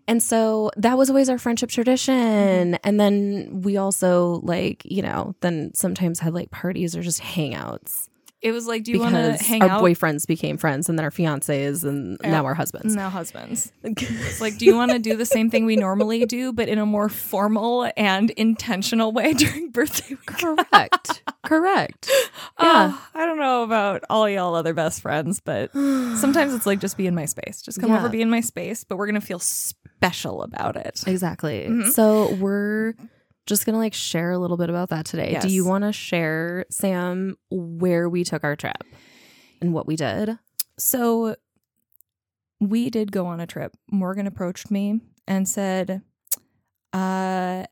And 0.06 0.22
so 0.22 0.70
that 0.76 0.96
was 0.98 1.10
always 1.10 1.28
our 1.28 1.38
friendship 1.38 1.70
tradition. 1.70 2.14
Mm-hmm. 2.14 2.74
And 2.84 3.00
then 3.00 3.62
we 3.62 3.76
also 3.76 4.40
like, 4.42 4.82
you 4.84 5.02
know, 5.02 5.34
then 5.40 5.72
sometimes 5.74 6.20
had 6.20 6.34
like 6.34 6.50
parties 6.50 6.96
or 6.96 7.02
just 7.02 7.20
hangouts 7.20 8.08
It 8.42 8.50
was 8.50 8.66
like, 8.66 8.82
do 8.82 8.90
you 8.90 8.98
want 8.98 9.14
to 9.14 9.34
hang 9.42 9.62
our 9.62 9.68
out? 9.70 9.82
boyfriends 9.82 10.26
became 10.26 10.56
friends 10.56 10.88
and 10.88 10.98
then 10.98 11.04
our 11.04 11.12
fiancés 11.12 11.84
and 11.84 12.18
Yeah. 12.24 12.32
now 12.32 12.44
our 12.44 12.54
husbands. 12.54 12.94
now 12.96 13.08
husbands. 13.08 13.70
It's 13.84 14.40
like, 14.40 14.58
do 14.58 14.64
you 14.66 14.74
want 14.74 14.90
to 14.90 14.98
do 14.98 15.16
the 15.16 15.24
same 15.24 15.48
thing 15.48 15.64
we 15.64 15.76
normally 15.76 16.26
do, 16.26 16.52
but 16.52 16.68
in 16.68 16.78
a 16.78 16.84
more 16.86 17.08
formal 17.08 17.90
and 17.96 18.30
intentional 18.30 19.12
way 19.12 19.32
during 19.34 19.70
birthday? 19.70 20.16
Correct. 20.26 21.22
Correct. 21.44 22.10
Yeah. 22.60 22.92
Oh, 22.94 23.08
I 23.14 23.26
don't 23.26 23.38
know 23.38 23.62
about 23.64 24.04
all 24.10 24.28
y'all 24.28 24.54
other 24.54 24.72
best 24.74 25.00
friends, 25.02 25.40
but 25.40 25.72
sometimes 25.74 26.54
it's 26.54 26.66
like 26.66 26.80
just 26.80 26.96
be 26.96 27.06
in 27.06 27.14
my 27.14 27.24
space. 27.24 27.60
Just 27.62 27.80
come 27.80 27.90
Yeah. 27.90 27.98
over, 27.98 28.08
be 28.08 28.22
in 28.22 28.30
my 28.30 28.40
space, 28.40 28.84
but 28.84 28.96
we're 28.98 29.06
gonna 29.06 29.20
feel 29.20 29.38
special 29.38 30.42
about 30.42 30.76
it. 30.76 31.02
Exactly. 31.06 31.66
Mhm. 31.68 31.90
So 31.90 32.34
we're 32.34 32.94
just 33.46 33.66
gonna 33.66 33.78
like 33.78 33.94
share 33.94 34.30
a 34.30 34.38
little 34.38 34.56
bit 34.56 34.70
about 34.70 34.90
that 34.90 35.06
today. 35.06 35.38
Do 35.40 35.48
you 35.48 35.64
want 35.64 35.84
to 35.84 35.92
share, 35.92 36.64
Sam, 36.70 37.36
where 37.50 38.08
we 38.08 38.24
took 38.24 38.44
our 38.44 38.56
trip 38.56 38.84
and 39.60 39.72
what 39.72 39.86
we 39.86 39.96
did? 39.96 40.38
So 40.78 41.36
we 42.60 42.90
did 42.90 43.12
go 43.12 43.26
on 43.26 43.40
a 43.40 43.46
trip. 43.46 43.76
Morgan 43.90 44.26
approached 44.26 44.70
me 44.70 45.00
and 45.26 45.48
said, 45.48 46.02
uh, 46.92 47.64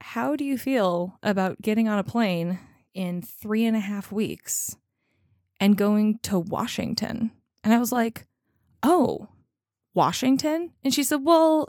how 0.00 0.36
do 0.36 0.44
you 0.44 0.56
feel 0.56 1.18
about 1.22 1.60
getting 1.60 1.88
on 1.88 1.98
a 1.98 2.04
plane 2.04 2.58
in 2.94 3.20
three 3.20 3.66
and 3.66 3.76
a 3.76 3.80
half 3.80 4.10
weeks 4.10 4.76
and 5.60 5.76
going 5.76 6.18
to 6.22 6.38
Washington? 6.38 7.30
And 7.62 7.74
I 7.74 7.78
was 7.78 7.92
like, 7.92 8.26
oh, 8.82 9.28
Washington? 9.94 10.72
And 10.82 10.94
she 10.94 11.02
said, 11.02 11.24
well, 11.24 11.68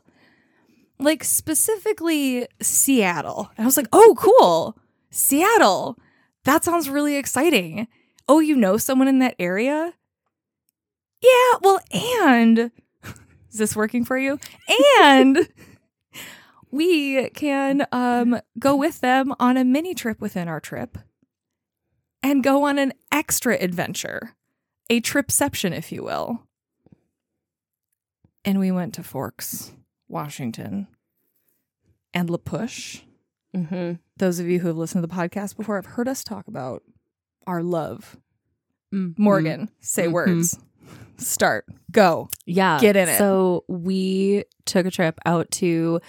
like 1.00 1.24
specifically 1.24 2.48
Seattle. 2.62 3.50
And 3.58 3.64
I 3.64 3.66
was 3.66 3.78
like, 3.78 3.88
oh, 3.94 4.16
cool. 4.18 4.78
Seattle. 5.10 5.98
That 6.44 6.64
sounds 6.64 6.90
really 6.90 7.16
exciting. 7.16 7.88
Oh, 8.28 8.40
you 8.40 8.56
know 8.56 8.78
someone 8.78 9.08
in 9.08 9.20
that 9.20 9.36
area? 9.40 9.94
Yeah, 11.22 11.58
well, 11.62 11.80
and 11.92 12.72
is 13.52 13.58
this 13.58 13.76
working 13.76 14.06
for 14.06 14.18
you? 14.18 14.40
And 15.02 15.48
we 16.72 17.30
can 17.32 17.88
um 17.92 18.40
go 18.58 18.76
with 18.76 19.02
them 19.02 19.34
on 19.40 19.58
a 19.58 19.66
mini 19.66 19.96
trip 19.96 20.22
within 20.22 20.48
our 20.48 20.60
trip 20.60 20.98
and 22.22 22.44
go 22.44 22.64
on 22.66 22.78
an 22.78 22.94
extra 23.12 23.56
adventure, 23.56 24.36
a 24.90 25.02
tripception, 25.02 25.76
if 25.76 25.92
you 25.92 26.04
will. 26.04 26.44
And 28.46 28.60
we 28.60 28.72
went 28.72 28.94
to 28.96 29.04
Forks, 29.04 29.72
Washington, 30.10 30.88
and 32.14 32.30
La 32.30 32.38
Push. 32.38 33.02
Mm-hmm. 33.56 33.94
Those 34.18 34.40
of 34.40 34.48
you 34.48 34.60
who 34.60 34.68
have 34.68 34.78
listened 34.78 35.02
to 35.04 35.08
the 35.08 35.14
podcast 35.14 35.56
before 35.56 35.76
have 35.78 35.86
heard 35.86 36.08
us 36.08 36.24
talk 36.24 36.48
about 36.48 36.84
our 37.48 37.64
love. 37.64 38.18
Morgan, 38.92 39.70
say 39.80 40.08
Mhm. 40.08 40.12
words. 40.12 40.60
Start. 41.18 41.66
Go. 41.92 42.30
Yeah. 42.46 42.80
Get 42.80 42.96
in 42.96 43.08
it. 43.10 43.18
So 43.18 43.64
we 43.68 44.46
took 44.66 44.86
a 44.86 44.92
trip 44.92 45.20
out 45.26 45.50
to 45.52 46.00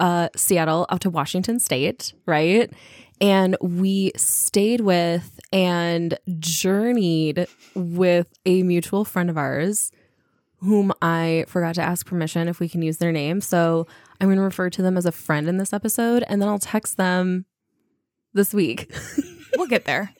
uh, 0.00 0.28
Seattle, 0.36 0.86
out 0.90 1.00
to 1.00 1.10
Washington 1.10 1.58
State, 1.58 2.12
right? 2.26 2.72
And 3.20 3.56
we 3.60 4.12
stayed 4.16 4.80
with 4.80 5.40
and 5.52 6.16
journeyed 6.38 7.48
with 7.74 8.28
a 8.46 8.62
mutual 8.62 9.04
friend 9.04 9.28
of 9.28 9.36
ours 9.36 9.90
whom 10.60 10.92
I 11.02 11.44
forgot 11.48 11.74
to 11.76 11.82
ask 11.82 12.04
permission 12.06 12.48
if 12.48 12.60
we 12.60 12.68
can 12.68 12.82
use 12.82 12.98
their 12.98 13.12
name. 13.12 13.40
So 13.40 13.86
I'm 14.20 14.28
going 14.28 14.38
to 14.38 14.42
refer 14.42 14.70
to 14.70 14.82
them 14.82 14.96
as 14.96 15.06
a 15.06 15.12
friend 15.12 15.48
in 15.48 15.56
this 15.56 15.72
episode 15.72 16.24
and 16.28 16.40
then 16.42 16.48
I'll 16.48 16.58
text 16.58 16.96
them 16.96 17.44
this 18.34 18.52
week. 18.54 18.92
We'll 19.56 19.66
get 19.66 19.86
there. 19.86 20.14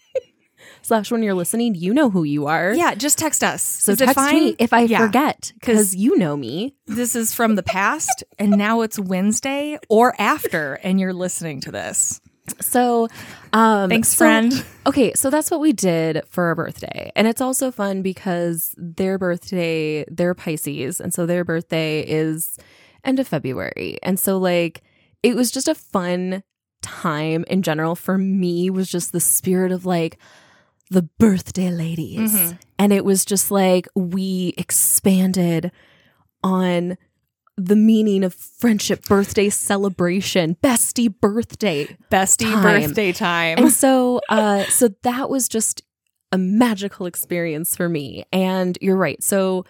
Slash, 0.83 1.13
when 1.13 1.23
you're 1.23 1.35
listening, 1.35 1.75
you 1.75 1.93
know 1.93 2.09
who 2.11 2.25
you 2.25 2.47
are. 2.47 2.73
yeah, 2.75 2.95
just 2.95 3.19
text 3.19 3.45
us. 3.45 3.63
So 3.63 3.93
Is 3.93 3.99
text 3.99 4.17
me 4.33 4.57
if 4.59 4.73
I 4.73 4.81
Yeah. 4.81 5.07
forget 5.07 5.53
because 5.61 5.95
you 5.95 6.17
know 6.17 6.37
me. 6.37 6.75
This 6.87 7.15
is 7.15 7.35
from 7.35 7.55
the 7.55 7.63
past, 7.63 8.25
and 8.39 8.53
now 8.53 8.81
it's 8.81 8.99
Wednesday 8.99 9.79
or 9.89 10.15
after, 10.19 10.75
and 10.83 10.99
you're 10.99 11.13
listening 11.13 11.61
to 11.61 11.71
this. 11.71 12.21
So, 12.61 13.09
um, 13.53 13.89
Thanks, 13.91 14.09
so- 14.11 14.17
friend. 14.17 14.65
Okay, 14.87 15.13
so 15.15 15.31
that's 15.31 15.51
what 15.51 15.61
we 15.61 15.73
did 15.73 16.23
for 16.29 16.45
our 16.45 16.55
birthday, 16.55 17.11
and 17.17 17.27
it's 17.29 17.41
also 17.41 17.71
fun 17.71 18.03
because 18.03 18.75
their 18.79 19.19
birthday, 19.19 20.05
they're 20.11 20.35
Pisces, 20.35 21.01
and 21.01 21.13
so 21.13 21.27
their 21.27 21.45
birthday 21.45 22.01
is 22.01 22.57
end 23.05 23.19
of 23.21 23.29
February, 23.29 23.99
and 24.03 24.19
so 24.19 24.39
like 24.39 24.83
it 25.23 25.35
was 25.37 25.51
just 25.51 25.69
a 25.69 25.75
fun 25.75 26.43
time 26.83 27.45
in 27.49 27.63
general 27.63 27.95
for 27.97 28.17
me. 28.19 28.71
Was 28.71 28.89
just 28.91 29.13
the 29.13 29.21
spirit 29.21 29.73
of 29.73 29.85
like 29.85 30.17
the 30.91 31.03
birthday 31.03 31.71
ladies, 31.71 32.33
Mhm. 32.35 32.59
and 32.79 32.93
it 32.93 33.05
was 33.05 33.25
just 33.25 33.51
like 33.51 33.87
we 33.95 34.55
expanded 34.57 35.71
on 36.43 36.97
the 37.61 37.75
meaning 37.77 38.23
of 38.23 38.33
friendship 38.35 39.05
birthday 39.07 39.49
celebration 39.51 40.57
bestie 40.63 41.13
birthday 41.21 41.85
Bestie 42.11 42.51
Time. 42.53 42.63
birthday 42.63 43.13
time. 43.13 43.59
and 43.59 43.73
so 43.73 44.21
uh 44.29 44.63
so 44.65 44.89
that 45.03 45.29
was 45.29 45.49
just 45.49 45.83
a 46.31 46.39
magical 46.39 47.07
experience 47.07 47.75
for 47.75 47.89
me 47.89 48.25
and 48.33 48.79
you're 48.81 48.97
right 48.97 49.23
so 49.23 49.65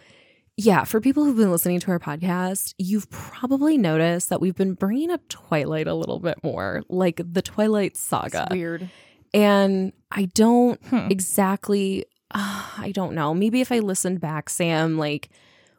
yeah 0.57 0.85
for 0.85 1.01
people 1.01 1.24
who've 1.24 1.37
been 1.37 1.51
listening 1.51 1.81
to 1.81 1.90
our 1.90 1.98
podcast 1.98 2.74
you've 2.79 3.09
probably 3.11 3.79
noticed 3.79 4.29
that 4.29 4.40
we've 4.40 4.57
been 4.57 4.74
bringing 4.74 5.11
up 5.11 5.27
twilight 5.29 5.87
a 5.87 5.94
little 5.94 6.18
bit 6.18 6.37
more 6.44 6.83
like 6.90 7.20
the 7.24 7.40
twilight 7.40 7.96
saga 7.96 8.48
weird. 8.51 8.90
and 9.33 9.92
i 10.11 10.27
don't 10.35 10.79
Hmm. 10.88 11.07
exactly 11.11 12.05
uh, 12.33 12.64
i 12.77 12.90
don't 12.92 13.14
know 13.14 13.33
maybe 13.33 13.61
if 13.62 13.72
i 13.72 13.79
listened 13.79 14.20
back 14.20 14.51
sam 14.51 14.98
like 14.98 15.31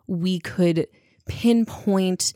we 0.08 0.40
could 0.40 0.88
pinpoint 1.30 2.34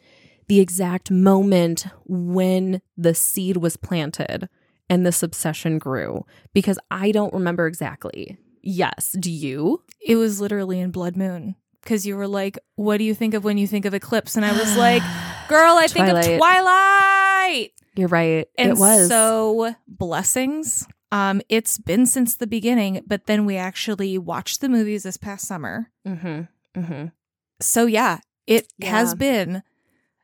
the 0.47 0.60
exact 0.62 1.12
moment 1.12 1.88
when 2.06 2.82
the 2.95 3.13
seed 3.13 3.58
was 3.58 3.75
planted 3.75 4.47
and 4.89 5.06
this 5.06 5.23
obsession 5.23 5.79
grew 5.79 6.25
because 6.53 6.79
i 6.91 7.12
don't 7.12 7.34
remember 7.34 7.67
exactly 7.67 8.38
yes 8.62 9.15
do 9.19 9.32
you 9.32 9.84
It 10.06 10.17
was 10.17 10.41
literally 10.41 10.79
in 10.79 10.91
Blood 10.91 11.15
Moon 11.15 11.56
because 11.82 12.06
you 12.06 12.15
were 12.17 12.27
like, 12.27 12.58
"What 12.75 12.97
do 12.97 13.03
you 13.03 13.13
think 13.13 13.34
of 13.34 13.43
when 13.43 13.58
you 13.58 13.67
think 13.67 13.86
of 13.86 13.93
eclipse?" 13.93 14.36
And 14.36 14.45
I 14.45 14.51
was 14.51 14.75
like, 14.77 15.01
"Girl, 15.47 15.75
I 15.77 15.88
think 15.88 16.08
of 16.10 16.38
Twilight." 16.38 17.71
you're 17.95 18.08
right 18.08 18.47
And 18.58 18.71
it 18.71 18.77
was 18.77 19.08
so 19.08 19.75
blessings. 19.88 20.88
Um, 21.12 21.41
it's 21.47 21.77
been 21.77 22.06
since 22.06 22.36
the 22.36 22.47
beginning, 22.47 23.03
but 23.06 23.27
then 23.27 23.45
we 23.45 23.56
actually 23.56 24.17
watched 24.17 24.62
the 24.62 24.69
movies 24.69 25.03
this 25.03 25.17
past 25.17 25.47
summer. 25.47 25.91
Mm-hmm. 26.08 26.79
Mm-hmm. 26.79 27.06
So 27.62 27.86
yeah, 27.86 28.19
it 28.47 28.67
has 28.82 29.15
been 29.15 29.63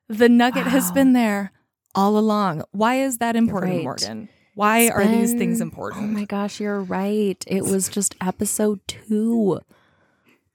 the 0.08 0.29
nugget 0.29 0.67
has 0.67 0.91
been 0.91 1.13
there 1.13 1.51
all 1.95 2.17
along. 2.17 2.63
Why 2.71 2.95
is 3.01 3.19
that 3.19 3.36
important, 3.36 3.73
right. 3.75 3.84
Morgan? 3.84 4.29
Why 4.55 4.79
It's 4.82 4.91
are 4.95 5.08
these 5.08 5.34
things 5.34 5.62
important? 5.62 6.03
Oh 6.03 6.08
my 6.08 6.25
gosh, 6.25 6.60
you're 6.60 6.82
right. 6.82 7.41
It 7.47 7.63
was 7.63 7.88
just 7.89 8.15
episode 8.21 8.79
two. 8.88 9.60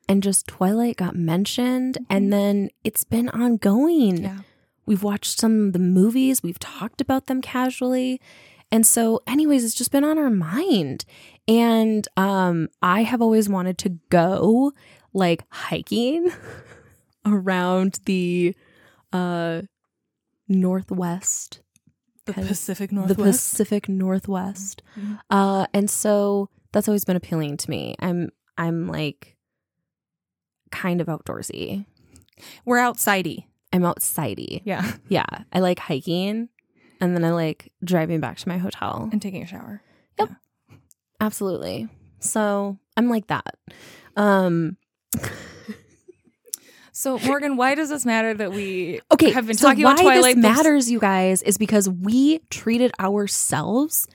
And 0.06 0.22
just 0.22 0.46
Twilight 0.46 0.98
got 0.98 1.16
mentioned, 1.16 1.96
and 2.10 2.30
then 2.30 2.68
it's 2.84 3.04
been 3.04 3.30
ongoing. 3.30 4.24
yeah. 4.24 4.38
We've 4.84 5.02
watched 5.02 5.40
some 5.40 5.68
of 5.68 5.72
the 5.72 5.78
movies, 5.78 6.42
we've 6.42 6.58
talked 6.58 7.00
about 7.00 7.26
them 7.26 7.40
casually. 7.40 8.20
And 8.70 8.86
so, 8.86 9.22
anyways, 9.26 9.64
it's 9.64 9.74
just 9.74 9.92
been 9.92 10.04
on 10.04 10.18
our 10.18 10.28
mind. 10.28 11.06
And 11.48 12.06
um, 12.18 12.68
I 12.82 13.04
have 13.04 13.22
always 13.22 13.48
wanted 13.48 13.78
to 13.78 13.98
go 14.10 14.72
like 15.14 15.44
hiking 15.48 16.30
around 17.26 18.00
the 18.06 18.54
uh 19.12 19.62
northwest 20.48 21.60
The 22.26 22.32
Pacific 22.34 22.90
Northwest, 22.92 23.16
the 23.16 23.22
Pacific 23.24 23.88
Northwest. 23.88 24.82
Mhm. 24.98 25.18
Uh, 25.30 25.66
and 25.74 25.88
so 25.90 26.48
that's 26.72 26.88
always 26.88 27.04
been 27.04 27.16
appealing 27.16 27.56
to 27.58 27.70
me. 27.70 27.94
I'm 28.00 28.30
I'm 28.58 28.88
like 28.88 29.36
kind 30.70 31.00
of 31.00 31.06
outdoorsy. 31.06 31.84
We're 32.64 32.78
outsidey. 32.78 33.44
I'm 33.72 33.82
outsidey. 33.82 34.62
Yeah. 34.64 34.92
Yeah, 35.08 35.26
I 35.52 35.60
like 35.60 35.78
hiking, 35.78 36.48
and 37.00 37.14
then 37.14 37.24
I 37.24 37.30
like 37.32 37.70
driving 37.84 38.20
back 38.20 38.38
to 38.38 38.48
my 38.48 38.58
hotel. 38.58 39.08
And 39.12 39.20
taking 39.22 39.42
a 39.42 39.46
shower. 39.46 39.82
Yep. 40.18 40.30
Absolutely. 41.20 41.88
So 42.20 42.78
I'm 42.96 43.08
like 43.10 43.26
that. 43.28 43.54
Um, 44.16 44.76
So 46.96 47.18
Morgan, 47.18 47.56
why 47.56 47.74
does 47.74 47.88
this 47.88 48.06
matter 48.06 48.34
that 48.34 48.52
we 48.52 49.00
okay, 49.12 49.30
have 49.32 49.48
been 49.48 49.56
so 49.56 49.68
talking 49.68 49.82
about 49.84 49.98
Twilight 49.98 50.36
this 50.36 50.42
matters, 50.42 50.88
you 50.88 51.00
guys, 51.00 51.42
is 51.42 51.58
because 51.58 51.88
we 51.90 52.38
treated 52.50 52.92
ourselves 53.00 54.06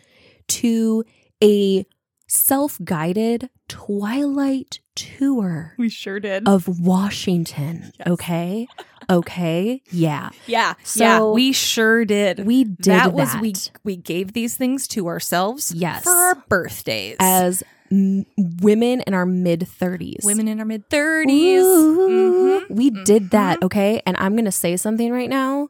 to 0.47 1.03
a 1.43 1.85
self-guided 2.27 3.49
Twilight 3.67 4.79
tour. 4.95 5.75
We 5.77 5.89
sure 5.89 6.21
did. 6.21 6.47
of 6.47 6.79
Washington. 6.79 7.91
Yes. 7.99 8.07
Okay. 8.07 8.67
Okay. 9.09 9.81
Yeah. 9.91 10.29
yeah. 10.47 10.75
So- 10.83 11.03
yeah, 11.03 11.23
we 11.25 11.51
sure 11.51 12.05
did. 12.05 12.45
We 12.45 12.63
did 12.63 12.85
that 12.85 13.11
was 13.13 13.35
we 13.41 13.55
we 13.83 13.97
gave 13.97 14.31
these 14.31 14.55
things 14.55 14.87
to 14.89 15.07
ourselves 15.07 15.73
Yes. 15.75 16.05
for 16.05 16.11
our 16.11 16.35
birthdays. 16.47 17.17
as 17.19 17.61
m- 17.91 18.25
women 18.61 19.01
in 19.01 19.13
our 19.13 19.25
mid 19.25 19.61
30s. 19.61 20.23
women 20.23 20.47
in 20.47 20.59
our 20.59 20.65
mid 20.65 20.89
30s. 20.89 22.65
We 22.69 22.89
did 22.89 23.31
that. 23.31 23.59
Mhm. 23.59 23.63
Okay. 23.63 24.01
And 24.05 24.15
I'm 24.17 24.33
going 24.33 24.45
to 24.45 24.51
say 24.51 24.77
something 24.77 25.11
right 25.11 25.29
now. 25.29 25.69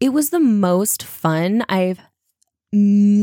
It 0.00 0.10
was 0.10 0.30
the 0.30 0.40
most 0.40 1.02
fun 1.02 1.64
I've 1.68 2.00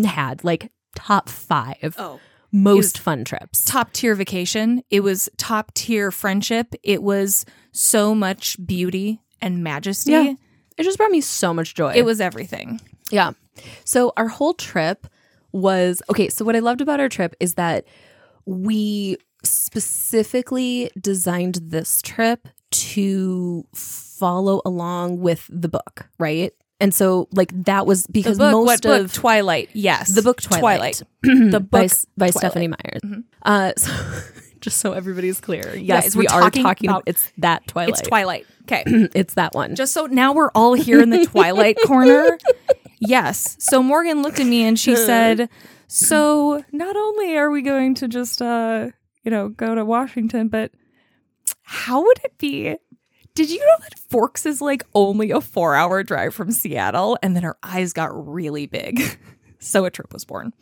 had, 0.06 0.43
like 0.43 0.71
top 0.95 1.30
five 1.30 1.95
Oh, 1.97 2.19
most 2.52 3.00
fun 3.00 3.23
trips. 3.23 3.65
top 3.65 3.93
tier 3.93 4.13
vacation. 4.15 4.84
It 4.89 5.02
was 5.02 5.30
top 5.38 5.73
tier 5.73 6.12
friendship. 6.12 6.73
It 6.84 7.02
was 7.02 7.45
so 7.71 8.13
much 8.13 8.58
beauty 8.65 9.21
and 9.41 9.63
majesty. 9.63 10.12
Yeah. 10.12 10.34
It 10.78 10.84
just 10.84 10.97
brought 10.97 11.12
me 11.12 11.21
so 11.21 11.54
much 11.54 11.73
joy. 11.76 11.93
It 11.95 12.06
was 12.06 12.21
everything. 12.21 12.80
Yeah. 13.10 13.32
So 13.86 14.13
our 14.17 14.28
whole 14.28 14.54
trip 14.54 15.08
was 15.52 16.02
okay. 16.12 16.30
So 16.30 16.45
what 16.45 16.56
I 16.56 16.60
loved 16.60 16.82
about 16.82 17.00
our 17.00 17.10
trip 17.10 17.36
is 17.39 17.56
that 17.56 17.86
we 18.47 19.17
specifically 19.43 20.89
designed 20.99 21.55
this 21.62 22.01
trip 22.01 22.47
to 22.71 23.65
follow 23.73 24.62
along 24.65 25.19
with 25.19 25.47
the 25.51 25.69
book, 25.69 26.07
right? 26.19 26.51
And 26.79 26.93
so 26.93 27.27
like 27.31 27.51
that 27.65 27.86
was 27.86 28.05
because 28.07 28.38
book, 28.38 28.51
most 28.51 28.86
of 28.86 29.07
book? 29.07 29.12
Twilight. 29.13 29.69
Yes. 29.73 30.13
the 30.13 30.21
book 30.21 30.41
Twilight, 30.41 31.01
The 31.23 31.60
book 31.60 31.91
by 32.17 32.29
Twilight. 32.29 32.33
Stephenie 32.33 32.67
Myers. 32.67 33.01
Mhm. 33.03 33.23
Uh, 33.43 33.73
so 33.77 33.91
just 34.62 34.77
so 34.79 34.93
everybody's 34.93 35.39
clear, 35.39 35.75
yes, 35.75 36.15
we 36.15 36.27
are 36.27 36.41
talking 36.41 36.63
talking. 36.63 36.89
about- 36.89 37.03
it's 37.05 37.31
that 37.39 37.65
Twilight. 37.67 37.89
It's 37.89 38.01
Twilight. 38.01 38.45
Okay. 38.63 38.83
it's 39.15 39.33
that 39.36 39.53
one. 39.53 39.75
Just 39.75 39.93
so 39.93 40.05
now 40.07 40.33
we're 40.33 40.51
all 40.53 40.73
here 40.73 41.01
in 41.01 41.10
the 41.10 41.25
Twilight 41.25 41.77
corner. 41.86 42.38
Yes. 42.99 43.55
So 43.60 43.81
Morgan 43.83 44.21
looked 44.21 44.39
at 44.39 44.45
me 44.47 44.63
and 44.63 44.77
she 44.79 44.95
said, 44.95 45.49
"So 45.88 46.63
not 46.71 46.95
only 46.95 47.38
are 47.38 47.50
we 47.50 47.62
going 47.62 47.95
to 47.95 48.08
just 48.08 48.41
uh, 48.41 48.89
you 49.23 49.32
know, 49.32 49.50
go 49.50 49.76
to 49.76 49.84
Washington, 49.84 50.47
but 50.47 50.71
how 51.63 52.02
would 52.04 52.19
it 52.23 52.38
be? 52.38 52.76
Did 53.36 53.50
you 53.50 53.60
know 53.60 53.76
that 53.82 54.00
Forks 54.00 54.45
is 54.45 54.62
like 54.62 54.84
only 54.95 55.32
a 55.32 55.39
4-hour 55.39 56.04
drive 56.04 56.34
from 56.34 56.52
Seattle?" 56.52 57.17
And 57.21 57.36
then 57.36 57.43
her 57.43 57.58
eyes 57.62 57.93
got 57.93 58.10
really 58.13 58.67
big. 58.67 59.19
so 59.60 59.86
a 59.86 59.91
trip 59.91 60.13
was 60.13 60.26
born. 60.26 60.54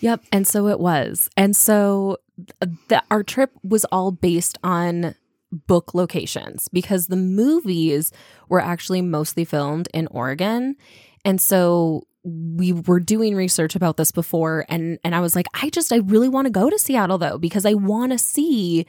Yep. 0.00 0.22
And 0.32 0.46
so 0.46 0.66
it 0.68 0.80
was. 0.80 1.30
And 1.36 1.54
so 1.54 2.18
the, 2.60 3.02
our 3.10 3.22
trip 3.22 3.52
was 3.62 3.84
all 3.86 4.10
based 4.10 4.58
on 4.64 5.14
book 5.52 5.94
locations 5.94 6.68
because 6.68 7.06
the 7.06 7.16
movies 7.16 8.12
were 8.48 8.60
actually 8.60 9.02
mostly 9.02 9.44
filmed 9.44 9.88
in 9.94 10.08
Oregon. 10.08 10.76
And 11.24 11.40
so 11.40 12.06
we 12.24 12.72
were 12.72 13.00
doing 13.00 13.36
research 13.36 13.76
about 13.76 13.96
this 13.96 14.10
before 14.10 14.64
and 14.68 14.98
and 15.04 15.14
I 15.14 15.20
was 15.20 15.36
like 15.36 15.46
I 15.54 15.70
just 15.70 15.92
I 15.92 15.96
really 15.96 16.28
want 16.28 16.46
to 16.46 16.50
go 16.50 16.70
to 16.70 16.78
Seattle 16.78 17.18
though 17.18 17.38
because 17.38 17.66
I 17.66 17.74
want 17.74 18.12
to 18.12 18.18
see 18.18 18.86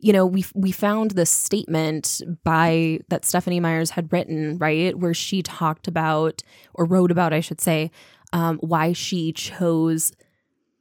you 0.00 0.12
know 0.12 0.26
we 0.26 0.44
we 0.54 0.72
found 0.72 1.12
this 1.12 1.30
statement 1.30 2.20
by 2.42 2.98
that 3.08 3.24
Stephenie 3.24 3.60
Myers 3.60 3.90
had 3.90 4.12
written 4.12 4.58
right 4.58 4.98
where 4.98 5.14
she 5.14 5.42
talked 5.42 5.86
about 5.86 6.42
or 6.74 6.84
wrote 6.84 7.12
about 7.12 7.32
I 7.32 7.40
should 7.40 7.60
say 7.60 7.92
um, 8.32 8.58
why 8.58 8.92
she 8.92 9.32
chose 9.32 10.12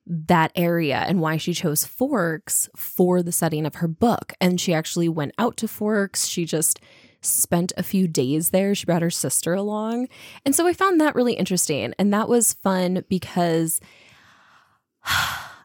that 0.08 0.52
area 0.56 0.98
and 1.08 1.22
why 1.22 1.38
she 1.38 1.54
chose 1.54 1.86
Forks 1.86 2.70
for 2.76 3.22
the 3.22 3.32
setting 3.32 3.66
of 3.66 3.76
her 3.76 3.88
book. 3.88 4.34
And 4.42 4.60
she 4.60 4.74
actually 4.74 5.10
went 5.10 5.34
out 5.38 5.58
to 5.58 5.68
Forks. 5.68 6.26
She 6.26 6.46
just 6.46 6.80
spent 7.21 7.71
a 7.77 7.84
few 7.84 8.07
days 8.07 8.49
there. 8.49 8.73
She 8.75 8.86
brought 8.86 9.01
her 9.01 9.10
sister 9.10 9.53
along. 9.53 10.07
And 10.45 10.55
so 10.55 10.65
I 10.67 10.73
found 10.73 10.99
that 11.01 11.15
really 11.15 11.34
interesting. 11.34 11.93
And 11.99 12.13
that 12.13 12.27
was 12.29 12.53
fun 12.53 13.03
because 13.10 13.79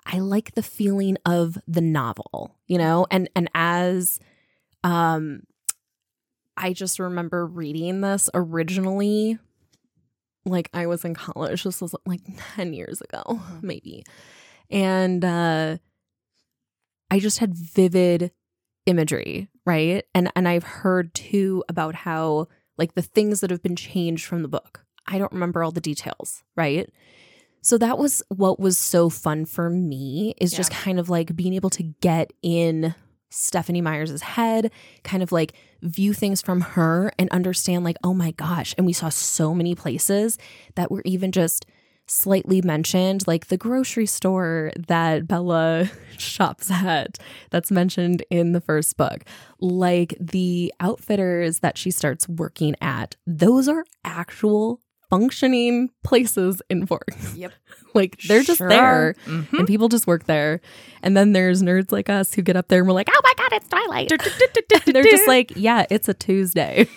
I 0.08 0.18
like 0.18 0.54
the 0.54 0.62
feeling 0.62 1.16
of 1.26 1.58
the 1.66 1.80
novel, 1.80 2.54
you 2.66 2.78
know? 2.78 3.06
And 3.10 3.28
and 3.34 3.50
as 3.54 4.20
um 4.84 5.42
I 6.56 6.72
just 6.72 6.98
remember 6.98 7.44
reading 7.46 8.00
this 8.00 8.30
originally 8.32 9.38
like 10.44 10.70
I 10.72 10.86
was 10.86 11.04
in 11.04 11.14
college. 11.14 11.64
This 11.64 11.80
was 11.82 11.94
like 12.06 12.20
10 12.54 12.72
years 12.72 13.00
ago, 13.00 13.22
Mhm. 13.26 13.62
maybe. 13.62 14.04
And 14.70 15.24
uh 15.24 15.78
I 17.10 17.18
just 17.20 17.38
had 17.38 17.54
vivid 17.54 18.32
imagery, 18.86 19.48
right? 19.66 20.04
And 20.14 20.32
and 20.34 20.48
I've 20.48 20.64
heard 20.64 21.12
too 21.12 21.62
about 21.68 21.94
how 21.94 22.48
like 22.78 22.94
the 22.94 23.02
things 23.02 23.40
that 23.40 23.50
have 23.50 23.62
been 23.62 23.76
changed 23.76 24.24
from 24.24 24.42
the 24.42 24.48
book. 24.48 24.84
I 25.06 25.18
don't 25.18 25.32
remember 25.32 25.62
all 25.62 25.72
the 25.72 25.80
details, 25.80 26.42
right? 26.56 26.88
So 27.60 27.76
that 27.78 27.98
was 27.98 28.22
what 28.28 28.58
was 28.58 28.78
so 28.78 29.10
fun 29.10 29.44
for 29.44 29.68
me 29.68 30.34
is 30.40 30.52
just 30.52 30.70
kind 30.70 31.00
of 31.00 31.10
like 31.10 31.34
being 31.34 31.52
able 31.52 31.70
to 31.70 31.82
get 31.82 32.32
in 32.42 32.94
Stephenie 33.28 33.80
Myers' 33.80 34.22
head, 34.22 34.70
kind 35.02 35.22
of 35.22 35.32
like 35.32 35.52
view 35.82 36.12
things 36.12 36.40
from 36.40 36.60
her 36.60 37.12
and 37.18 37.28
understand 37.30 37.84
like, 37.84 37.96
oh 38.04 38.14
my 38.14 38.30
gosh. 38.30 38.74
And 38.78 38.86
we 38.86 38.92
saw 38.92 39.08
so 39.08 39.52
many 39.52 39.74
places 39.74 40.38
that 40.76 40.90
were 40.90 41.02
even 41.04 41.32
just 41.32 41.66
slightly 42.08 42.62
mentioned, 42.62 43.26
like 43.26 43.46
the 43.48 43.56
grocery 43.56 44.06
store 44.06 44.70
that 44.88 45.26
Bella 45.26 45.90
shops 46.18 46.70
at, 46.70 47.18
that's 47.50 47.70
mentioned 47.70 48.24
in 48.30 48.52
the 48.52 48.60
first 48.60 48.96
book, 48.96 49.24
like 49.60 50.14
the 50.20 50.72
outfitters 50.80 51.60
that 51.60 51.76
she 51.78 51.90
starts 51.90 52.28
working 52.28 52.74
at. 52.80 53.16
Those 53.26 53.68
are 53.68 53.84
actual 54.04 54.80
functioning 55.10 55.88
places 56.02 56.60
in 56.68 56.84
Forks. 56.86 57.34
Yep. 57.36 57.52
like 57.94 58.18
they're 58.26 58.42
just 58.42 58.58
Sure 58.58 58.68
there. 58.68 59.14
Mhm. 59.26 59.52
and 59.58 59.66
people 59.66 59.88
just 59.88 60.06
work 60.06 60.24
there. 60.24 60.60
And 61.02 61.16
then 61.16 61.32
there's 61.32 61.62
nerds 61.62 61.92
like 61.92 62.08
us 62.10 62.34
who 62.34 62.42
get 62.42 62.56
up 62.56 62.68
there 62.68 62.80
and 62.80 62.88
we're 62.88 62.94
like, 62.94 63.08
oh 63.12 63.20
my 63.22 63.32
God, 63.36 63.52
it's 63.52 63.68
Twilight. 63.68 64.08
They're 64.86 65.04
just 65.04 65.28
like, 65.28 65.52
yeah, 65.54 65.86
it's 65.90 66.08
a 66.08 66.14
Tuesday. 66.14 66.88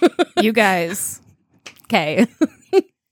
you 0.42 0.52
guys. 0.54 1.22
okay. 1.86 2.26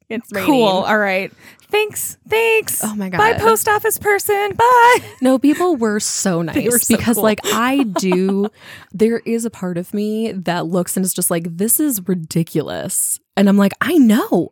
it's 0.10 0.32
raining. 0.32 0.48
Cool. 0.50 0.66
All 0.68 0.98
right. 0.98 1.32
Thanks. 1.78 2.18
Thanks. 2.28 2.84
Oh 2.84 2.96
my 2.96 3.10
God. 3.10 3.20
Bye, 3.20 3.34
post 3.34 3.68
office 3.68 4.00
person. 4.00 4.54
Bye. 4.56 4.98
No, 5.22 5.38
people 5.38 5.76
were 5.76 6.00
so 6.00 6.42
nice 6.44 6.72
were 6.72 6.80
so 6.80 6.98
because, 6.98 7.16
cool. 7.16 7.24
like, 7.24 7.40
I 7.46 7.84
do. 8.00 8.50
there 8.92 9.20
is 9.20 9.46
a 9.46 9.50
part 9.52 9.78
of 9.78 9.94
me 9.94 10.32
that 10.32 10.66
looks 10.66 10.98
and 10.98 11.06
is 11.06 11.14
just 11.14 11.30
like, 11.30 11.58
this 11.58 11.80
is 11.80 12.08
ridiculous, 12.08 13.20
and 13.36 13.48
I'm 13.48 13.58
like, 13.58 13.74
I 13.80 13.98
know, 13.98 14.50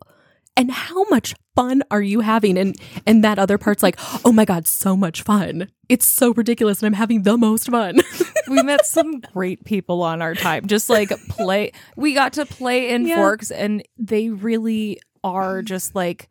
and 0.56 0.72
how 0.72 1.04
much 1.10 1.34
fun 1.56 1.82
are 1.90 2.02
you 2.02 2.20
having? 2.22 2.58
And 2.58 2.76
and 3.08 3.24
that 3.24 3.40
other 3.40 3.58
part's 3.58 3.82
like, 3.82 3.98
oh 4.24 4.32
my 4.32 4.46
God, 4.46 4.68
so 4.68 4.96
much 4.96 5.24
fun. 5.24 5.70
It's 5.90 6.06
so 6.06 6.34
ridiculous 6.34 6.82
and 6.82 6.88
I'm 6.88 6.94
having 6.94 7.24
the 7.24 7.38
most 7.38 7.70
fun. 7.70 8.02
we 8.50 8.62
met 8.62 8.86
some 8.86 9.20
great 9.20 9.64
people 9.66 10.02
on 10.04 10.22
our 10.22 10.36
time. 10.36 10.68
Just 10.68 10.90
like 10.90 11.10
play, 11.30 11.72
we 11.96 12.14
got 12.14 12.34
to 12.34 12.46
play 12.46 12.90
in 12.90 13.08
Yeah. 13.08 13.16
forks, 13.16 13.50
and 13.52 13.84
they 13.98 14.30
really 14.30 15.00
are 15.24 15.62
mm. 15.62 15.66
just 15.66 15.96
like 15.96 16.30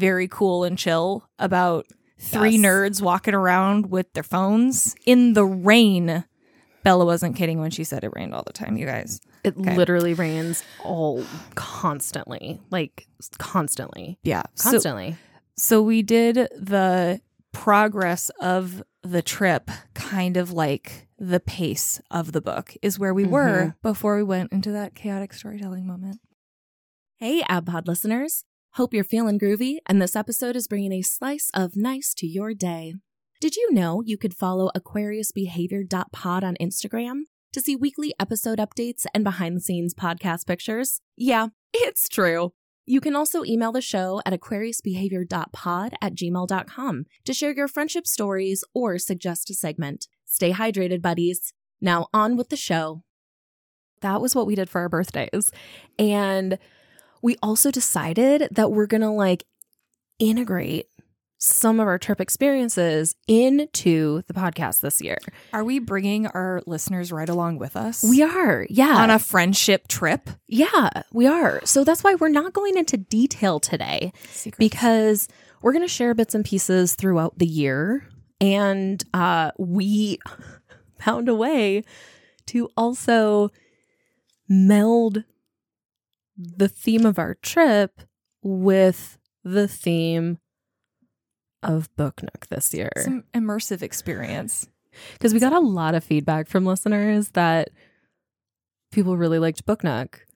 very 0.00 0.26
cool 0.28 0.64
and 0.64 0.76
chill 0.78 1.28
about 1.38 1.86
three 2.18 2.56
Yes. 2.56 2.64
nerds 2.66 3.02
walking 3.02 3.34
around 3.34 3.90
with 3.90 4.12
their 4.14 4.22
phones 4.22 4.94
in 5.06 5.34
the 5.34 5.44
rain. 5.44 6.24
Bella 6.82 7.04
wasn't 7.04 7.36
kidding 7.36 7.60
when 7.60 7.70
she 7.70 7.84
said 7.84 8.04
it 8.04 8.10
rained 8.16 8.34
all 8.34 8.42
the 8.46 8.52
time, 8.52 8.76
you 8.76 8.86
guys. 8.86 9.20
It 9.44 9.56
Okay. 9.56 9.76
literally 9.76 10.14
rains 10.14 10.64
all 10.82 11.24
constantly. 11.54 12.60
Like 12.70 13.06
constantly. 13.38 14.18
Yeah. 14.22 14.42
Constantly. 14.58 15.16
so 15.56 15.82
we 15.82 16.02
did 16.02 16.36
the 16.56 17.20
progress 17.52 18.30
of 18.40 18.82
the 19.02 19.22
trip, 19.22 19.70
kind 19.94 20.36
of 20.36 20.52
like 20.52 21.06
the 21.18 21.40
pace 21.40 22.00
of 22.10 22.32
the 22.32 22.40
book, 22.40 22.74
is 22.80 22.98
where 22.98 23.12
we 23.12 23.24
were 23.24 23.58
mm-hmm. 23.60 23.78
before 23.82 24.16
we 24.16 24.22
went 24.22 24.52
into 24.52 24.70
that 24.72 24.94
chaotic 24.94 25.32
storytelling 25.34 25.86
moment. 25.86 26.20
Hey, 27.18 27.42
AbPod 27.42 27.86
listeners. 27.86 28.44
Hope 28.74 28.94
you're 28.94 29.02
feeling 29.02 29.36
groovy, 29.36 29.78
and 29.86 30.00
this 30.00 30.14
episode 30.14 30.54
is 30.54 30.68
bringing 30.68 30.92
a 30.92 31.02
slice 31.02 31.50
of 31.52 31.74
nice 31.74 32.14
to 32.14 32.24
your 32.24 32.54
day. 32.54 32.94
Did 33.40 33.56
you 33.56 33.72
know 33.72 34.00
you 34.00 34.16
could 34.16 34.32
follow 34.32 34.70
AquariusBehavior.pod 34.76 36.44
on 36.44 36.56
Instagram 36.60 37.22
to 37.52 37.60
see 37.60 37.74
weekly 37.74 38.14
episode 38.20 38.60
updates 38.60 39.06
and 39.12 39.24
behind 39.24 39.56
the 39.56 39.60
scenes 39.60 39.92
podcast 39.92 40.46
pictures? 40.46 41.00
Yeah, 41.16 41.48
it's 41.74 42.08
true. 42.08 42.52
You 42.86 43.00
can 43.00 43.16
also 43.16 43.44
email 43.44 43.72
the 43.72 43.80
show 43.80 44.22
at 44.24 44.32
aquariusbehavior.pod 44.32 45.94
at 46.00 46.14
gmail.com 46.14 47.06
to 47.24 47.34
share 47.34 47.52
your 47.52 47.68
friendship 47.68 48.06
stories 48.06 48.62
or 48.72 48.98
suggest 48.98 49.50
a 49.50 49.54
segment. 49.54 50.06
Stay 50.26 50.52
hydrated, 50.52 51.02
buddies. 51.02 51.52
Now, 51.80 52.06
on 52.14 52.36
with 52.36 52.50
the 52.50 52.56
show. 52.56 53.02
That 54.00 54.20
was 54.20 54.36
what 54.36 54.46
we 54.46 54.54
did 54.54 54.70
for 54.70 54.80
our 54.80 54.88
birthdays. 54.88 55.50
And 55.98 56.56
we 57.22 57.36
also 57.42 57.70
decided 57.70 58.48
that 58.52 58.70
we're 58.72 58.86
going 58.86 59.00
to 59.02 59.10
like 59.10 59.44
integrate 60.18 60.86
some 61.42 61.80
of 61.80 61.88
our 61.88 61.98
trip 61.98 62.20
experiences 62.20 63.14
into 63.26 64.22
the 64.26 64.34
podcast 64.34 64.80
this 64.80 65.00
year. 65.00 65.16
Are 65.54 65.64
we 65.64 65.78
bringing 65.78 66.26
our 66.26 66.60
listeners 66.66 67.10
right 67.10 67.28
along 67.28 67.56
with 67.58 67.76
us? 67.76 68.04
We 68.04 68.22
are. 68.22 68.66
Yeah. 68.68 68.96
on 68.96 69.08
a 69.08 69.18
friendship 69.18 69.88
trip. 69.88 70.28
yeah, 70.46 70.90
we 71.12 71.26
are. 71.26 71.62
So 71.64 71.82
that's 71.82 72.04
why 72.04 72.14
we're 72.14 72.28
not 72.28 72.52
going 72.52 72.76
into 72.76 72.98
detail 72.98 73.58
today 73.58 74.12
because 74.58 75.28
we're 75.62 75.72
going 75.72 75.84
to 75.84 75.88
share 75.88 76.12
bits 76.12 76.34
and 76.34 76.44
pieces 76.44 76.94
throughout 76.94 77.38
the 77.38 77.46
year 77.46 78.06
and 78.40 79.04
uh 79.12 79.50
we 79.58 80.18
found 80.98 81.28
a 81.28 81.34
way 81.34 81.84
to 82.46 82.70
also 82.76 83.50
meld 84.48 85.24
the 86.40 86.68
theme 86.68 87.04
of 87.04 87.18
our 87.18 87.34
trip 87.34 88.00
with 88.42 89.18
the 89.44 89.68
theme 89.68 90.38
of 91.62 91.94
Book 91.96 92.22
Nook 92.22 92.46
this 92.48 92.72
year. 92.72 92.90
some 92.96 93.24
immersive 93.34 93.82
experience. 93.82 94.68
Because 95.12 95.32
we 95.32 95.40
got 95.40 95.52
a 95.52 95.60
lot 95.60 95.94
of 95.94 96.02
feedback 96.02 96.48
from 96.48 96.64
listeners 96.64 97.30
that 97.30 97.70
people 98.90 99.16
really 99.16 99.38
liked 99.38 99.66
Book 99.66 99.84
Nook 99.84 100.26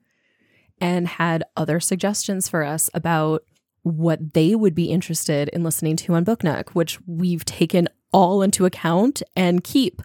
and 0.79 1.07
had 1.07 1.43
other 1.57 1.79
suggestions 1.79 2.47
for 2.47 2.63
us 2.63 2.89
about 2.93 3.43
what 3.83 4.33
they 4.33 4.55
would 4.55 4.73
be 4.73 4.85
interested 4.85 5.49
in 5.49 5.63
listening 5.63 5.95
to 5.95 6.13
on 6.13 6.23
Book 6.23 6.43
Nook, 6.43 6.71
which 6.71 6.99
we've 7.05 7.45
taken 7.45 7.87
all 8.11 8.41
into 8.41 8.65
account 8.65 9.21
and 9.35 9.63
keep 9.63 10.01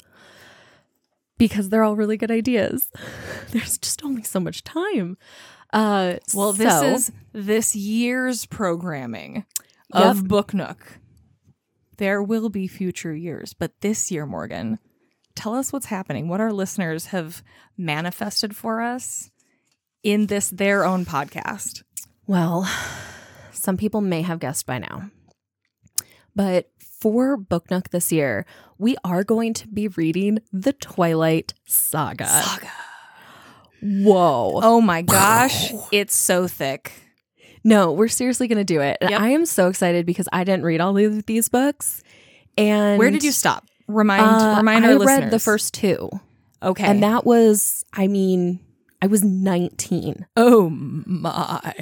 because 1.38 1.70
they're 1.70 1.84
all 1.84 1.96
really 1.96 2.16
good 2.16 2.30
ideas. 2.30 2.90
There's 3.50 3.78
just 3.78 4.04
only 4.04 4.22
so 4.22 4.40
much 4.40 4.62
time. 4.62 5.16
Uh, 5.72 6.16
Well, 6.35 6.52
this 6.52 6.72
so- 6.80 6.87
is 6.87 7.12
this 7.33 7.76
year's 7.76 8.46
programming 8.46 9.44
Yep. 9.94 10.04
of 10.04 10.28
Book 10.28 10.54
Nook. 10.54 10.98
There 11.96 12.22
will 12.22 12.48
be 12.48 12.66
future 12.66 13.14
years, 13.14 13.52
but 13.52 13.80
this 13.80 14.11
year, 14.11 14.24
Morgan, 14.26 14.78
tell 15.35 15.54
us 15.54 15.72
what's 15.72 15.87
happening. 15.87 16.28
What 16.28 16.40
our 16.40 16.52
listeners 16.52 17.06
have 17.06 17.42
manifested 17.76 18.56
for 18.56 18.80
us 18.80 19.30
in 20.02 20.26
this 20.26 20.48
their 20.50 20.85
own 20.85 21.04
podcast. 21.04 21.83
Well, 22.26 22.68
some 23.52 23.76
people 23.76 24.00
may 24.00 24.22
have 24.22 24.38
guessed 24.38 24.64
by 24.66 24.78
now. 24.78 25.11
But 26.35 26.70
for 27.00 27.37
Book 27.37 27.70
Nook 27.70 27.90
this 27.90 28.11
year, 28.12 28.46
we 28.78 28.96
are 29.04 29.24
going 29.24 29.52
to 29.54 29.68
be 29.68 29.88
reading 29.88 30.38
the 30.52 30.72
Twilight 30.72 31.52
Saga. 31.66 32.42
Whoa. 33.83 34.61
Oh 34.62 34.81
my 34.81 35.03
gosh, 35.03 35.73
it's 35.93 36.14
so 36.14 36.47
thick. 36.47 36.93
No, 37.62 37.93
we're 37.93 38.09
seriously 38.09 38.49
going 38.49 38.59
to 38.59 38.64
do 38.64 38.81
it. 38.81 38.99
Yep. 39.03 39.21
I 39.21 39.29
am 39.31 39.45
so 39.45 39.69
excited 39.69 40.07
because 40.07 40.29
I 40.33 40.45
didn't 40.45 40.64
read 40.64 40.81
all 40.81 40.97
of 40.97 41.27
these 41.27 41.49
books. 41.49 42.03
And 42.57 42.99
Where 42.99 43.11
did 43.11 43.23
you 43.23 43.33
stop? 43.33 43.66
Remind 43.87 44.23
Uh, 44.23 44.55
remind 44.59 44.87
I 44.87 44.93
our 44.95 44.99
read 45.05 45.31
the 45.31 45.38
first 45.38 45.75
two. 45.75 46.09
Okay. 46.62 46.85
And 46.85 47.03
that 47.03 47.25
was, 47.25 47.85
I 47.93 48.07
mean, 48.07 48.61
I 49.03 49.07
was 49.07 49.25
19 49.25 50.27
oh 50.37 50.69
my. 50.71 51.73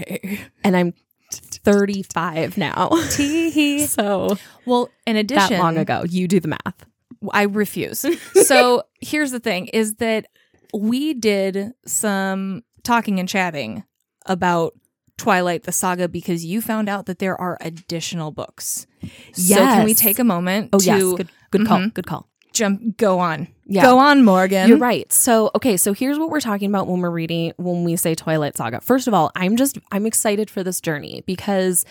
and 0.62 0.76
I'm 0.76 0.94
35 1.32 2.56
now. 2.56 2.90
Tee 3.10 3.86
so 3.86 4.36
Well, 4.64 4.88
in 5.06 5.16
addition, 5.16 5.50
that 5.50 5.58
long 5.58 5.76
ago, 5.76 6.04
you 6.08 6.28
do 6.28 6.40
the 6.40 6.48
math. 6.48 6.86
I 7.32 7.42
refuse. 7.42 8.04
so 8.46 8.84
here's 9.00 9.32
the 9.32 9.40
thing 9.40 9.66
is 9.68 9.96
that 9.96 10.26
we 10.74 11.14
did 11.14 11.72
some 11.86 12.62
talking 12.82 13.18
and 13.18 13.28
chatting 13.28 13.84
about 14.26 14.74
Twilight 15.16 15.64
the 15.64 15.72
Saga 15.72 16.08
because 16.08 16.44
you 16.44 16.60
found 16.60 16.88
out 16.88 17.06
that 17.06 17.18
there 17.18 17.38
are 17.40 17.58
additional 17.60 18.30
books. 18.30 18.86
So 19.32 19.56
can 19.56 19.84
we 19.84 19.94
take 19.94 20.18
a 20.18 20.24
moment 20.24 20.70
Oh 20.72 20.78
to 20.78 20.84
yes, 20.84 21.02
good 21.02 21.28
good 21.50 21.66
call. 21.66 21.78
Mhm. 21.78 21.94
Good 21.94 22.06
call. 22.06 22.28
jump 22.52 22.96
go 22.96 23.18
on. 23.18 23.48
Yeah. 23.66 23.82
Go 23.82 23.98
on, 23.98 24.24
Morgan. 24.24 24.68
You're 24.68 24.78
right. 24.78 25.12
So, 25.12 25.50
okay, 25.54 25.76
so 25.76 25.92
here's 25.92 26.18
what 26.18 26.30
we're 26.30 26.40
talking 26.40 26.70
about 26.70 26.86
when 26.88 27.00
we're 27.00 27.10
reading 27.10 27.52
when 27.56 27.84
we 27.84 27.96
say 27.96 28.14
Twilight 28.14 28.56
Saga. 28.56 28.80
First 28.80 29.06
of 29.08 29.14
all, 29.14 29.30
I'm 29.36 29.56
just 29.56 29.76
I'm 29.92 30.06
excited 30.06 30.48
for 30.50 30.62
this 30.62 30.80
journey 30.80 31.22
because 31.26 31.84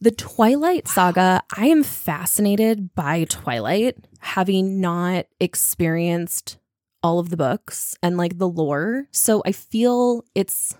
the 0.00 0.10
Twilight 0.12 0.86
Saga, 0.86 1.42
I 1.56 1.66
am 1.66 1.82
fascinated 1.82 2.94
by 2.94 3.24
Twilight 3.24 3.96
having 4.20 4.80
not 4.80 5.26
experienced 5.40 6.58
all 7.02 7.18
of 7.18 7.30
the 7.30 7.36
books 7.36 7.96
and 8.02 8.16
like 8.16 8.38
the 8.38 8.48
lore. 8.48 9.06
So, 9.10 9.42
I 9.44 9.52
feel 9.52 10.24
it's 10.34 10.74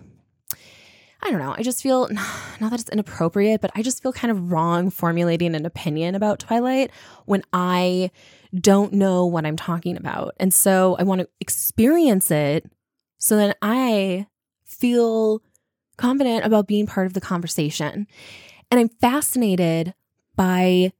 I 1.21 1.31
don't 1.31 1.39
know. 1.39 1.53
I 1.57 1.63
just 1.63 1.83
feel 1.83 2.07
not 2.59 2.71
that 2.71 2.79
it's 2.79 2.89
inappropriate, 2.89 3.61
but 3.61 3.71
I 3.75 3.81
just 3.81 4.01
feel 4.01 4.13
kind 4.13 4.31
of 4.31 4.51
wrong 4.51 4.89
formulating 4.89 5.55
an 5.55 5.65
opinion 5.65 6.15
about 6.15 6.39
Twilight 6.39 6.91
when 7.25 7.43
I 7.51 8.11
don't 8.55 8.93
know 8.93 9.25
what 9.25 9.45
I'm 9.45 9.57
talking 9.57 9.97
about. 9.97 10.33
And 10.39 10.53
so 10.53 10.95
I 10.97 11.03
want 11.03 11.21
to 11.21 11.29
experience 11.39 12.31
it 12.31 12.65
so 13.19 13.35
then 13.35 13.53
I 13.61 14.27
feel 14.65 15.43
confident 15.97 16.45
about 16.45 16.67
being 16.67 16.87
part 16.87 17.05
of 17.05 17.13
the 17.13 17.21
conversation. 17.21 18.07
And 18.71 18.79
I'm 18.79 18.89
fascinated 18.89 19.93
by 20.35 20.93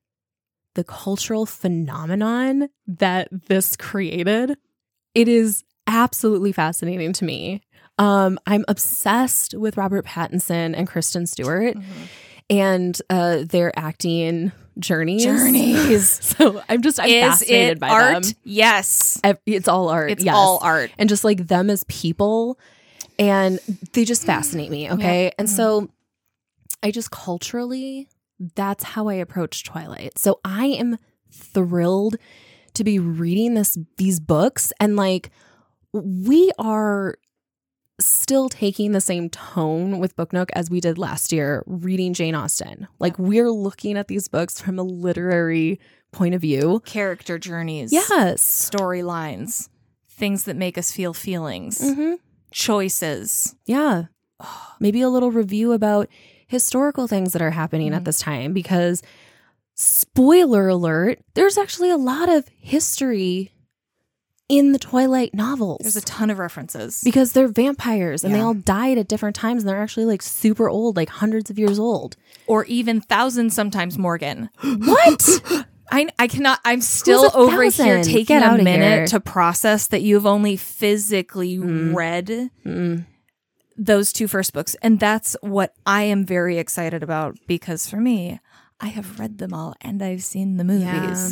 the 0.75 0.83
cultural 0.83 1.45
phenomenon 1.45 2.69
that 2.85 3.29
this 3.47 3.75
created. 3.75 4.57
It 5.15 5.27
is 5.27 5.63
absolutely 5.87 6.51
fascinating 6.51 7.13
to 7.13 7.25
me. 7.25 7.61
Um, 7.97 8.39
I'm 8.47 8.63
obsessed 8.67 9.53
with 9.53 9.75
Robert 9.77 10.05
Pattinson 10.05 10.73
and 10.77 10.87
Kristen 10.87 11.25
Stewart 11.27 11.75
and 12.49 12.99
uh, 13.09 13.43
their 13.43 13.77
acting 13.77 14.51
journeys. 14.77 15.23
Journeys. 15.25 16.09
so 16.25 16.61
I'm 16.69 16.81
just 16.81 16.99
I'm 16.99 17.09
Is 17.09 17.23
fascinated 17.25 17.77
it 17.77 17.79
by 17.79 17.89
art? 17.89 18.23
them. 18.23 18.33
Yes. 18.43 19.19
It's 19.45 19.67
all 19.67 19.89
art. 19.89 20.11
It's 20.11 20.23
yes. 20.23 20.33
all 20.35 20.59
art. 20.61 20.91
and 20.97 21.09
just 21.09 21.23
like 21.25 21.47
them 21.47 21.69
as 21.69 21.83
people, 21.85 22.57
and 23.17 23.59
they 23.93 24.05
just 24.05 24.25
fascinate 24.25 24.71
me. 24.71 24.89
Okay, 24.91 25.33
and 25.37 25.47
Mhm. 25.49 25.51
so 25.51 25.89
I 26.81 26.91
just 26.91 27.11
culturally, 27.11 28.07
that's 28.55 28.83
how 28.85 29.09
I 29.09 29.15
approach 29.15 29.65
Twilight. 29.65 30.17
So 30.17 30.39
I 30.45 30.67
am 30.67 30.97
thrilled 31.29 32.15
to 32.79 32.83
be 32.83 32.99
reading 32.99 33.53
this 33.53 33.77
these 33.97 34.19
books, 34.19 34.73
and 34.79 34.95
like 34.95 35.29
we 35.93 36.51
are 36.57 37.15
still 38.01 38.47
taking 38.49 38.91
the 38.93 39.01
same 39.01 39.29
tone 39.29 39.99
with 39.99 40.15
Book 40.15 40.31
Nook 40.33 40.49
as 40.53 40.69
we 40.69 40.79
did 40.79 40.97
last 40.97 41.31
year 41.31 41.63
reading 41.67 42.13
Jane 42.13 42.33
Austen. 42.35 42.87
Like 42.99 43.17
we're 43.19 43.51
looking 43.51 43.97
at 43.97 44.07
these 44.07 44.27
books 44.27 44.59
from 44.61 44.79
a 44.79 44.83
literary 44.83 45.79
point 46.11 46.33
of 46.33 46.41
view. 46.41 46.81
Character 46.85 47.37
journeys. 47.37 47.91
Yes. 47.91 48.41
Storylines. 48.41 49.69
Things 50.09 50.45
that 50.45 50.55
make 50.55 50.77
us 50.77 50.91
feel 50.91 51.13
feelings. 51.13 51.79
hmm 51.81 52.13
Choices. 52.51 53.55
Yeah. 53.65 54.05
Maybe 54.79 55.01
a 55.01 55.09
little 55.09 55.31
review 55.31 55.73
about 55.73 56.07
historical 56.47 57.07
things 57.07 57.33
that 57.33 57.41
are 57.41 57.51
happening 57.51 57.93
at 57.93 58.05
this 58.05 58.19
time 58.21 58.53
because 58.53 59.03
spoiler 59.79 60.67
alert, 60.67 61.19
there's 61.35 61.57
actually 61.57 61.89
a 61.89 61.97
lot 61.97 62.27
of 62.29 62.45
history 62.59 63.51
in 64.49 64.71
the 64.73 64.79
Twilight 64.79 65.33
novels. 65.33 65.79
There's 65.81 65.95
a 65.95 66.01
ton 66.01 66.29
of 66.29 66.39
references. 66.39 67.01
because 67.03 67.33
they're 67.33 67.47
vampires 67.47 68.23
and 68.23 68.33
they 68.33 68.39
all 68.41 68.55
died 68.55 68.97
at 68.97 69.07
different 69.07 69.35
times 69.35 69.61
and 69.61 69.69
they're 69.69 69.81
actually 69.81 70.05
like 70.05 70.21
super 70.23 70.67
old, 70.67 70.95
like 70.97 71.07
hundreds 71.09 71.49
of 71.49 71.57
years 71.59 71.79
old. 71.79 72.17
or 72.47 72.65
even 72.65 72.99
thousands 72.99 73.53
sometimes, 73.53 73.97
Morgan. 73.97 74.49
What? 74.63 75.65
I, 75.91 76.07
I 76.19 76.27
cannot, 76.27 76.59
I'm 76.65 76.81
still 76.81 77.31
over 77.33 77.63
here 77.63 78.03
taking 78.03 78.37
a 78.43 78.57
minute 78.59 78.95
here. 78.95 79.05
to 79.07 79.19
process 79.19 79.87
that 79.87 80.03
you've 80.03 80.27
only 80.27 80.55
physically 80.55 81.57
read 81.57 82.27
Mm. 82.63 83.05
those 83.75 84.13
two 84.13 84.27
first 84.27 84.53
books. 84.53 84.75
And 84.83 84.99
that's 84.99 85.35
what 85.41 85.73
I 85.87 86.03
am 86.03 86.25
very 86.25 86.59
excited 86.59 87.01
about 87.01 87.37
because 87.47 87.87
for 87.89 87.97
me, 87.97 88.39
I 88.79 88.87
have 88.87 89.19
read 89.19 89.37
them 89.37 89.53
all 89.53 89.75
and 89.81 90.01
I've 90.01 90.23
seen 90.23 90.57
the 90.57 90.63
movies. 90.63 90.85
Yeah. 90.85 91.29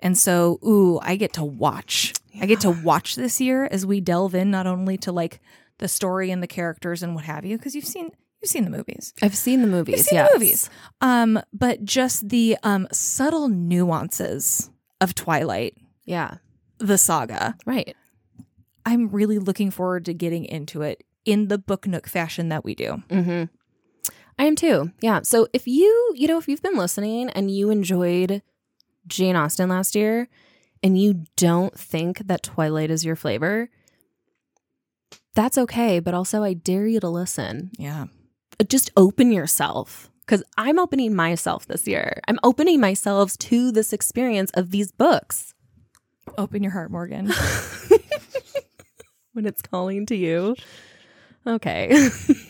And 0.00 0.16
so, 0.16 0.58
ooh, 0.64 0.98
I 1.02 1.16
get 1.16 1.32
to 1.34 1.44
watch. 1.44 2.14
I 2.40 2.46
get 2.46 2.60
to 2.60 2.70
watch 2.70 3.16
this 3.16 3.40
year 3.40 3.66
as 3.70 3.84
we 3.84 4.00
delve 4.00 4.34
in 4.34 4.50
not 4.50 4.66
only 4.66 4.96
to 4.98 5.12
like 5.12 5.40
the 5.78 5.88
story 5.88 6.30
and 6.30 6.42
the 6.42 6.46
characters 6.46 7.02
and 7.02 7.14
what 7.14 7.24
have 7.24 7.44
you, 7.44 7.56
because 7.56 7.74
you've 7.74 7.84
seen 7.84 8.10
you've 8.40 8.48
seen 8.50 8.64
the 8.64 8.70
movies. 8.70 9.12
I've 9.22 9.36
seen 9.36 9.60
the 9.60 9.66
movies. 9.66 9.96
You've 9.96 10.06
seen 10.06 10.16
yes. 10.18 10.32
the 10.32 10.38
movies. 10.38 10.70
Um, 11.00 11.40
but 11.52 11.84
just 11.84 12.28
the 12.28 12.56
um 12.62 12.86
subtle 12.92 13.48
nuances 13.48 14.70
of 15.00 15.14
Twilight, 15.14 15.74
Yeah. 16.04 16.36
the 16.78 16.98
saga. 16.98 17.56
Right. 17.66 17.96
I'm 18.86 19.08
really 19.08 19.38
looking 19.38 19.70
forward 19.70 20.04
to 20.06 20.14
getting 20.14 20.44
into 20.44 20.82
it 20.82 21.04
in 21.24 21.48
the 21.48 21.58
book 21.58 21.86
nook 21.86 22.06
fashion 22.06 22.48
that 22.48 22.64
we 22.64 22.74
do. 22.74 23.02
Mm-hmm. 23.10 23.44
I 24.38 24.44
am 24.44 24.56
too. 24.56 24.92
Yeah. 25.00 25.20
So 25.22 25.48
if 25.52 25.66
you, 25.66 26.12
you 26.14 26.28
know, 26.28 26.38
if 26.38 26.48
you've 26.48 26.62
been 26.62 26.76
listening 26.76 27.30
and 27.30 27.50
you 27.50 27.70
enjoyed 27.70 28.42
Jane 29.06 29.36
Austen 29.36 29.68
last 29.68 29.94
year 29.94 30.28
and 30.82 30.98
you 31.00 31.24
don't 31.36 31.76
think 31.78 32.18
that 32.26 32.42
Twilight 32.42 32.90
is 32.90 33.04
your 33.04 33.16
flavor, 33.16 33.68
that's 35.34 35.58
okay. 35.58 35.98
But 36.00 36.14
also, 36.14 36.42
I 36.42 36.54
dare 36.54 36.86
you 36.86 37.00
to 37.00 37.08
listen. 37.08 37.70
Yeah. 37.78 38.06
Uh, 38.60 38.64
just 38.64 38.90
open 38.96 39.32
yourself 39.32 40.10
because 40.20 40.42
I'm 40.56 40.78
opening 40.78 41.14
myself 41.14 41.66
this 41.66 41.88
year. 41.88 42.20
I'm 42.28 42.38
opening 42.42 42.80
myself 42.80 43.36
to 43.38 43.72
this 43.72 43.92
experience 43.92 44.50
of 44.52 44.70
these 44.70 44.92
books 44.92 45.54
Open 46.36 46.62
your 46.62 46.72
heart, 46.72 46.90
Morgan. 46.90 47.32
when 49.32 49.46
it's 49.46 49.62
calling 49.62 50.06
to 50.06 50.16
you. 50.16 50.56
Okay. 51.46 52.10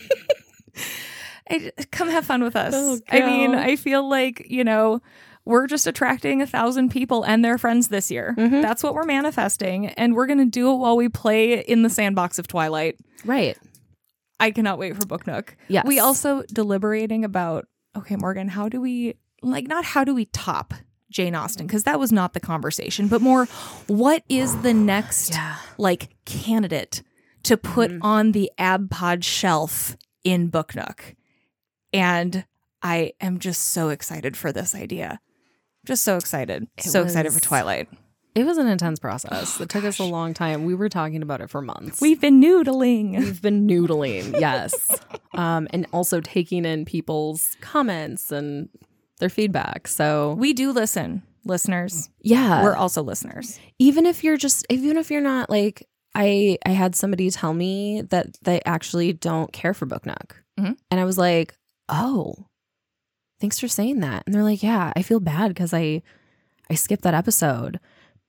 I, 1.50 1.72
come 1.90 2.08
have 2.08 2.24
fun 2.26 2.42
with 2.42 2.56
us. 2.56 2.74
Oh, 2.76 2.98
I 3.10 3.20
mean, 3.20 3.54
I 3.54 3.76
feel 3.76 4.08
like, 4.08 4.46
you 4.48 4.64
know, 4.64 5.00
we're 5.44 5.66
just 5.66 5.86
attracting 5.86 6.42
a 6.42 6.46
thousand 6.46 6.90
people 6.90 7.22
and 7.24 7.44
their 7.44 7.56
friends 7.58 7.88
this 7.88 8.10
year. 8.10 8.34
Mhm. 8.36 8.60
That's 8.62 8.82
what 8.82 8.94
we're 8.94 9.04
manifesting. 9.04 9.86
And 9.86 10.14
we're 10.14 10.26
going 10.26 10.38
to 10.40 10.44
do 10.44 10.70
it 10.72 10.76
while 10.76 10.96
we 10.96 11.08
play 11.08 11.60
in 11.60 11.82
the 11.82 11.88
sandbox 11.90 12.38
of 12.38 12.46
Twilight. 12.48 12.96
right. 13.24 13.56
I 14.40 14.52
cannot 14.52 14.78
wait 14.78 14.96
for 14.96 15.04
Book 15.04 15.26
Nook. 15.26 15.56
Yes. 15.66 15.84
We 15.84 15.98
also 15.98 16.44
deliberating 16.52 17.24
about, 17.24 17.66
okay, 17.96 18.14
Morgan, 18.14 18.46
how 18.48 18.68
do 18.68 18.80
we, 18.80 19.14
like, 19.42 19.66
not 19.66 19.84
how 19.84 20.04
do 20.04 20.14
we 20.14 20.26
top 20.26 20.74
Jane 21.10 21.34
Austen? 21.34 21.66
Because 21.66 21.82
that 21.84 21.98
was 21.98 22.12
not 22.12 22.34
the 22.34 22.40
conversation, 22.40 23.08
but 23.08 23.20
more, 23.20 23.46
what 23.88 24.22
is 24.28 24.56
the 24.58 24.72
next, 24.72 25.30
Yeah. 25.32 25.56
like, 25.76 26.10
candidate 26.24 27.02
to 27.44 27.56
put 27.56 27.90
Mhm. 27.90 27.98
on 28.02 28.30
the 28.32 28.48
ab 28.58 28.90
pod 28.90 29.24
shelf 29.24 29.96
in 30.22 30.46
Book 30.48 30.76
Nook? 30.76 31.16
And 31.92 32.44
I 32.82 33.12
am 33.20 33.38
just 33.38 33.68
so 33.70 33.88
excited 33.88 34.36
for 34.36 34.52
this 34.52 34.74
idea. 34.74 35.20
Just 35.86 36.04
so 36.04 36.16
excited. 36.16 36.66
It 36.76 36.84
so 36.84 37.02
excited 37.02 37.32
for 37.32 37.40
Twilight. 37.40 37.88
It 38.34 38.44
was 38.44 38.58
an 38.58 38.68
intense 38.68 39.00
process. 39.00 39.60
it 39.60 39.68
took 39.68 39.84
us 39.84 39.98
a 39.98 40.04
long 40.04 40.32
time. 40.34 40.64
We 40.64 40.74
were 40.74 40.88
talking 40.88 41.22
about 41.22 41.40
it 41.40 41.50
for 41.50 41.60
months. 41.60 42.00
We've 42.00 42.20
been 42.20 42.40
noodling. 42.40 43.18
We've 43.18 43.42
been 43.42 43.66
noodling, 43.66 44.38
yes. 44.38 44.74
um, 45.32 45.66
and 45.70 45.86
also 45.92 46.20
taking 46.20 46.64
in 46.64 46.84
people's 46.84 47.56
comments 47.60 48.30
and 48.30 48.68
their 49.18 49.28
feedback. 49.30 49.88
So, 49.88 50.34
We 50.38 50.52
do 50.52 50.70
listen, 50.70 51.22
listeners. 51.44 52.10
yeah. 52.20 52.62
We're 52.62 52.76
also 52.76 53.02
listeners. 53.02 53.58
even 53.80 54.06
if 54.06 54.22
you're 54.22 54.36
just 54.36 54.64
even 54.70 54.96
if 54.98 55.10
you're 55.10 55.20
not 55.20 55.50
like 55.50 55.88
I 56.14 56.58
I 56.64 56.70
had 56.70 56.94
somebody 56.94 57.30
tell 57.30 57.54
me 57.54 58.02
that 58.02 58.36
they 58.42 58.60
actually 58.64 59.14
don't 59.14 59.52
care 59.52 59.74
for 59.74 59.86
Book 59.86 60.06
Nook. 60.06 60.44
Mhm. 60.60 60.76
And 60.92 61.00
I 61.00 61.04
was 61.04 61.18
like, 61.18 61.54
"Oh. 61.88 62.46
Thanks 63.40 63.58
for 63.58 63.68
saying 63.68 64.00
that." 64.00 64.24
And 64.26 64.34
they're 64.34 64.42
like, 64.42 64.62
"Yeah, 64.62 64.92
I 64.96 65.02
feel 65.02 65.20
bad 65.20 65.54
cuz 65.56 65.72
I 65.74 66.02
I 66.70 66.74
skipped 66.74 67.02
that 67.04 67.14
episode." 67.14 67.80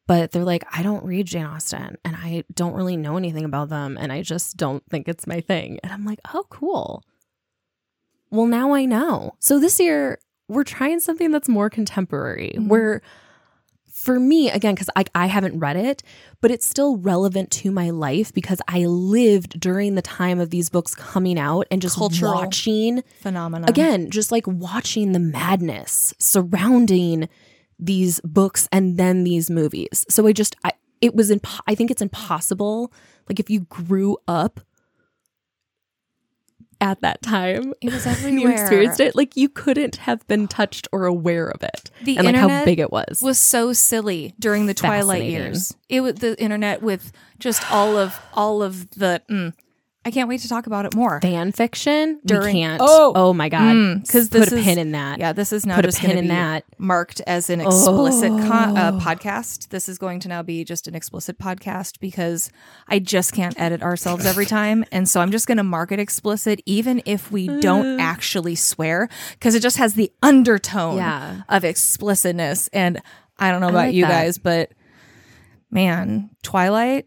But 0.08 0.32
they're 0.32 0.44
like, 0.44 0.66
"I 0.76 0.82
don't 0.84 1.06
read 1.06 1.28
Jane 1.28 1.46
Austen 1.46 1.98
and 2.04 2.16
I 2.16 2.44
don't 2.54 2.74
really 2.74 2.98
know 2.98 3.18
anything 3.18 3.46
about 3.46 3.70
them 3.70 3.98
and 4.00 4.12
I 4.12 4.22
just 4.24 4.58
don't 4.58 4.84
think 4.90 5.08
it's 5.08 5.28
my 5.28 5.42
thing." 5.42 5.80
And 5.84 5.92
I'm 5.92 6.06
like, 6.06 6.20
"Oh, 6.34 6.46
cool." 6.50 7.04
Well, 8.32 8.48
now 8.48 8.74
I 8.74 8.86
know. 8.86 9.36
So 9.40 9.60
this 9.60 9.80
year 9.80 10.20
we're 10.48 10.64
trying 10.64 11.00
something 11.00 11.32
that's 11.32 11.50
more 11.50 11.70
contemporary. 11.70 12.54
Mhm. 12.58 12.68
Where 12.68 13.02
for 14.00 14.18
me 14.20 14.50
again 14.50 14.74
because 14.74 14.90
I, 14.96 15.04
I 15.14 15.26
haven't 15.26 15.60
read 15.60 15.76
it 15.76 16.02
but 16.40 16.52
it's 16.52 16.66
still 16.66 16.96
relevant 16.98 17.52
to 17.52 17.72
my 17.72 17.90
life 17.90 18.34
because 18.34 18.62
i 18.68 18.86
lived 18.86 19.60
during 19.60 19.96
the 19.96 20.02
time 20.02 20.40
of 20.40 20.52
these 20.52 20.70
books 20.70 20.96
coming 20.96 21.38
out 21.38 21.68
and 21.70 21.82
just 21.82 21.98
Cultural 21.98 22.34
watching 22.34 23.04
Phenomenon. 23.22 23.70
again 23.70 24.10
just 24.10 24.32
like 24.32 24.48
watching 24.48 25.12
the 25.12 25.20
madness 25.20 26.14
surrounding 26.18 27.28
these 27.78 28.22
books 28.22 28.70
and 28.72 28.98
then 28.98 29.26
these 29.26 29.50
movies 29.50 30.06
so 30.10 30.26
i 30.26 30.32
just 30.32 30.56
i 30.64 30.72
it 31.02 31.14
was 31.14 31.30
imp- 31.30 31.68
i 31.68 31.76
think 31.76 31.92
it's 31.92 32.02
impossible 32.02 32.94
like 33.28 33.40
if 33.40 33.50
you 33.50 33.62
grew 33.62 34.18
up 34.30 34.62
at 36.82 37.02
that 37.02 37.22
time 37.22 37.74
It 37.82 37.92
was 37.92 38.06
and 38.06 38.40
you 38.42 38.50
experienced 38.50 39.00
it 39.00 39.16
like 39.16 39.36
you 39.36 39.50
couldn't 39.50 39.98
have 39.98 40.26
been 40.28 40.48
touched 40.48 40.88
or 40.92 41.06
aware 41.06 41.48
of 41.50 41.64
it 41.64 41.92
The 42.04 42.18
and 42.18 42.26
like 42.26 42.36
how 42.36 42.66
big 42.66 42.80
it 42.80 42.92
was 42.92 43.22
was 43.22 43.40
so 43.40 43.74
silly 43.74 44.34
during 44.40 44.66
the 44.66 44.74
Twilight 44.74 45.24
years. 45.24 45.76
It 45.90 46.02
was 46.02 46.16
the 46.16 46.40
internet 46.42 46.82
with 46.82 47.12
just 47.40 47.70
all 47.72 47.98
of 47.98 48.20
all 48.34 48.64
of 48.64 48.90
the. 48.92 49.22
mm. 49.30 49.54
I 50.06 50.12
can't 50.12 50.30
wait 50.30 50.40
to 50.42 50.48
talk 50.48 50.66
about 50.66 50.86
it 50.86 50.96
more. 50.96 51.20
fan 51.22 51.52
fiction 51.52 52.20
During- 52.26 52.56
we 52.56 52.62
can't 52.62 52.82
Oh! 52.84 53.12
oh, 53.16 53.34
my 53.34 53.50
god 53.50 53.76
Mm, 53.76 54.10
'cause 54.10 54.30
put 54.30 54.40
this 54.40 54.52
a 54.54 54.58
is- 54.58 54.64
pin 54.66 54.78
in 54.80 54.92
that 54.94 55.20
Yeah, 55.20 55.34
this 55.34 55.52
is 55.52 55.66
now 55.66 55.76
put 55.76 55.84
a 55.86 55.90
just 55.90 56.00
pin 56.00 56.18
in 56.18 56.24
be 56.24 56.28
that 56.30 56.64
marked 56.78 57.22
as 57.28 57.50
an 57.50 57.60
explicit 57.60 58.32
uh, 58.32 58.92
Oh. 58.94 59.00
podcast. 59.04 59.70
This 59.70 59.90
is 59.90 59.98
going 59.98 60.22
to 60.22 60.30
now 60.30 60.42
be 60.42 60.64
just 60.64 60.88
an 60.88 60.96
explicit 60.96 61.38
podcast 61.38 62.00
because 62.00 62.50
I 62.88 63.00
just 63.00 63.34
can't 63.34 63.60
edit 63.60 63.82
ourselves 63.84 64.26
every 64.26 64.46
time, 64.60 64.86
and 64.92 65.08
so 65.08 65.20
I'm 65.20 65.32
just 65.32 65.48
going 65.48 65.58
to 65.58 65.64
mark 65.64 65.92
it 65.92 66.00
explicit, 66.00 66.62
even 66.66 67.02
if 67.06 67.30
we 67.32 67.48
don't 67.60 68.00
actually 68.00 68.56
swear, 68.56 69.10
because 69.34 69.54
it 69.54 69.62
just 69.62 69.78
has 69.78 69.96
the 69.96 70.12
undertone 70.24 70.96
Yeah. 70.98 71.42
of 71.50 71.66
explicitness. 71.66 72.70
And 72.72 73.02
I 73.38 73.52
don't 73.52 73.60
know 73.60 73.68
about 73.70 73.88
like 73.88 73.94
you 73.96 74.04
that. 74.06 74.10
guys, 74.24 74.38
but 74.38 74.72
man, 75.72 76.30
Twilight. 76.42 77.06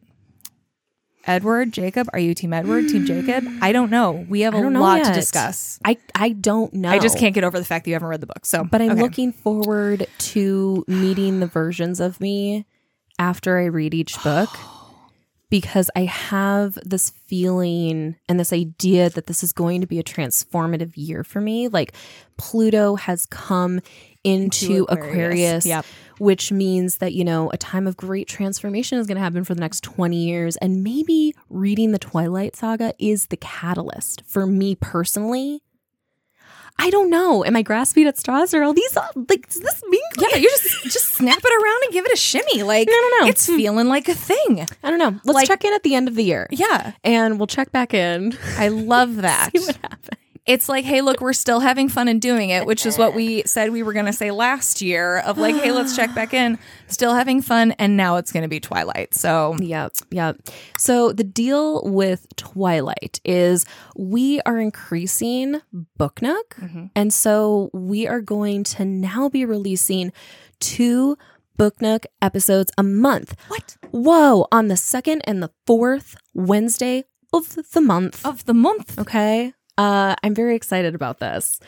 Edward, 1.25 1.73
Jacob, 1.73 2.09
are 2.13 2.19
you 2.19 2.35
team 2.35 2.53
Edward, 2.53 2.89
team 2.89 3.07
Jacob? 3.07 3.45
I 3.61 3.73
don't 3.73 3.91
know. 3.91 4.27
We 4.29 4.41
have 4.43 4.55
a 4.55 4.61
lot 4.71 5.05
to 5.05 5.13
discuss. 5.13 5.79
i 5.85 5.97
i 6.15 6.31
don't 6.31 6.73
know 6.75 6.91
I 6.91 6.99
just 6.99 7.19
can't 7.19 7.35
get 7.35 7.45
over 7.45 7.59
the 7.59 7.65
fact 7.65 7.85
that 7.85 7.91
you 7.91 7.95
haven't 7.95 8.09
read 8.09 8.21
the 8.21 8.27
book. 8.27 8.45
So, 8.45 8.65
but 8.65 8.81
i'm 8.83 8.93
okay. 8.93 9.03
looking 9.03 9.33
forward 9.33 10.07
to 10.19 10.85
meeting 10.89 11.41
the 11.41 11.47
versions 11.47 12.01
of 12.01 12.21
me 12.21 12.67
after 13.19 13.59
i 13.59 13.65
read 13.65 13.95
each 13.95 14.21
book 14.23 14.49
because 15.51 15.91
i 15.95 16.05
have 16.05 16.79
this 16.85 17.11
feeling 17.11 18.17
and 18.29 18.41
this 18.41 18.53
idea 18.53 19.11
that 19.11 19.27
this 19.27 19.43
is 19.43 19.53
going 19.53 19.81
to 19.81 19.87
be 19.87 19.99
a 19.99 20.05
transformative 20.05 20.93
year 20.97 21.23
for 21.23 21.41
me 21.41 21.69
like 21.69 21.93
pluto 22.37 22.97
has 22.97 23.27
come 23.27 23.81
into 24.25 24.87
aquarius, 24.89 25.67
Yep. 25.67 25.85
which 26.19 26.53
means 26.53 26.99
that 26.99 27.13
you 27.13 27.25
know 27.25 27.51
a 27.51 27.57
time 27.57 27.87
of 27.87 27.97
great 27.97 28.29
transformation 28.29 28.99
is 28.99 29.07
going 29.07 29.17
to 29.17 29.23
happen 29.23 29.43
for 29.45 29.55
the 29.55 29.61
next 29.61 29.83
20 29.83 30.17
years 30.17 30.57
and 30.59 30.85
maybe 30.85 31.35
reading 31.51 31.91
the 31.93 31.99
twilight 31.99 32.55
saga 32.55 32.95
is 32.99 33.27
the 33.27 33.37
catalyst 33.37 34.23
for 34.27 34.47
me 34.47 34.75
personally 34.77 35.61
i 36.79 36.89
don't 36.91 37.11
know 37.11 37.45
am 37.45 37.55
i 37.57 37.63
grasping 37.63 38.07
at 38.07 38.17
straws 38.17 38.55
or 38.55 38.63
are 38.63 38.73
these 38.73 38.97
all 38.97 39.09
like 39.29 39.47
does 39.49 39.61
this 39.61 39.83
mean 39.89 40.01
Yeah, 40.19 40.37
you 40.39 40.49
just 40.49 40.85
just 40.85 41.09
snap 41.13 41.39
it 41.43 41.63
around 41.65 41.81
and 41.85 41.93
give 41.93 42.07
it 42.07 42.13
a 42.13 42.17
shimmy. 42.17 42.63
Like 42.63 42.89
I 42.89 42.93
don't 42.93 43.21
know. 43.25 43.29
it's 43.29 43.47
feeling 43.47 43.89
like 43.89 44.09
a 44.09 44.15
thing. 44.15 44.67
i 44.83 44.89
don't 44.91 44.99
know 44.99 45.19
let's 45.25 45.35
Like- 45.35 45.49
check 45.49 45.65
in 45.65 45.73
at 45.75 45.83
the 45.83 45.95
end 45.95 46.07
of 46.09 46.15
the 46.15 46.25
year 46.25 46.47
Yeah, 46.51 46.93
and 47.05 47.39
we'll 47.39 47.47
check 47.49 47.73
back 47.73 47.93
in 47.93 48.37
I 48.57 48.69
love 48.69 49.17
that. 49.23 49.51
see 49.53 49.65
what 49.67 49.77
happens 49.77 50.09
It's 50.45 50.69
like, 50.69 50.85
hey, 50.85 51.03
look, 51.03 51.21
we're 51.21 51.33
still 51.35 51.61
having 51.61 51.89
fun 51.89 52.09
and 52.09 52.21
doing 52.21 52.51
it, 52.51 52.67
which 52.67 52.85
is 52.85 52.99
what 52.99 53.15
we 53.15 53.43
said 53.47 53.71
we 53.71 53.85
were 53.85 53.93
going 53.93 54.07
to 54.07 54.13
say 54.13 54.33
last 54.33 54.83
year 54.83 55.19
of 55.19 55.39
like, 55.39 55.55
hey, 55.55 55.71
let's 55.71 55.95
check 55.95 56.13
back 56.17 56.35
in. 56.35 56.59
Still 56.89 57.15
having 57.15 57.43
fun. 57.43 57.73
And 57.79 57.97
now 57.97 58.17
it's 58.17 58.33
going 58.33 58.43
to 58.43 58.49
be 58.49 58.59
Twilight. 58.59 59.15
So, 59.15 59.55
Yep, 59.61 59.93
yep. 60.11 60.37
So 60.77 61.13
the 61.13 61.23
deal 61.23 61.83
with 61.85 62.27
Twilight 62.37 63.21
is 63.25 63.67
we 63.97 64.41
are 64.45 64.59
increasing 64.59 65.61
Book 65.97 66.21
Nook. 66.21 66.57
Mhm. 66.61 66.91
And 66.97 67.13
so 67.15 67.71
we 67.73 68.09
are 68.09 68.21
going 68.21 68.65
to 68.65 68.85
now 68.85 69.29
be 69.29 69.45
releasing 69.45 70.13
two 70.59 71.17
Book 71.57 71.81
Nook 71.81 72.05
episodes 72.21 72.73
a 72.77 72.83
month. 72.83 73.37
what? 73.47 73.77
Whoa, 73.93 74.47
on 74.51 74.67
the 74.69 74.77
second 74.77 75.21
and 75.25 75.41
the 75.43 75.51
fourth 75.67 76.17
Wednesday 76.35 77.05
of 77.33 77.57
the 77.73 77.81
month. 77.81 78.25
Of 78.27 78.45
the 78.47 78.55
month. 78.55 78.99
Okay. 78.99 79.53
Uh, 79.79 80.15
I'm 80.23 80.35
very 80.35 80.55
excited 80.55 80.95
about 80.95 81.19
this 81.19 81.59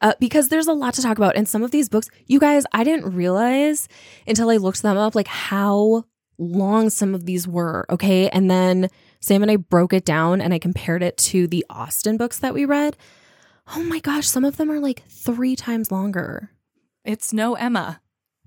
uh, 0.00 0.14
because 0.18 0.48
there's 0.48 0.66
a 0.66 0.72
lot 0.72 0.94
to 0.94 1.02
talk 1.02 1.16
about. 1.16 1.36
And 1.36 1.48
some 1.48 1.62
of 1.62 1.70
these 1.70 1.88
books, 1.88 2.08
you 2.26 2.40
guys, 2.40 2.64
I 2.72 2.84
didn't 2.84 3.14
realize 3.14 3.88
until 4.26 4.50
I 4.50 4.56
looked 4.56 4.82
them 4.82 4.96
up, 4.96 5.14
like 5.14 5.28
how 5.28 6.04
long 6.38 6.90
some 6.90 7.14
of 7.14 7.24
these 7.24 7.46
were. 7.46 7.86
Okay. 7.88 8.28
And 8.28 8.50
then 8.50 8.88
Sam 9.20 9.42
and 9.42 9.50
I 9.50 9.56
broke 9.56 9.92
it 9.92 10.04
down 10.04 10.40
and 10.40 10.52
I 10.52 10.58
compared 10.58 11.02
it 11.02 11.16
to 11.18 11.46
the 11.46 11.64
Austen 11.70 12.16
books 12.16 12.38
that 12.40 12.54
we 12.54 12.64
read. 12.64 12.96
Oh 13.76 13.82
my 13.84 14.00
gosh, 14.00 14.26
some 14.26 14.44
of 14.44 14.56
them 14.56 14.70
are 14.70 14.80
like 14.80 15.04
three 15.08 15.54
times 15.54 15.92
longer. 15.92 16.50
It's 17.04 17.32
no 17.32 17.54
Emma. 17.54 18.00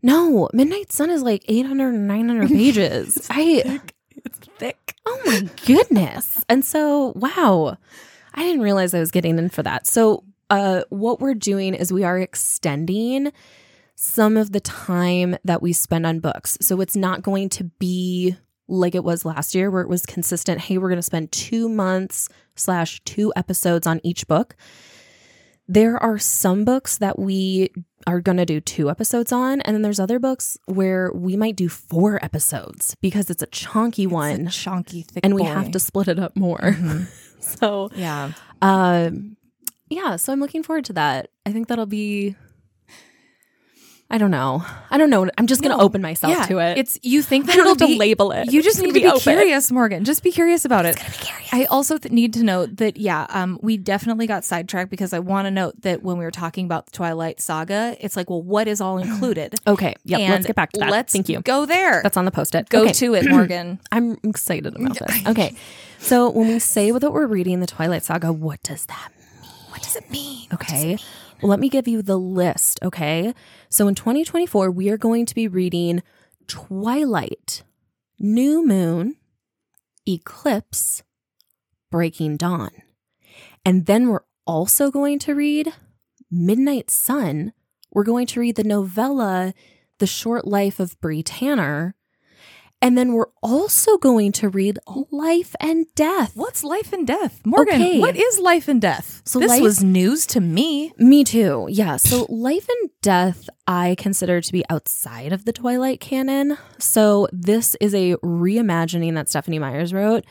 No, 0.03 0.49
Midnight 0.53 0.91
Sun 0.91 1.09
is 1.09 1.23
like 1.23 1.43
800 1.47 1.93
900 1.93 2.47
pages. 2.49 3.25
I 3.29 3.79
It's 4.25 4.39
thick. 4.57 4.93
Oh 5.05 5.21
my 5.25 5.49
goodness. 5.65 6.43
And 6.49 6.65
so, 6.65 7.13
wow. 7.15 7.77
I 8.35 8.43
didn't 8.43 8.61
realize 8.61 8.93
I 8.93 8.99
was 8.99 9.11
getting 9.11 9.37
in 9.39 9.49
for 9.49 9.63
that. 9.63 9.87
So, 9.87 10.23
uh 10.51 10.83
what 10.89 11.19
we're 11.19 11.33
doing 11.33 11.73
is 11.73 11.91
we 11.91 12.03
are 12.03 12.19
extending 12.19 13.31
some 13.95 14.37
of 14.37 14.51
the 14.51 14.59
time 14.59 15.35
that 15.43 15.61
we 15.61 15.73
spend 15.73 16.05
on 16.05 16.19
books. 16.19 16.57
So 16.61 16.81
it's 16.81 16.95
not 16.95 17.23
going 17.23 17.49
to 17.49 17.63
be 17.79 18.35
like 18.67 18.93
it 18.93 19.03
was 19.03 19.25
last 19.25 19.55
year 19.55 19.71
where 19.71 19.81
it 19.81 19.89
was 19.89 20.05
consistent. 20.05 20.59
Hey, 20.61 20.77
we're 20.77 20.89
going 20.89 20.97
to 20.97 21.01
spend 21.01 21.31
2 21.31 21.69
months 21.69 22.27
slash 22.55 23.01
2 23.05 23.31
episodes 23.35 23.87
on 23.87 24.01
each 24.03 24.27
book. 24.27 24.55
There 25.67 25.97
are 25.97 26.19
some 26.19 26.63
books 26.65 26.97
that 26.99 27.17
we 27.17 27.69
are 28.05 28.21
going 28.21 28.37
to 28.37 28.45
do 28.45 28.59
two 28.61 28.87
episodes 28.91 29.31
on, 29.31 29.61
and 29.61 29.73
then 29.73 29.81
there's 29.81 29.99
other 29.99 30.19
books 30.19 30.57
where 30.65 31.11
we 31.11 31.35
might 31.35 31.55
do 31.55 31.69
four 31.69 32.23
episodes 32.23 32.95
because 33.01 33.31
it's 33.31 33.41
a 33.41 33.47
chunky 33.47 34.05
one 34.05 34.45
a 34.47 34.51
chunky, 34.51 35.01
thick 35.01 35.25
and 35.25 35.33
we 35.33 35.41
boy. 35.41 35.47
have 35.47 35.71
to 35.71 35.79
split 35.79 36.07
it 36.07 36.19
up 36.19 36.35
more. 36.35 36.59
Mhm. 36.59 37.07
so, 37.59 37.89
Yeah. 37.95 38.31
um, 38.61 39.37
yeah, 39.89 40.15
so 40.15 40.33
I'm 40.33 40.39
looking 40.39 40.63
forward 40.63 40.85
to 40.85 40.93
that. 40.93 41.29
I 41.45 41.51
think 41.51 41.67
that'll 41.67 41.85
be. 41.85 42.35
I 44.07 44.19
don't 44.19 44.29
know. 44.29 44.63
I 44.91 44.99
don't 44.99 45.09
know. 45.09 45.27
I'm 45.37 45.47
just 45.47 45.63
gonna 45.63 45.77
No. 45.77 45.83
open 45.83 45.99
myself 46.01 46.31
yeah. 46.31 46.45
to 46.45 46.59
it. 46.59 46.77
It's 46.77 46.99
you 47.01 47.23
think 47.23 47.47
that 47.47 47.53
don't 47.55 47.61
it'll 47.61 47.69
have 47.71 47.77
to 47.79 47.87
be 47.87 47.97
label 47.97 48.31
it. 48.31 48.51
You 48.51 48.61
just 48.61 48.79
need 48.79 48.89
to 48.89 48.93
be 48.93 49.07
open. 49.07 49.19
curious, 49.19 49.71
Morgan. 49.71 50.05
Just 50.05 50.21
be 50.21 50.31
curious 50.31 50.63
about 50.63 50.85
it. 50.85 50.95
Be 50.95 51.01
curious. 51.01 51.49
I 51.51 51.65
also 51.65 51.97
th- 51.97 52.11
need 52.13 52.31
to 52.35 52.43
note 52.43 52.77
that 52.77 52.97
yeah, 52.97 53.25
um, 53.29 53.57
we 53.63 53.77
definitely 53.77 54.27
got 54.27 54.45
sidetracked 54.45 54.91
because 54.91 55.11
I 55.11 55.19
want 55.19 55.47
to 55.47 55.51
note 55.51 55.81
that 55.81 56.03
when 56.03 56.19
we 56.19 56.23
were 56.23 56.29
talking 56.31 56.65
about 56.65 56.85
the 56.85 56.91
Twilight 56.91 57.41
Saga, 57.41 57.97
it's 57.99 58.15
like, 58.15 58.29
well, 58.29 58.43
what 58.43 58.67
is 58.67 58.79
all 58.79 58.99
included? 58.99 59.55
Okay. 59.67 59.95
Yep. 60.05 60.19
And 60.19 60.31
let's 60.31 60.45
get 60.45 60.55
back 60.55 60.71
to 60.73 60.79
that. 60.81 60.91
Let's 60.91 61.11
Thank 61.11 61.27
you. 61.27 61.41
Go 61.41 61.65
there. 61.65 62.01
That's 62.03 62.15
on 62.17 62.25
the 62.25 62.31
post-it. 62.31 62.69
go 62.69 62.83
Okay. 62.83 62.93
to 62.93 63.15
it, 63.15 63.25
Morgan. 63.29 63.79
I'm 63.91 64.17
excited 64.23 64.75
about 64.75 64.99
this. 64.99 65.21
Okay. 65.27 65.55
So 65.97 66.29
when 66.29 66.47
we 66.47 66.59
say 66.59 66.91
that 66.91 67.11
we're 67.11 67.25
reading 67.25 67.59
the 67.61 67.65
Twilight 67.67 68.03
Saga, 68.03 68.31
what 68.31 68.61
does 68.61 68.85
that 68.85 69.09
mean? 69.41 69.49
what 69.71 69.81
does 69.81 69.95
it 69.95 70.09
mean? 70.11 70.47
Okay. 70.53 70.97
Well, 71.41 71.49
let 71.49 71.59
me 71.59 71.67
give 71.67 71.87
you 71.87 72.01
the 72.01 72.17
list. 72.17 72.79
Okay. 72.83 73.33
So 73.75 73.89
in 73.89 73.95
2024, 73.95 74.71
we 74.71 74.89
are 74.89 74.97
going 74.97 75.25
to 75.25 75.35
be 75.35 75.49
reading 75.49 76.01
Twilight, 76.47 77.63
New 78.17 78.65
Moon, 78.65 79.17
Eclipse, 80.07 81.03
Breaking 81.91 82.37
Dawn. 82.37 82.69
And 83.65 83.85
then 83.85 84.07
we're 84.07 84.23
also 84.47 84.91
going 84.91 85.19
to 85.19 85.35
read 85.35 85.73
Midnight 86.31 86.89
Sun. 86.89 87.51
We're 87.91 88.05
going 88.05 88.27
to 88.27 88.39
read 88.39 88.55
the 88.55 88.63
novella, 88.63 89.53
The 89.99 90.07
Short 90.07 90.47
Life 90.47 90.79
of 90.79 90.97
Bree 91.01 91.21
Tanner. 91.21 91.95
And 92.85 92.95
then 92.95 93.13
we're 93.13 93.31
also 93.41 93.97
going 93.97 94.31
to 94.33 94.47
read 94.47 94.77
Life 95.09 95.55
and 95.59 95.87
Death. 95.95 96.33
What's 96.35 96.63
life 96.63 96.93
and 96.93 97.07
death, 97.07 97.41
Morgan? 97.43 97.81
Okay. 97.81 97.99
What 97.99 98.15
is 98.15 98.37
life 98.37 98.67
and 98.67 98.79
death? 98.79 99.23
So 99.25 99.39
this 99.39 99.49
life- 99.49 99.61
was 99.63 99.83
news 99.83 100.27
to 100.27 100.39
me. 100.39 100.93
Me 100.99 101.23
too. 101.23 101.65
Yeah. 101.67 101.97
So 101.97 102.27
Life 102.29 102.69
and 102.69 102.91
Death, 103.01 103.49
I 103.65 103.95
consider 103.97 104.39
to 104.39 104.53
be 104.53 104.63
outside 104.69 105.33
of 105.33 105.45
the 105.45 105.51
Twilight 105.51 105.99
canon. 105.99 106.59
So 106.77 107.27
this 107.31 107.75
is 107.81 107.95
a 107.95 108.17
reimagining 108.17 109.15
that 109.15 109.29
Stephenie 109.29 109.57
Myers 109.57 109.91
wrote 109.91 110.23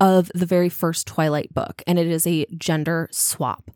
of 0.00 0.32
the 0.34 0.46
very 0.46 0.68
first 0.68 1.06
Twilight 1.06 1.54
book, 1.54 1.80
and 1.86 1.96
it 1.96 2.08
is 2.08 2.26
a 2.26 2.44
gender 2.58 3.08
swap. 3.12 3.70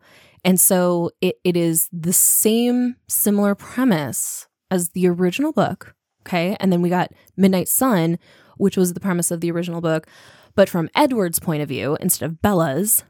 And 0.45 0.59
so 0.59 1.13
it, 1.21 1.37
it 1.45 1.57
is 1.57 1.89
the 1.93 2.13
same 2.13 2.97
similar 3.09 3.55
premise 3.55 4.49
as 4.73 4.89
the 4.89 5.07
original 5.07 5.53
book. 5.53 5.95
Okay. 6.27 6.57
And 6.61 6.73
then 6.73 6.83
we 6.83 6.89
got 6.89 7.13
Midnight 7.37 7.69
Sun, 7.69 8.19
which 8.57 8.77
was 8.77 8.93
the 8.95 9.01
premise 9.01 9.31
of 9.31 9.41
the 9.41 9.51
original 9.51 9.81
book, 9.81 10.07
but 10.55 10.69
from 10.69 10.89
Edward's 10.95 11.39
point 11.39 11.63
of 11.63 11.69
view 11.69 11.97
instead 12.01 12.27
of 12.27 12.41
Bella's. 12.43 13.05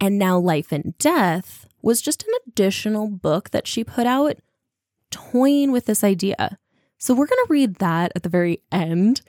And 0.00 0.18
now 0.18 0.38
Life 0.38 0.72
and 0.72 0.96
Death 0.98 1.66
was 1.82 2.00
just 2.02 2.22
an 2.24 2.30
additional 2.48 3.08
book 3.08 3.50
that 3.50 3.66
she 3.66 3.84
put 3.84 4.06
out 4.06 4.36
toying 5.10 5.70
with 5.72 5.86
this 5.86 6.02
idea. 6.02 6.58
So 6.98 7.14
we're 7.14 7.26
going 7.26 7.44
to 7.46 7.52
read 7.52 7.76
that 7.76 8.12
at 8.16 8.22
the 8.22 8.28
very 8.28 8.60
end 8.72 9.20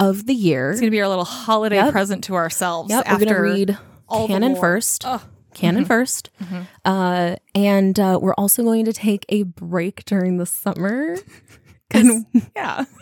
of 0.00 0.26
the 0.26 0.34
year. 0.34 0.70
It's 0.72 0.80
gonna 0.80 0.90
be 0.90 1.00
our 1.00 1.08
little 1.08 1.24
holiday 1.24 1.76
Yep. 1.76 1.92
present 1.92 2.24
to 2.24 2.34
ourselves. 2.34 2.90
Yep, 2.90 3.04
we're 3.06 3.12
after 3.12 3.24
going 3.26 3.36
to 3.36 3.40
read 3.42 3.78
all 4.08 4.26
canon 4.26 4.56
first. 4.56 5.04
Ugh. 5.06 5.20
Canon 5.54 5.84
Mhm. 5.84 5.86
1st 5.86 6.30
Mhm. 6.42 6.66
Uh, 6.84 7.36
and 7.54 8.00
uh, 8.00 8.18
we're 8.20 8.34
also 8.34 8.64
going 8.64 8.84
to 8.86 8.92
take 8.92 9.24
a 9.28 9.44
break 9.44 10.04
during 10.04 10.38
the 10.38 10.46
summer 10.46 11.16
because 11.88 12.24
Yeah. 12.56 12.84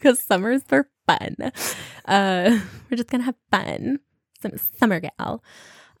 Because 0.00 0.22
summers 0.22 0.62
are 0.70 0.88
fun. 1.08 1.34
Uh, 2.04 2.60
we're 2.88 2.96
just 2.96 3.08
going 3.10 3.20
to 3.20 3.24
have 3.24 3.34
fun. 3.50 3.98
Some 4.40 4.52
summer 4.78 5.00
gal. 5.00 5.42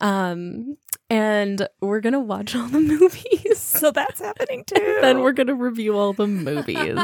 Um, 0.00 0.76
and 1.10 1.66
we're 1.80 1.98
going 1.98 2.12
to 2.12 2.20
watch 2.20 2.54
all 2.54 2.68
the 2.68 2.78
movies. 3.00 3.58
So 3.58 3.90
that's 3.90 4.20
happening 4.20 4.62
too. 4.64 4.98
then 5.00 5.18
we're 5.18 5.32
going 5.32 5.48
to 5.48 5.56
review 5.56 5.98
all 5.98 6.12
the 6.12 6.28
movies. 6.28 6.96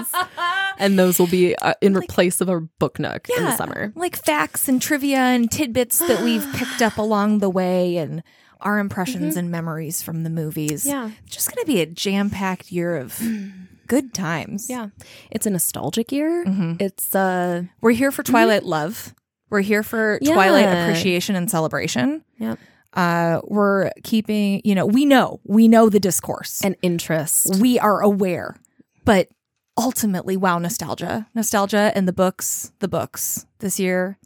and 0.78 0.96
those 0.96 1.18
will 1.18 1.26
be 1.26 1.56
uh, 1.56 1.74
in 1.80 2.00
place 2.02 2.40
of 2.40 2.48
our 2.48 2.60
book 2.60 3.00
nook 3.00 3.28
in 3.36 3.42
the 3.42 3.56
summer. 3.56 3.92
like 3.96 4.14
facts 4.14 4.68
and 4.68 4.80
trivia 4.80 5.18
and 5.18 5.50
tidbits 5.50 5.98
that 5.98 6.22
we've 6.22 6.46
picked 6.54 6.80
up 6.80 6.96
along 6.98 7.40
the 7.40 7.50
way 7.50 7.96
and 7.96 8.22
our 8.60 8.78
impressions 8.78 9.36
and 9.36 9.50
memories 9.50 10.00
from 10.00 10.22
the 10.22 10.30
movies. 10.30 10.86
Yeah. 10.86 11.10
It's 11.26 11.34
just 11.34 11.52
going 11.52 11.64
to 11.66 11.72
be 11.72 11.80
a 11.80 11.86
jam 11.86 12.30
packed 12.30 12.70
year 12.70 12.96
of 12.96 13.20
good 13.86 14.12
times. 14.14 14.68
Yeah. 14.70 14.88
It's 15.30 15.46
a 15.46 15.50
nostalgic 15.50 16.12
year. 16.12 16.44
Mhm. 16.44 16.80
It's 16.80 17.14
uh 17.14 17.64
We're 17.80 17.92
here 17.92 18.10
for 18.10 18.22
Twilight 18.22 18.64
love. 18.64 19.14
We're 19.50 19.60
here 19.62 19.82
for 19.82 20.18
Yeah. 20.20 20.34
Twilight 20.34 20.66
appreciation 20.68 21.36
and 21.36 21.50
celebration. 21.50 22.24
Yep. 22.38 22.58
Uh, 22.94 23.40
we're 23.48 23.90
keeping, 24.04 24.60
you 24.64 24.74
know, 24.74 24.86
we 24.86 25.04
know, 25.04 25.40
we 25.44 25.66
know 25.66 25.88
the 25.88 25.98
discourse. 26.00 26.62
and 26.62 26.76
interest. 26.80 27.56
we 27.60 27.76
are 27.78 28.00
aware, 28.00 28.56
but 29.04 29.28
ultimately, 29.76 30.36
wow, 30.36 30.58
nostalgia, 30.60 31.26
nostalgia, 31.34 31.90
and 31.96 32.06
the 32.06 32.12
books, 32.12 32.70
the 32.78 32.86
books 32.88 33.46
this 33.58 33.80
year. 33.80 34.16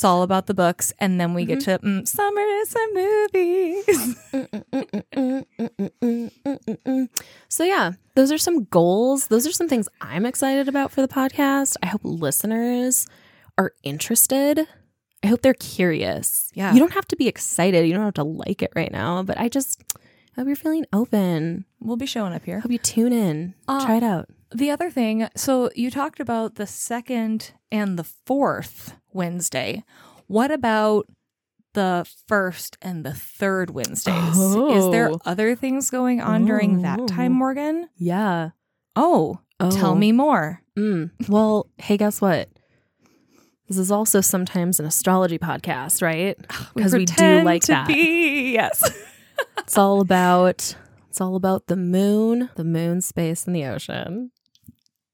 It's 0.00 0.04
all 0.06 0.22
about 0.22 0.46
the 0.46 0.54
books, 0.54 0.94
and 0.98 1.20
then 1.20 1.34
we 1.34 1.44
get 1.44 1.60
to 1.60 1.78
mm, 1.78 2.08
summer 2.08 2.40
is 2.40 2.74
a 2.74 2.86
movie. 2.94 3.82
So 7.50 7.64
yeah, 7.64 7.92
those 8.14 8.32
are 8.32 8.38
some 8.38 8.64
goals. 8.64 9.26
Those 9.26 9.46
are 9.46 9.52
some 9.52 9.68
things 9.68 9.90
I'm 10.00 10.24
excited 10.24 10.68
about 10.68 10.90
for 10.90 11.02
the 11.02 11.06
podcast. 11.06 11.76
I 11.82 11.86
hope 11.88 12.00
listeners 12.02 13.06
are 13.58 13.74
interested. 13.82 14.66
I 15.22 15.26
hope 15.26 15.42
they're 15.42 15.52
curious. 15.52 16.50
Yeah. 16.54 16.72
You 16.72 16.78
don't 16.78 16.94
have 16.94 17.08
to 17.08 17.16
be 17.16 17.28
excited. 17.28 17.86
You 17.86 17.92
don't 17.92 18.04
have 18.06 18.14
to 18.14 18.24
like 18.24 18.62
it 18.62 18.72
right 18.74 18.90
now, 18.90 19.22
but 19.22 19.38
I 19.38 19.50
just 19.50 19.82
hope 20.34 20.46
you're 20.46 20.56
feeling 20.56 20.86
open. 20.94 21.66
we'll 21.78 21.98
be 21.98 22.06
showing 22.06 22.32
up 22.32 22.46
here. 22.46 22.60
Hope 22.60 22.72
you 22.72 22.78
tune 22.78 23.12
in. 23.12 23.52
Uh, 23.68 23.84
Try 23.84 23.96
it 23.98 24.02
out. 24.02 24.30
The 24.50 24.70
other 24.70 24.88
thing, 24.88 25.28
so 25.36 25.68
you 25.74 25.90
talked 25.90 26.20
about 26.20 26.54
the 26.54 26.66
second 26.66 27.52
and 27.70 27.98
the 27.98 28.04
fourth 28.04 28.94
Wednesday. 29.12 29.84
What 30.26 30.50
about 30.50 31.06
the 31.74 32.06
first 32.26 32.76
and 32.82 33.04
the 33.04 33.14
third 33.14 33.70
Wednesdays? 33.70 34.36
Is 34.38 34.90
there 34.90 35.10
Oh. 35.12 35.20
other 35.24 35.54
things 35.54 35.90
going 35.90 36.20
on 36.20 36.44
during 36.44 36.82
that 36.82 37.00
Oh. 37.00 37.06
time, 37.06 37.32
Morgan? 37.32 37.88
Yeah. 37.96 38.50
Oh, 38.96 39.38
tell 39.58 39.92
Oh. 39.92 39.94
me 39.94 40.10
more. 40.12 40.62
Mm. 40.76 41.10
Well, 41.28 41.66
hey, 41.78 41.96
guess 41.96 42.20
what? 42.20 42.48
This 43.68 43.78
is 43.78 43.92
also 43.92 44.20
sometimes 44.20 44.80
an 44.80 44.86
astrology 44.86 45.38
podcast, 45.38 46.02
right? 46.02 46.36
Because 46.74 46.92
we, 46.92 47.04
do 47.04 47.42
like 47.42 47.62
to 47.62 47.68
that. 47.72 47.86
Be, 47.86 48.52
yes. 48.52 48.82
it's 49.58 49.78
all 49.78 50.00
about 50.00 50.74
it's 51.08 51.20
all 51.20 51.36
about 51.36 51.66
the 51.68 51.76
moon, 51.76 52.50
the 52.56 52.64
moon, 52.64 53.00
space, 53.00 53.46
and 53.46 53.54
the 53.54 53.64
ocean. 53.66 54.32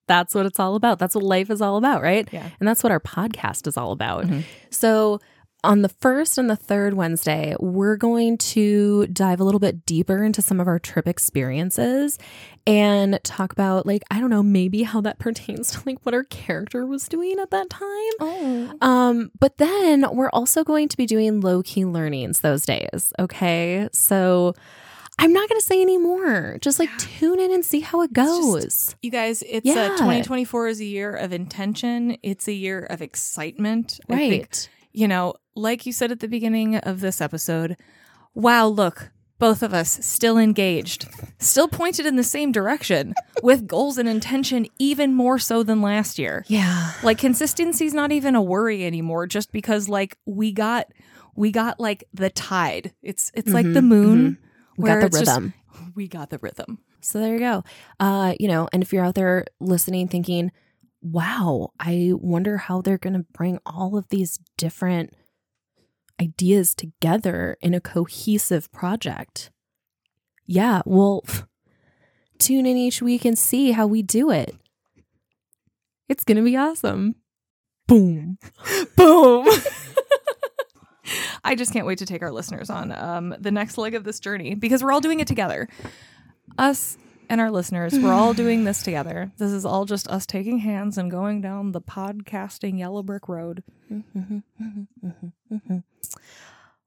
That's 0.07 0.35
what 0.35 0.47
it's 0.47 0.61
all 0.61 0.75
about. 0.77 0.99
That's 0.99 1.15
what 1.15 1.25
life 1.25 1.51
is 1.51 1.61
all 1.61 1.77
about, 1.77 2.03
right? 2.03 2.29
Yeah. 2.33 2.49
And 2.61 2.69
that's 2.69 2.83
what 2.83 2.93
our 2.93 3.01
podcast 3.01 3.67
is 3.67 3.77
all 3.77 3.93
about. 3.93 4.25
Mhm. 4.25 4.45
So, 4.71 5.21
on 5.65 5.83
the 5.83 5.89
first 5.89 6.39
and 6.39 6.49
the 6.49 6.55
third 6.55 6.95
Wednesday, 6.95 7.57
we're 7.59 7.97
going 7.97 8.39
to 8.39 9.07
dive 9.09 9.41
a 9.41 9.45
little 9.45 9.59
bit 9.59 9.85
deeper 9.85 10.23
into 10.23 10.41
some 10.41 10.61
of 10.61 10.69
our 10.69 10.79
trip 10.79 11.09
experiences 11.09 12.19
and 12.69 13.19
talk 13.25 13.51
about, 13.53 13.85
like, 13.85 14.03
I 14.09 14.21
don't 14.21 14.31
know, 14.31 14.45
maybe 14.45 14.85
how 14.85 15.01
that 15.01 15.19
pertains 15.27 15.73
to 15.73 15.81
like 15.85 15.99
what 16.05 16.15
our 16.15 16.23
character 16.25 16.87
was 16.87 17.09
doing 17.09 17.41
at 17.41 17.51
that 17.51 17.69
time. 17.71 18.13
Oh. 18.21 18.73
Um, 18.81 19.31
but 19.41 19.57
then 19.59 20.07
we're 20.13 20.31
also 20.31 20.63
going 20.63 20.89
to 20.89 20.97
be 20.97 21.07
doing 21.07 21.41
low 21.41 21.63
key 21.65 21.85
learnings 21.85 22.41
those 22.41 22.65
days. 22.65 23.13
Okay. 23.19 23.89
So 23.93 24.55
I'm 25.19 25.33
not 25.33 25.49
going 25.49 25.61
to 25.61 25.67
say 25.67 25.81
any 25.81 25.99
more. 25.99 26.59
Just 26.61 26.79
like 26.79 26.91
tune 26.99 27.41
in 27.41 27.53
and 27.53 27.65
see 27.65 27.81
how 27.81 28.03
it 28.03 28.13
goes. 28.13 28.95
You 29.03 29.11
guys, 29.11 29.43
it's 29.49 29.67
Yeah. 29.67 29.87
uh, 29.93 29.97
2024 29.97 30.69
is 30.69 30.81
a 30.81 30.85
year 30.85 31.15
of 31.15 31.33
intention. 31.33 32.17
It's 32.23 32.47
a 32.49 32.53
year 32.53 32.81
of 32.81 33.01
excitement. 33.01 33.99
I 34.11 34.17
think, 34.17 34.43
right. 34.43 34.69
you 34.93 35.09
know, 35.09 35.35
like 35.55 35.87
you 35.87 35.93
said 35.93 36.13
at 36.13 36.21
the 36.21 36.29
beginning 36.29 36.77
of 36.77 37.01
this 37.01 37.21
episode, 37.23 37.77
wow, 38.35 38.67
look, 38.67 39.11
both 39.39 39.63
of 39.63 39.73
us 39.75 39.99
still 40.05 40.39
engaged, 40.39 41.09
still 41.39 41.69
pointed 41.69 42.07
in 42.07 42.17
the 42.17 42.25
same 42.25 42.53
direction 42.53 43.15
with 43.43 43.67
goals 43.67 43.99
and 43.99 44.09
intention 44.09 44.67
even 44.79 45.15
more 45.15 45.39
so 45.39 45.63
than 45.63 45.81
last 45.83 46.19
year. 46.19 46.45
yeah. 46.49 46.93
Like 47.03 47.19
consistency's 47.19 47.93
not 47.95 48.13
even 48.13 48.35
a 48.35 48.43
worry 48.43 48.85
anymore 48.85 49.27
just 49.27 49.53
because 49.53 49.89
like 49.89 50.17
we 50.27 50.53
got 50.53 50.87
we 51.35 51.51
got 51.53 51.79
like 51.81 52.05
the 52.15 52.31
tide. 52.31 52.93
It's 53.03 53.31
it's 53.35 53.53
like 53.53 53.71
the 53.71 53.83
moon 53.83 54.39
We 54.79 54.89
got 54.89 55.01
the 55.01 55.07
it's 55.07 55.19
just- 55.21 55.31
rhythm. 55.31 55.55
we 55.95 56.09
got 56.09 56.31
the 56.31 56.39
rhythm. 56.39 56.79
So 57.01 57.21
there 57.21 57.35
you 57.35 57.39
go. 57.39 57.63
Uh, 58.01 58.35
you 58.41 58.49
know, 58.49 58.69
and 58.73 58.83
if 58.83 58.93
you're 58.93 59.05
out 59.05 59.15
there 59.15 59.45
listening 59.61 60.09
thinking, 60.09 60.51
wow, 61.03 61.71
I 61.79 62.11
wonder 62.15 62.57
how 62.57 62.81
they're 62.81 62.99
going 62.99 63.15
to 63.15 63.27
bring 63.33 63.59
all 63.65 63.97
of 63.97 64.09
these 64.09 64.39
different 64.59 65.15
ideas 66.21 66.75
together 66.75 67.57
in 67.61 67.75
a 67.75 67.81
cohesive 67.81 68.73
project. 68.73 69.51
Yeah, 70.47 70.83
well, 70.85 71.23
tune 72.39 72.67
in 72.67 72.77
each 72.77 73.01
week 73.03 73.25
and 73.25 73.39
see 73.39 73.71
how 73.73 73.87
we 73.87 74.03
do 74.03 74.31
it. 74.31 74.57
It's 76.09 76.25
going 76.25 76.39
to 76.39 76.43
be 76.43 76.57
awesome. 76.57 77.17
Boom. 77.87 78.39
Boom. 78.97 79.47
I 81.45 81.55
just 81.55 81.73
can't 81.73 81.87
wait 81.87 81.99
to 81.99 82.07
take 82.07 82.23
our 82.23 82.31
listeners 82.33 82.71
on 82.71 82.93
um, 82.93 83.35
the 83.39 83.51
next 83.51 83.79
leg 83.79 83.95
of 83.95 84.05
this 84.05 84.21
journey 84.21 84.55
because 84.55 84.83
we're 84.83 84.93
all 84.93 85.01
doing 85.01 85.21
it 85.21 85.27
together. 85.27 85.69
Us 86.59 86.97
and 87.29 87.41
our 87.41 87.51
listeners, 87.51 87.99
we're 87.99 88.13
all 88.13 88.35
doing 88.45 88.65
this 88.65 88.83
together. 88.83 89.33
This 89.39 89.51
is 89.53 89.65
all 89.65 89.85
just 89.85 90.09
us 90.09 90.27
taking 90.27 90.59
hands 90.59 90.97
and 90.99 91.11
going 91.11 91.41
down 91.41 91.73
the 91.73 91.81
podcasting 91.81 92.79
yellow 92.79 93.03
brick 93.03 93.29
road. 93.29 93.63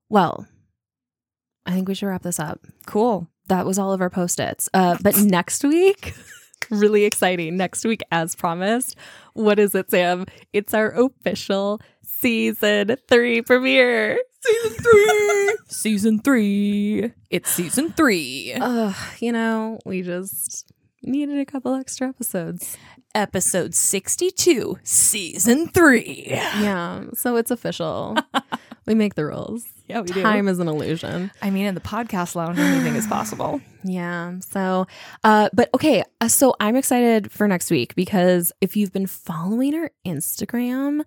Well, 0.10 0.48
I 1.66 1.74
think 1.74 1.88
we 1.88 1.96
should 1.96 2.08
wrap 2.08 2.24
this 2.24 2.40
up. 2.40 2.66
Cool. 2.86 3.28
that 3.48 3.66
was 3.66 3.78
all 3.80 3.94
of 3.94 4.02
our 4.02 4.10
post-its. 4.10 4.70
Uh, 4.74 4.98
but 5.02 5.18
next 5.24 5.64
week, 5.64 6.14
really 6.70 7.04
exciting. 7.06 7.58
Next 7.58 7.84
week, 7.86 8.02
as 8.12 8.36
promised, 8.36 8.96
what 9.34 9.60
is 9.60 9.76
it, 9.76 9.92
Sam? 9.92 10.26
It's 10.54 10.74
our 10.74 10.92
official 10.92 11.80
season 12.20 12.98
three 13.08 13.42
premiere. 13.42 14.20
Season 14.42 14.84
three. 14.84 15.58
season 15.68 16.20
three. 16.20 17.12
It's 17.30 17.50
season 17.50 17.92
three. 17.92 18.54
Ugh, 18.54 18.96
you 19.20 19.32
know, 19.32 19.80
we 19.86 20.02
just 20.02 20.72
needed 21.02 21.40
a 21.40 21.46
couple 21.46 21.76
extra 21.76 22.10
episodes. 22.10 22.78
Episode 23.16 23.74
62, 23.74 24.78
season 24.84 25.68
three. 25.70 26.26
Yeah, 26.30 27.06
so 27.16 27.38
it's 27.38 27.50
official. 27.50 28.16
we 28.86 28.94
make 28.94 29.16
the 29.16 29.26
rules. 29.26 29.66
Yeah, 29.88 30.02
we 30.02 30.08
do. 30.08 30.22
Time 30.22 30.48
is 30.48 30.60
an 30.60 30.68
illusion. 30.68 31.32
I 31.42 31.50
mean, 31.50 31.66
in 31.66 31.74
the 31.74 31.82
podcast 31.82 32.36
lounge, 32.36 32.60
anything 32.60 32.96
is 32.96 33.08
possible. 33.08 33.62
Yeah. 33.84 34.40
So, 34.42 34.86
uh, 35.24 35.50
but 35.54 35.70
okay. 35.74 36.04
Uh, 36.22 36.28
so 36.28 36.54
I'm 36.60 36.76
excited 36.76 37.32
for 37.32 37.48
next 37.48 37.72
week 37.72 37.96
because 37.96 38.52
if 38.62 38.78
you've 38.78 38.94
been 38.94 39.08
following 39.08 39.74
our 39.74 39.90
Instagram, 40.06 41.04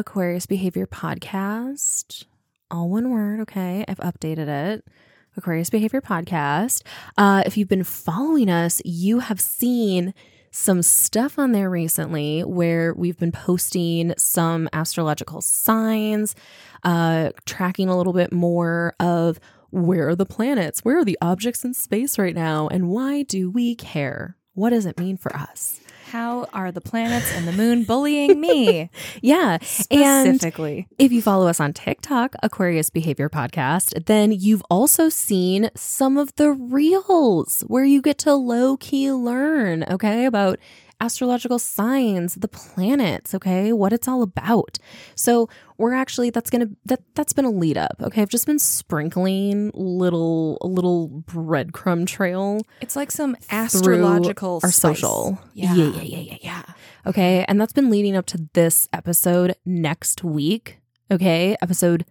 Aquarius 0.00 0.46
Behavior 0.46 0.86
Podcast, 0.86 2.24
all 2.70 2.88
one 2.88 3.10
word. 3.10 3.40
Okay. 3.40 3.84
I've 3.86 3.98
updated 3.98 4.48
it. 4.48 4.84
Aquarius 5.36 5.68
Behavior 5.68 6.00
Podcast. 6.00 6.82
Uh, 7.18 7.42
if 7.44 7.58
you've 7.58 7.68
been 7.68 7.84
following 7.84 8.48
us, 8.48 8.80
you 8.82 9.18
have 9.18 9.42
seen 9.42 10.14
some 10.52 10.80
stuff 10.80 11.38
on 11.38 11.52
there 11.52 11.68
recently 11.68 12.40
where 12.40 12.94
we've 12.94 13.18
been 13.18 13.30
posting 13.30 14.14
some 14.16 14.70
astrological 14.72 15.42
signs, 15.42 16.34
uh, 16.82 17.28
tracking 17.44 17.90
a 17.90 17.96
little 17.96 18.14
bit 18.14 18.32
more 18.32 18.94
of 19.00 19.38
where 19.68 20.08
are 20.08 20.16
the 20.16 20.24
planets? 20.24 20.80
Where 20.82 20.96
are 20.96 21.04
the 21.04 21.18
objects 21.20 21.62
in 21.62 21.74
space 21.74 22.18
right 22.18 22.34
now? 22.34 22.68
And 22.68 22.88
why 22.88 23.22
do 23.24 23.50
we 23.50 23.74
care? 23.74 24.38
What 24.54 24.70
does 24.70 24.86
it 24.86 24.98
mean 24.98 25.18
for 25.18 25.36
us? 25.36 25.78
How 26.10 26.48
are 26.52 26.72
the 26.72 26.80
planets 26.80 27.32
and 27.32 27.46
the 27.46 27.52
moon 27.52 27.84
bullying 27.84 28.40
me? 28.40 28.90
Yeah. 29.22 29.58
And 29.90 30.36
Specifically. 30.36 30.88
if 30.98 31.12
you 31.12 31.20
follow 31.22 31.46
us 31.46 31.60
on 31.60 31.72
TikTok, 31.72 32.34
Aquarius 32.42 32.90
Behavior 32.90 33.28
Podcast, 33.28 34.06
then 34.06 34.32
you've 34.32 34.62
also 34.70 35.08
seen 35.08 35.70
some 35.76 36.16
of 36.16 36.34
the 36.36 36.50
reels 36.52 37.62
where 37.66 37.84
you 37.84 38.00
get 38.02 38.18
to 38.18 38.34
low 38.34 38.76
key 38.76 39.12
learn, 39.12 39.84
okay, 39.90 40.24
about 40.24 40.58
astrological 41.00 41.58
signs, 41.58 42.34
the 42.34 42.48
planets, 42.48 43.34
okay, 43.34 43.72
what 43.72 43.92
it's 43.92 44.06
all 44.06 44.22
about. 44.22 44.78
So 45.14 45.48
we're 45.78 45.94
actually 45.94 46.30
that's 46.30 46.50
gonna 46.50 46.68
that 46.84 47.00
that's 47.14 47.32
been 47.32 47.44
a 47.46 47.50
lead 47.50 47.78
up. 47.78 47.96
Okay. 48.02 48.20
I've 48.22 48.28
just 48.28 48.46
been 48.46 48.58
sprinkling 48.58 49.70
little 49.74 50.58
a 50.60 50.66
little 50.66 51.08
breadcrumb 51.26 52.06
trail 52.06 52.60
It's 52.80 52.96
like 52.96 53.10
some 53.10 53.36
astrological 53.50 54.60
spice. 54.60 54.76
social. 54.76 55.38
Yeah. 55.54 55.74
yeah, 55.74 55.90
yeah, 55.90 56.02
yeah, 56.02 56.18
yeah, 56.18 56.36
yeah. 56.42 56.62
Okay. 57.06 57.44
And 57.48 57.60
that's 57.60 57.72
been 57.72 57.90
leading 57.90 58.14
up 58.16 58.26
to 58.26 58.48
this 58.52 58.88
episode 58.92 59.54
next 59.64 60.22
week. 60.22 60.78
Okay. 61.10 61.56
Episode 61.62 62.04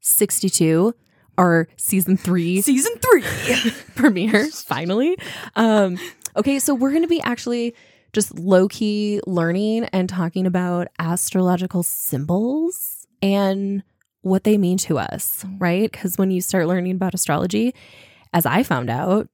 62, 0.00 0.94
our 1.38 1.68
season 1.76 2.16
three 2.16 2.60
Season 2.60 2.92
three. 3.00 3.72
premiere, 3.94 4.48
finally. 4.48 5.16
Um, 5.56 5.98
okay. 6.36 6.58
So 6.58 6.74
we're 6.74 6.90
going 6.90 7.02
to 7.02 7.08
be 7.08 7.22
actually 7.22 7.74
just 8.12 8.38
low 8.38 8.68
key 8.68 9.20
learning 9.26 9.84
and 9.86 10.08
talking 10.08 10.46
about 10.46 10.88
astrological 10.98 11.82
symbols 11.82 13.06
and 13.22 13.82
what 14.22 14.44
they 14.44 14.56
mean 14.56 14.78
to 14.78 14.98
us, 14.98 15.44
right? 15.58 15.90
Because 15.90 16.16
when 16.18 16.30
you 16.30 16.40
start 16.40 16.66
learning 16.66 16.92
about 16.92 17.14
astrology, 17.14 17.74
as 18.32 18.46
I 18.46 18.62
found 18.62 18.90
out, 18.90 19.28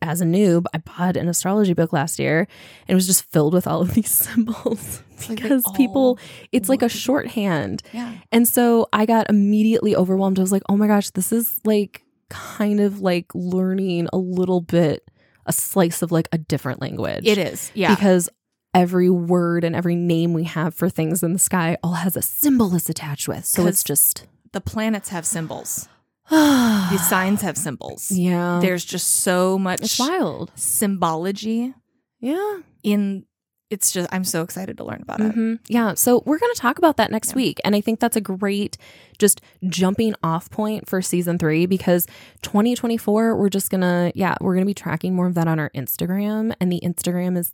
as 0.00 0.20
a 0.20 0.24
noob, 0.24 0.64
I 0.74 0.78
bought 0.78 1.16
an 1.16 1.28
astrology 1.28 1.74
book 1.74 1.92
last 1.92 2.18
year 2.18 2.40
and 2.40 2.90
it 2.90 2.94
was 2.94 3.06
just 3.06 3.30
filled 3.30 3.54
with 3.54 3.66
all 3.66 3.82
of 3.82 3.94
these 3.94 4.10
symbols 4.10 5.02
because 5.28 5.62
all 5.64 5.74
people, 5.74 6.18
it's 6.50 6.68
like 6.68 6.82
a 6.82 6.88
shorthand. 6.88 7.82
Yeah. 7.92 8.14
And 8.32 8.46
so 8.46 8.88
I 8.92 9.06
got 9.06 9.30
immediately 9.30 9.94
overwhelmed. 9.94 10.38
I 10.38 10.42
was 10.42 10.52
like, 10.52 10.64
oh 10.68 10.76
my 10.76 10.88
gosh, 10.88 11.10
this 11.10 11.32
is 11.32 11.60
like 11.64 12.04
kind 12.28 12.80
of 12.80 13.00
like 13.00 13.26
learning 13.34 14.08
a 14.12 14.16
little 14.16 14.60
bit, 14.60 15.08
a 15.46 15.52
slice 15.52 16.02
of 16.02 16.12
like 16.12 16.28
a 16.32 16.38
different 16.38 16.80
language. 16.80 17.26
It 17.26 17.38
is. 17.38 17.70
Yeah. 17.74 17.94
Because 17.94 18.28
every 18.74 19.10
word 19.10 19.64
and 19.64 19.76
every 19.76 19.94
name 19.96 20.32
we 20.32 20.44
have 20.44 20.74
for 20.74 20.88
things 20.88 21.22
in 21.22 21.32
the 21.32 21.38
sky 21.38 21.76
all 21.82 21.92
has 21.94 22.16
a 22.16 22.22
symbol 22.22 22.74
it's 22.74 22.88
attached 22.88 23.28
with. 23.28 23.44
So 23.44 23.66
it's 23.66 23.82
just, 23.84 24.26
the 24.52 24.60
planets 24.60 25.10
have 25.10 25.26
symbols. 25.26 25.88
The 26.30 26.88
these 26.90 27.06
signs 27.08 27.42
have 27.42 27.56
symbols. 27.58 28.10
Yeah. 28.10 28.60
There's 28.62 28.84
just 28.84 29.08
so 29.18 29.58
much 29.58 29.82
it's 29.82 29.98
wild. 29.98 30.52
symbology 30.54 31.74
Yeah. 32.20 32.58
in 32.82 33.24
it's 33.72 33.90
just 33.90 34.08
I'm 34.12 34.22
so 34.24 34.42
excited 34.42 34.76
to 34.76 34.84
learn 34.84 35.00
about 35.02 35.20
it. 35.20 35.34
Mhm. 35.34 35.58
Yeah. 35.68 35.94
So 35.94 36.22
we're 36.26 36.38
going 36.38 36.52
to 36.54 36.60
talk 36.60 36.76
about 36.78 36.98
that 36.98 37.10
next 37.10 37.30
Yeah. 37.30 37.36
week. 37.36 37.60
And 37.64 37.74
I 37.74 37.80
think 37.80 38.00
that's 38.00 38.16
a 38.16 38.20
great 38.20 38.76
just 39.18 39.40
jumping 39.68 40.14
off 40.22 40.50
point 40.50 40.86
for 40.88 41.00
season 41.00 41.38
three 41.38 41.64
because 41.66 42.06
2024, 42.42 43.36
we're 43.36 43.48
just 43.48 43.70
going 43.70 43.80
to, 43.80 44.12
yeah, 44.14 44.34
we're 44.40 44.54
going 44.54 44.64
to 44.64 44.70
be 44.70 44.74
tracking 44.74 45.14
more 45.14 45.26
of 45.26 45.34
that 45.34 45.48
on 45.48 45.58
our 45.58 45.70
Instagram. 45.70 46.54
And 46.60 46.70
the 46.70 46.80
Instagram 46.84 47.36
is 47.38 47.52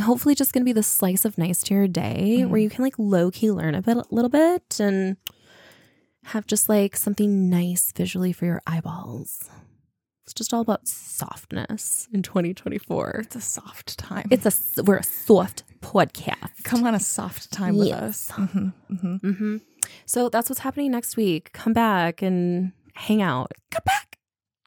hopefully 0.00 0.34
just 0.34 0.52
going 0.52 0.60
to 0.62 0.64
be 0.66 0.72
the 0.72 0.82
slice 0.82 1.24
of 1.24 1.36
nice 1.36 1.62
to 1.64 1.74
your 1.74 1.88
day 1.88 2.44
where 2.44 2.60
Mhm. 2.60 2.62
you 2.62 2.70
can 2.70 2.84
like 2.84 2.94
low 2.98 3.30
key 3.30 3.50
learn 3.50 3.74
a 3.74 3.82
bit, 3.82 3.96
a 3.96 4.04
little 4.10 4.28
bit 4.30 4.78
and 4.78 5.16
have 6.26 6.46
just 6.46 6.68
like 6.68 6.96
something 6.96 7.48
nice 7.50 7.92
visually 7.92 8.32
for 8.32 8.44
your 8.46 8.62
eyeballs. 8.66 9.50
It's 10.26 10.34
just 10.34 10.52
all 10.52 10.60
about 10.60 10.88
softness 10.88 12.08
in 12.12 12.22
2024. 12.22 13.20
It's 13.26 13.36
a 13.36 13.40
soft 13.40 13.96
time. 13.96 14.26
It's 14.32 14.44
a 14.76 14.82
we're 14.82 14.96
a 14.96 15.04
soft 15.04 15.62
podcast. 15.80 16.64
Come 16.64 16.84
on, 16.84 16.96
a 16.96 17.00
soft 17.00 17.52
time 17.52 17.76
with 17.76 17.92
us. 17.92 18.32
Mm-hmm, 18.32 18.68
mm-hmm. 18.92 19.26
Mm-hmm. 19.28 19.56
So 20.04 20.28
that's 20.28 20.50
what's 20.50 20.58
happening 20.62 20.90
next 20.90 21.16
week. 21.16 21.52
Come 21.52 21.72
back 21.72 22.22
and 22.22 22.72
hang 22.94 23.22
out. 23.22 23.52
Come 23.70 23.84
back. 23.86 24.18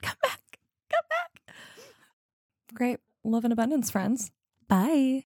Come 0.02 0.16
back. 0.24 0.60
Come 0.90 1.06
back. 1.10 1.56
Great 2.74 3.00
love 3.26 3.44
and 3.44 3.52
abundance, 3.52 3.92
friends. 3.92 4.32
Bye. 4.70 5.26